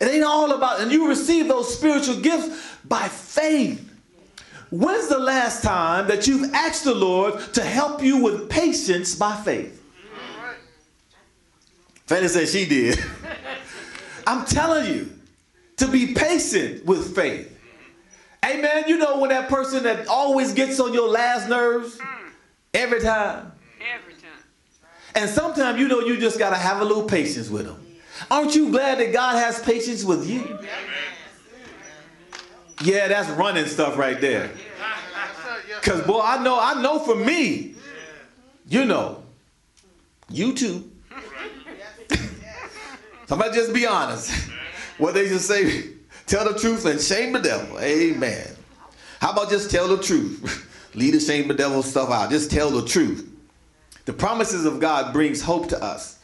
It 0.01 0.09
ain't 0.09 0.24
all 0.24 0.51
about, 0.51 0.80
and 0.80 0.91
you 0.91 1.09
receive 1.09 1.47
those 1.47 1.72
spiritual 1.72 2.16
gifts 2.16 2.49
by 2.85 3.07
faith. 3.07 3.95
When's 4.72 5.09
the 5.09 5.20
last 5.20 5.62
time 5.62 6.09
that 6.09 6.26
you've 6.26 6.53
asked 6.53 6.83
the 6.83 6.97
Lord 6.97 7.39
to 7.55 7.62
help 7.62 8.03
you 8.03 8.16
with 8.16 8.51
patience 8.51 9.14
by 9.14 9.37
faith? 9.37 9.80
Fanny 12.07 12.26
said 12.26 12.49
she 12.49 12.66
did. 12.66 12.99
I'm 14.26 14.45
telling 14.47 14.93
you, 14.93 15.12
to 15.76 15.87
be 15.87 16.12
patient 16.12 16.85
with 16.85 17.14
faith. 17.14 17.57
Hey 18.45 18.61
man, 18.61 18.84
you 18.88 18.99
know 18.99 19.18
when 19.18 19.30
that 19.30 19.49
person 19.49 19.84
that 19.84 20.09
always 20.09 20.53
gets 20.53 20.80
on 20.80 20.93
your 20.93 21.09
last 21.09 21.49
nerves 21.49 21.99
hmm. 22.01 22.28
every 22.74 23.01
time. 23.01 23.53
Every 23.95 24.14
time. 24.14 24.30
And 25.14 25.30
sometimes 25.30 25.78
you 25.78 25.86
know 25.86 26.01
you 26.01 26.18
just 26.18 26.38
gotta 26.38 26.57
have 26.57 26.80
a 26.80 26.84
little 26.84 27.05
patience 27.05 27.49
with 27.49 27.66
them. 27.66 27.78
Aren't 28.30 28.55
you 28.55 28.70
glad 28.70 28.99
that 28.99 29.12
God 29.12 29.36
has 29.36 29.62
patience 29.62 30.05
with 30.05 30.28
you? 30.28 30.59
Yeah, 32.82 33.09
that's 33.09 33.28
running 33.30 33.66
stuff 33.66 33.97
right 33.97 34.20
there. 34.20 34.51
Cause 35.82 36.03
boy, 36.03 36.20
I 36.20 36.43
know, 36.43 36.59
I 36.61 36.80
know 36.82 36.99
for 36.99 37.14
me, 37.14 37.74
you 38.68 38.84
know, 38.84 39.22
you 40.28 40.53
too. 40.55 40.90
Somebody 43.26 43.55
just 43.55 43.72
be 43.72 43.86
honest. 43.86 44.51
What 44.99 45.14
they 45.14 45.28
just 45.28 45.47
say, 45.47 45.90
Tell 46.27 46.51
the 46.51 46.59
truth 46.59 46.85
and 46.87 47.01
shame 47.01 47.33
the 47.33 47.41
devil. 47.41 47.79
Amen. 47.81 48.49
How 49.20 49.33
about 49.33 49.51
just 49.51 49.70
tell 49.70 49.89
the 49.89 50.03
truth? 50.03 50.68
Leave 50.95 51.14
the 51.14 51.20
shame 51.20 51.49
the 51.49 51.55
devil 51.55 51.83
stuff 51.83 52.11
out. 52.11 52.31
Just 52.31 52.51
tell 52.51 52.70
the 52.70 52.87
truth. 52.87 53.29
The 54.05 54.12
promises 54.12 54.64
of 54.64 54.81
God 54.81 55.12
brings 55.12 55.41
hope 55.41 55.68
to 55.68 55.83
us. 55.83 56.18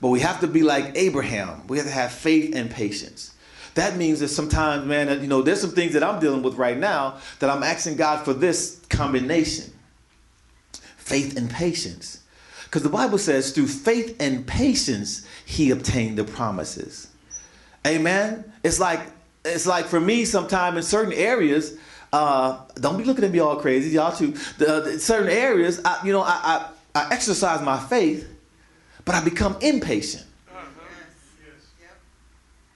But 0.00 0.08
we 0.08 0.20
have 0.20 0.40
to 0.40 0.46
be 0.46 0.62
like 0.62 0.92
Abraham. 0.96 1.66
We 1.66 1.78
have 1.78 1.86
to 1.86 1.92
have 1.92 2.12
faith 2.12 2.54
and 2.54 2.70
patience. 2.70 3.34
That 3.74 3.96
means 3.96 4.20
that 4.20 4.28
sometimes, 4.28 4.84
man, 4.86 5.20
you 5.22 5.28
know, 5.28 5.42
there's 5.42 5.60
some 5.60 5.70
things 5.70 5.94
that 5.94 6.02
I'm 6.02 6.20
dealing 6.20 6.42
with 6.42 6.56
right 6.56 6.76
now 6.76 7.18
that 7.38 7.48
I'm 7.48 7.62
asking 7.62 7.96
God 7.96 8.24
for 8.24 8.34
this 8.34 8.80
combination. 8.90 9.72
Faith 10.96 11.36
and 11.36 11.50
patience. 11.50 12.22
Because 12.64 12.82
the 12.82 12.90
Bible 12.90 13.18
says 13.18 13.52
through 13.52 13.68
faith 13.68 14.16
and 14.20 14.46
patience, 14.46 15.26
he 15.44 15.70
obtained 15.70 16.18
the 16.18 16.24
promises. 16.24 17.08
Amen. 17.86 18.50
It's 18.62 18.78
like 18.78 19.00
it's 19.44 19.66
like 19.66 19.86
for 19.86 20.00
me, 20.00 20.24
sometimes 20.24 20.76
in 20.76 20.82
certain 20.82 21.12
areas, 21.12 21.76
uh, 22.12 22.60
don't 22.74 22.98
be 22.98 23.04
looking 23.04 23.24
at 23.24 23.30
me 23.30 23.38
all 23.38 23.56
crazy, 23.56 23.90
y'all 23.90 24.14
too. 24.14 24.32
The, 24.58 24.80
the 24.80 24.98
certain 24.98 25.30
areas, 25.30 25.80
I, 25.84 26.04
you 26.04 26.12
know, 26.12 26.22
I, 26.22 26.70
I, 26.94 27.00
I 27.00 27.12
exercise 27.12 27.62
my 27.62 27.78
faith, 27.78 28.28
but 29.04 29.14
I 29.14 29.24
become 29.24 29.56
impatient. 29.60 30.24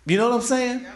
You 0.06 0.16
know 0.16 0.28
what 0.28 0.36
I'm 0.36 0.42
saying? 0.42 0.86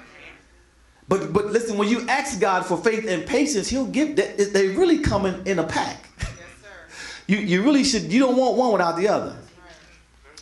But 1.08 1.32
but 1.32 1.46
listen, 1.46 1.76
when 1.76 1.88
you 1.88 2.08
ask 2.08 2.40
God 2.40 2.64
for 2.64 2.76
faith 2.76 3.06
and 3.08 3.26
patience, 3.26 3.68
He'll 3.68 3.86
give 3.86 4.14
that. 4.16 4.38
They 4.52 4.68
really 4.68 5.00
come 5.00 5.26
in, 5.26 5.44
in 5.44 5.58
a 5.58 5.64
pack. 5.64 6.08
Yes, 6.20 6.30
you 7.26 7.38
you 7.38 7.62
really 7.64 7.82
should. 7.82 8.12
You 8.12 8.20
don't 8.20 8.36
want 8.36 8.56
one 8.56 8.72
without 8.72 8.96
the 8.96 9.08
other. 9.08 9.36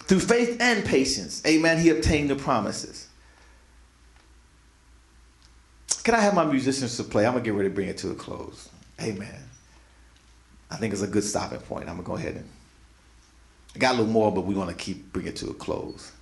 Through 0.04 0.20
faith 0.20 0.58
and 0.60 0.84
patience, 0.84 1.42
Amen. 1.46 1.78
He 1.78 1.88
obtained 1.88 2.28
the 2.28 2.36
promises. 2.36 3.07
Can 6.08 6.14
I 6.14 6.20
have 6.20 6.32
my 6.32 6.46
musicians 6.46 6.96
to 6.96 7.04
play? 7.04 7.26
I'm 7.26 7.34
gonna 7.34 7.44
get 7.44 7.52
ready 7.52 7.68
to 7.68 7.74
bring 7.74 7.88
it 7.88 7.98
to 7.98 8.08
a 8.08 8.14
close. 8.14 8.70
Hey 8.98 9.12
man, 9.12 9.42
I 10.70 10.76
think 10.76 10.94
it's 10.94 11.02
a 11.02 11.06
good 11.06 11.22
stopping 11.22 11.58
point. 11.58 11.86
I'm 11.86 11.96
gonna 11.96 12.06
go 12.06 12.16
ahead 12.16 12.36
and 12.36 12.48
I 13.76 13.78
got 13.78 13.90
a 13.90 13.98
little 13.98 14.10
more, 14.10 14.32
but 14.32 14.46
we 14.46 14.54
want 14.54 14.70
to 14.70 14.74
keep 14.74 15.12
bring 15.12 15.26
it 15.26 15.36
to 15.36 15.50
a 15.50 15.52
close. 15.52 16.12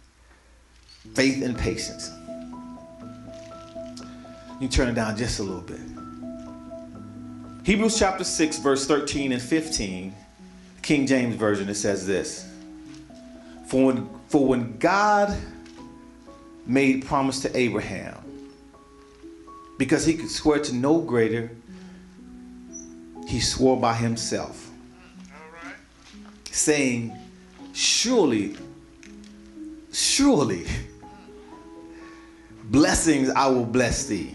Faith 1.15 1.41
and 1.41 1.57
patience. 1.57 2.11
You 4.61 4.67
turn 4.67 4.89
it 4.89 4.97
down 4.97 5.17
just 5.17 5.39
a 5.39 5.45
little 5.45 5.61
bit. 5.61 5.79
Hebrews 7.63 7.97
chapter 7.97 8.25
6, 8.25 8.59
verse 8.59 8.89
13 8.89 9.31
and 9.31 9.41
15 9.41 10.13
King 10.83 11.07
James 11.07 11.37
Version, 11.37 11.69
it 11.69 11.77
says 11.77 12.05
this 12.05 12.51
For 13.69 13.87
when, 13.87 14.11
for 14.27 14.49
when 14.49 14.79
God 14.79 15.39
made 16.67 17.07
promise 17.07 17.39
to 17.43 17.57
Abraham, 17.57 18.26
because 19.79 20.07
he 20.07 20.15
could 20.15 20.31
swear 20.31 20.59
to 20.61 20.75
no 20.75 21.01
greater, 21.01 21.51
he 23.27 23.41
swore 23.41 23.79
by 23.79 23.95
himself, 23.95 24.71
right. 25.65 25.75
saying, 26.51 27.17
Surely, 27.73 28.57
surely, 29.93 30.65
blessings 32.65 33.29
I 33.31 33.49
will 33.49 33.67
bless 33.67 34.07
thee, 34.07 34.35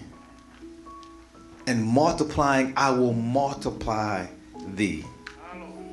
and 1.65 1.83
multiplying 1.83 2.73
I 2.77 2.91
will 2.91 3.13
multiply 3.13 4.27
thee. 4.75 5.03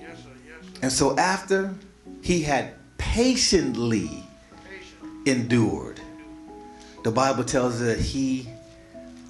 Yes, 0.00 0.18
sir. 0.22 0.28
Yes, 0.46 0.56
sir. 0.62 0.78
And 0.82 0.92
so 0.92 1.16
after 1.16 1.74
he 2.20 2.42
had 2.42 2.74
patiently 2.98 4.24
Patient. 4.68 5.28
endured, 5.28 6.00
the 7.04 7.10
Bible 7.10 7.44
tells 7.44 7.74
us 7.74 7.80
that 7.80 8.00
he 8.00 8.48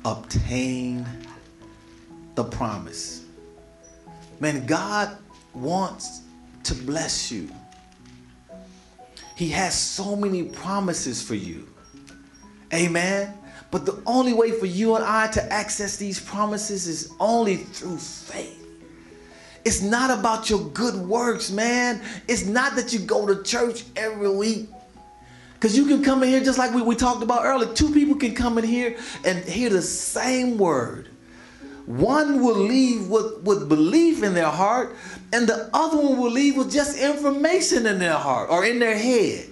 obtained 0.09 1.07
the 2.35 2.45
promise. 2.45 3.25
Man, 4.41 4.65
God 4.67 5.17
wants 5.53 6.23
to 6.65 6.75
bless 6.75 7.31
you. 7.31 7.51
He 9.37 9.51
has 9.51 9.75
so 9.75 10.17
many 10.17 10.45
promises 10.45 11.23
for 11.23 11.35
you. 11.35 11.69
Amen. 12.73 13.35
But 13.71 13.85
the 13.85 14.03
only 14.07 14.33
way 14.33 14.53
for 14.53 14.67
you 14.67 14.97
and 14.97 15.05
I 15.05 15.27
to 15.29 15.53
access 15.53 15.97
these 15.97 16.19
promises 16.19 16.87
is 16.87 17.13
only 17.21 17.57
through 17.57 17.99
faith. 17.99 18.55
It's 19.65 19.83
not 19.83 20.17
about 20.17 20.49
your 20.49 20.61
good 20.71 20.95
works, 20.95 21.51
man. 21.51 22.01
It's 22.27 22.47
not 22.47 22.77
that 22.77 22.95
you 22.95 23.01
go 23.01 23.27
to 23.27 23.43
church 23.43 23.85
every 23.95 24.31
week. 24.31 24.69
Because 25.59 25.77
you 25.77 25.87
can 25.87 26.05
come 26.05 26.23
in 26.23 26.29
here 26.29 26.41
just 26.41 26.57
like 26.57 26.73
we, 26.73 26.83
we 26.83 26.95
talked 26.95 27.23
about 27.23 27.45
earlier. 27.45 27.73
Two 27.75 27.93
people 27.93 28.15
can 28.15 28.33
come 28.33 28.59
in 28.59 28.65
here 28.65 28.97
and 29.25 29.45
hear 29.45 29.71
the 29.71 29.83
same 29.83 30.57
word. 30.57 31.09
One 31.87 32.43
will 32.45 32.57
leave 32.57 33.09
with, 33.09 33.43
with 33.43 33.69
belief 33.69 34.23
in 34.23 34.35
their 34.35 34.51
heart, 34.51 34.95
and 35.33 35.49
the 35.49 35.69
other 35.75 35.97
one 35.97 36.19
will 36.19 36.31
leave 36.31 36.57
with 36.57 36.71
just 36.71 36.97
information 36.99 37.87
in 37.87 37.99
their 37.99 38.15
heart 38.15 38.51
or 38.51 38.65
in 38.65 38.79
their 38.79 38.97
head. 38.97 39.49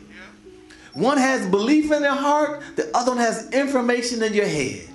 One 0.92 1.18
has 1.18 1.48
belief 1.48 1.90
in 1.90 2.02
their 2.02 2.14
heart, 2.14 2.62
the 2.76 2.88
other 2.96 3.12
one 3.12 3.18
has 3.18 3.50
information 3.50 4.22
in 4.22 4.32
your 4.32 4.46
head. 4.46 4.88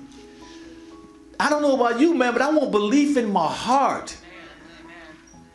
I 1.39 1.49
don't 1.49 1.61
know 1.61 1.75
about 1.75 1.99
you, 1.99 2.13
man, 2.13 2.31
but 2.31 2.41
I 2.41 2.51
want 2.51 2.71
belief 2.71 3.17
in 3.17 3.33
my 3.33 3.51
heart. 3.51 4.15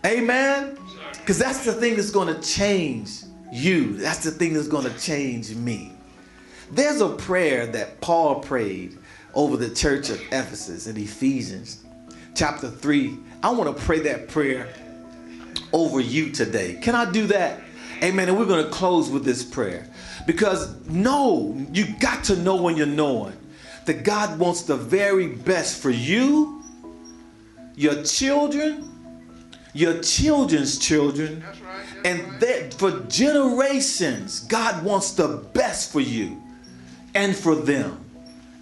Amen. 0.05 0.77
Because 1.13 1.39
that's 1.39 1.65
the 1.65 1.73
thing 1.73 1.97
that's 1.97 2.11
going 2.11 2.33
to 2.33 2.41
change 2.43 3.26
you. 3.53 3.97
That's 3.97 4.24
the 4.24 4.30
thing 4.30 4.55
that's 4.55 4.68
going 4.68 4.90
to 4.90 4.99
change 4.99 5.55
me. 5.55 5.92
There's 6.70 7.01
a 7.01 7.11
prayer 7.11 7.66
that 7.66 8.01
Paul 8.01 8.40
prayed 8.40 8.99
over 9.34 9.57
the 9.57 9.70
church 9.70 10.11
of 10.11 10.20
Ephesus 10.32 10.86
in 10.86 10.97
Ephesians 10.97 11.84
chapter 12.34 12.68
3. 12.70 13.18
I 13.42 13.51
want 13.51 13.76
to 13.76 13.82
pray 13.84 14.01
that 14.01 14.28
prayer 14.28 14.68
over 15.72 16.01
you 16.01 16.30
today. 16.30 16.78
Can 16.82 16.94
I 16.94 17.11
do 17.11 17.26
that? 17.28 17.61
Amen. 18.03 18.28
And 18.28 18.38
we're 18.38 18.47
going 18.47 18.64
to 18.64 18.70
close 18.70 19.11
with 19.11 19.24
this 19.24 19.44
prayer. 19.44 19.88
Because 20.26 20.84
know, 20.86 21.57
you 21.72 21.86
got 22.01 22.24
to 22.24 22.36
know 22.36 22.57
when 22.57 22.76
you're 22.76 22.86
knowing 22.86 23.36
that 23.84 24.03
God 24.03 24.38
wants 24.38 24.62
the 24.62 24.76
very 24.76 25.28
best 25.28 25.80
for 25.80 25.90
you, 25.90 26.62
your 27.76 28.03
children, 28.03 28.95
your 29.77 30.01
children's 30.01 30.79
children, 30.79 31.41
That's 31.41 31.61
right. 31.61 31.85
That's 32.03 32.07
and 32.07 32.41
that 32.41 32.74
for 32.74 33.01
generations, 33.09 34.41
God 34.41 34.83
wants 34.83 35.12
the 35.12 35.29
best 35.53 35.93
for 35.93 36.01
you 36.01 36.43
and 37.14 37.37
for 37.37 37.55
them. 37.55 38.03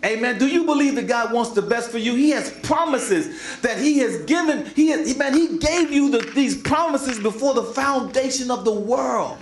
Amen. 0.04 0.38
Do 0.38 0.46
you 0.46 0.64
believe 0.64 0.96
that 0.96 1.06
God 1.06 1.32
wants 1.32 1.52
the 1.52 1.62
best 1.62 1.90
for 1.90 1.98
you? 1.98 2.14
He 2.14 2.30
has 2.30 2.50
promises 2.62 3.58
that 3.62 3.78
He 3.78 3.98
has 3.98 4.22
given. 4.24 4.66
He 4.66 4.88
has, 4.88 5.16
man, 5.16 5.34
He 5.34 5.56
gave 5.58 5.92
you 5.92 6.10
the, 6.10 6.30
these 6.34 6.60
promises 6.60 7.18
before 7.18 7.54
the 7.54 7.62
foundation 7.62 8.50
of 8.50 8.64
the 8.64 8.72
world. 8.74 9.38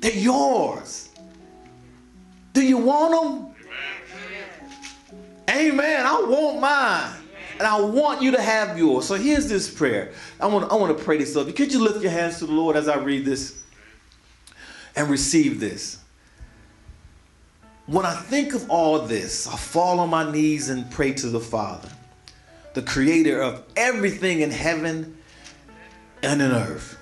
They're 0.00 0.12
yours. 0.12 1.10
Do 2.52 2.62
you 2.62 2.78
want 2.78 3.12
them? 3.12 3.54
Amen. 5.50 6.06
I 6.06 6.20
want 6.22 6.60
mine. 6.60 7.27
And 7.58 7.66
I 7.66 7.80
want 7.80 8.22
you 8.22 8.30
to 8.32 8.40
have 8.40 8.78
yours. 8.78 9.06
So 9.06 9.14
here's 9.14 9.48
this 9.48 9.68
prayer. 9.72 10.12
I 10.40 10.46
want, 10.46 10.70
I 10.70 10.76
want 10.76 10.96
to 10.96 11.04
pray 11.04 11.18
this 11.18 11.34
you. 11.34 11.52
Could 11.52 11.72
you 11.72 11.82
lift 11.82 12.00
your 12.00 12.12
hands 12.12 12.38
to 12.38 12.46
the 12.46 12.52
Lord 12.52 12.76
as 12.76 12.88
I 12.88 12.98
read 12.98 13.24
this 13.24 13.60
and 14.94 15.10
receive 15.10 15.58
this? 15.58 15.98
When 17.86 18.06
I 18.06 18.14
think 18.14 18.54
of 18.54 18.70
all 18.70 19.00
this, 19.00 19.48
I 19.48 19.56
fall 19.56 19.98
on 19.98 20.10
my 20.10 20.30
knees 20.30 20.68
and 20.68 20.88
pray 20.90 21.12
to 21.14 21.28
the 21.28 21.40
Father, 21.40 21.88
the 22.74 22.82
creator 22.82 23.40
of 23.40 23.64
everything 23.76 24.40
in 24.40 24.50
heaven 24.50 25.16
and 26.22 26.40
in 26.40 26.52
earth. 26.52 26.96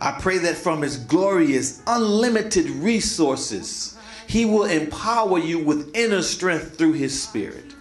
I 0.00 0.12
pray 0.20 0.38
that 0.38 0.56
from 0.56 0.82
his 0.82 0.96
glorious, 0.96 1.82
unlimited 1.86 2.70
resources, 2.70 3.98
he 4.28 4.44
will 4.44 4.64
empower 4.64 5.38
you 5.38 5.58
with 5.58 5.90
inner 5.94 6.22
strength 6.22 6.78
through 6.78 6.92
his 6.92 7.20
spirit. 7.20 7.74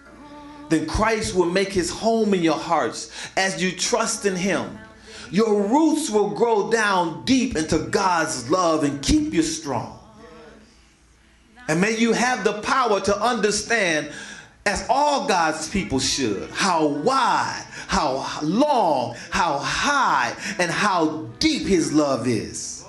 Then 0.70 0.86
Christ 0.86 1.36
will 1.36 1.50
make 1.50 1.72
his 1.72 1.90
home 1.90 2.34
in 2.34 2.42
your 2.42 2.58
hearts 2.58 3.12
as 3.38 3.62
you 3.62 3.72
trust 3.72 4.26
in 4.26 4.36
him. 4.36 4.78
Your 5.32 5.62
roots 5.62 6.10
will 6.10 6.30
grow 6.30 6.70
down 6.70 7.26
deep 7.26 7.56
into 7.56 7.80
God's 7.80 8.50
love 8.50 8.84
and 8.84 9.02
keep 9.02 9.34
you 9.34 9.42
strong. 9.42 10.00
And 11.68 11.82
may 11.82 11.98
you 11.98 12.14
have 12.14 12.44
the 12.44 12.62
power 12.62 13.02
to 13.02 13.22
understand, 13.22 14.10
as 14.66 14.86
all 14.90 15.28
God's 15.28 15.70
people 15.70 16.00
should, 16.00 16.50
how 16.52 16.88
wide, 16.88 17.66
how 17.88 18.26
long, 18.42 19.16
how 19.32 19.58
high, 19.58 20.36
and 20.60 20.72
how 20.72 21.28
deep 21.40 21.68
His 21.68 21.92
love 21.94 22.28
is. 22.28 22.86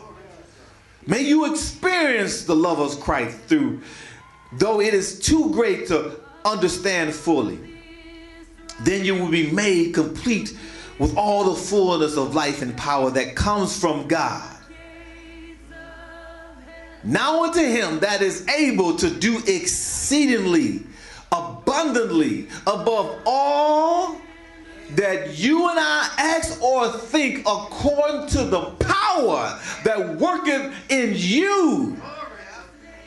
May 1.07 1.22
you 1.22 1.51
experience 1.53 2.45
the 2.45 2.55
love 2.55 2.79
of 2.79 3.01
Christ 3.01 3.39
through, 3.47 3.81
though 4.53 4.81
it 4.81 4.95
is 4.95 5.18
too 5.18 5.51
great 5.51 5.89
to 5.89 6.20
understand 6.45 7.14
fully. 7.14 7.68
Then 8.81 9.05
you 9.05 9.14
will 9.14 9.31
be 9.31 9.51
made 9.51 9.95
complete 9.95 10.57
with 10.99 11.16
all 11.16 11.45
the 11.45 11.61
fullness 11.61 12.16
of 12.16 12.35
life 12.35 12.62
and 12.62 12.76
power 12.76 13.11
that 13.11 13.35
comes 13.37 13.79
from 13.79 14.09
God. 14.09 14.57
Now 17.05 17.45
unto 17.45 17.61
him 17.61 18.01
that 18.01 18.22
is 18.22 18.47
able 18.49 18.97
to 18.97 19.09
do 19.09 19.39
exceedingly 19.47 20.83
abundantly 21.31 22.49
above 22.66 23.20
all 23.24 24.20
that 24.91 25.39
you 25.39 25.68
and 25.68 25.79
I 25.79 26.11
ask 26.18 26.61
or 26.62 26.91
think 26.91 27.41
according 27.41 28.29
to 28.29 28.45
the 28.45 28.62
power 28.81 29.59
that 29.85 30.16
worketh 30.16 30.74
in 30.89 31.12
you. 31.14 32.01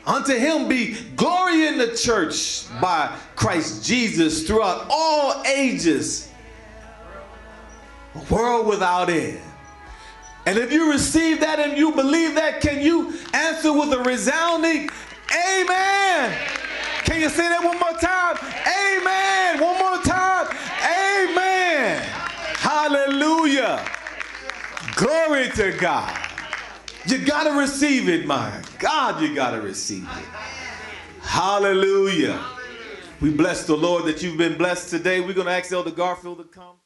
Unto 0.04 0.34
him 0.34 0.68
be 0.68 0.96
glory 1.14 1.66
in 1.66 1.78
the 1.78 1.94
church 1.96 2.64
by 2.80 3.16
Christ 3.36 3.84
Jesus 3.84 4.46
throughout 4.46 4.86
all 4.90 5.42
ages, 5.46 6.28
a 8.14 8.34
world 8.34 8.66
without 8.66 9.10
end. 9.10 9.40
And 10.44 10.58
if 10.58 10.72
you 10.72 10.90
receive 10.90 11.40
that 11.40 11.60
and 11.60 11.78
you 11.78 11.92
believe 11.92 12.34
that, 12.34 12.60
can 12.60 12.82
you 12.82 13.14
answer 13.32 13.72
with 13.72 13.92
a 13.92 14.02
resounding 14.02 14.90
amen? 15.32 16.36
Can 17.04 17.20
you 17.20 17.28
say 17.28 17.48
that 17.48 17.62
one 17.62 17.78
more 17.78 17.98
time? 18.00 18.36
Amen. 18.66 19.60
One 19.60 19.78
more 19.78 20.02
time. 20.02 20.48
Amen. 20.82 22.02
Hallelujah. 22.58 23.84
Glory 24.96 25.48
to 25.50 25.72
God. 25.78 26.21
You 27.06 27.18
got 27.18 27.44
to 27.44 27.58
receive 27.58 28.08
it, 28.08 28.26
my 28.26 28.62
God, 28.78 29.20
you 29.20 29.34
got 29.34 29.50
to 29.50 29.60
receive 29.60 30.04
it. 30.04 30.24
Hallelujah. 31.22 32.40
We 33.20 33.30
bless 33.30 33.66
the 33.66 33.76
Lord 33.76 34.04
that 34.04 34.22
you've 34.22 34.38
been 34.38 34.56
blessed 34.56 34.90
today. 34.90 35.20
We're 35.20 35.32
going 35.32 35.46
to 35.46 35.52
ask 35.52 35.72
Elder 35.72 35.90
Garfield 35.90 36.38
to 36.38 36.44
come. 36.44 36.76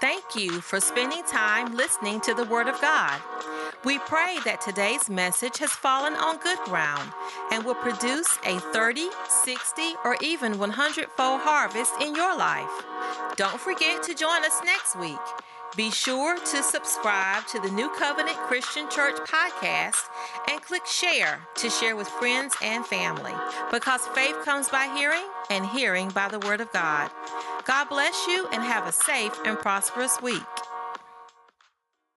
Thank 0.00 0.36
you 0.36 0.60
for 0.60 0.78
spending 0.78 1.22
time 1.24 1.74
listening 1.74 2.20
to 2.22 2.34
the 2.34 2.44
Word 2.44 2.68
of 2.68 2.80
God. 2.80 3.20
We 3.84 3.98
pray 4.00 4.38
that 4.44 4.60
today's 4.60 5.08
message 5.08 5.58
has 5.58 5.70
fallen 5.70 6.14
on 6.14 6.38
good 6.38 6.58
ground 6.64 7.12
and 7.52 7.64
will 7.64 7.76
produce 7.76 8.38
a 8.44 8.58
30, 8.58 9.08
60, 9.28 9.82
or 10.04 10.16
even 10.20 10.58
100 10.58 11.10
fold 11.12 11.40
harvest 11.42 11.92
in 12.00 12.14
your 12.14 12.36
life. 12.36 12.70
Don't 13.36 13.60
forget 13.60 14.02
to 14.04 14.14
join 14.14 14.44
us 14.44 14.60
next 14.64 14.96
week. 14.96 15.18
Be 15.76 15.90
sure 15.90 16.38
to 16.38 16.62
subscribe 16.62 17.46
to 17.48 17.60
the 17.60 17.70
New 17.70 17.90
Covenant 17.98 18.38
Christian 18.38 18.88
Church 18.88 19.16
podcast 19.28 20.08
and 20.48 20.62
click 20.62 20.86
share 20.86 21.46
to 21.56 21.68
share 21.68 21.94
with 21.94 22.08
friends 22.08 22.54
and 22.62 22.86
family 22.86 23.34
because 23.70 24.06
faith 24.14 24.36
comes 24.42 24.70
by 24.70 24.86
hearing 24.96 25.26
and 25.50 25.66
hearing 25.66 26.08
by 26.08 26.28
the 26.28 26.38
Word 26.38 26.62
of 26.62 26.72
God. 26.72 27.10
God 27.66 27.90
bless 27.90 28.26
you 28.26 28.48
and 28.52 28.62
have 28.62 28.86
a 28.86 28.92
safe 28.92 29.38
and 29.44 29.58
prosperous 29.58 30.22
week. 30.22 30.40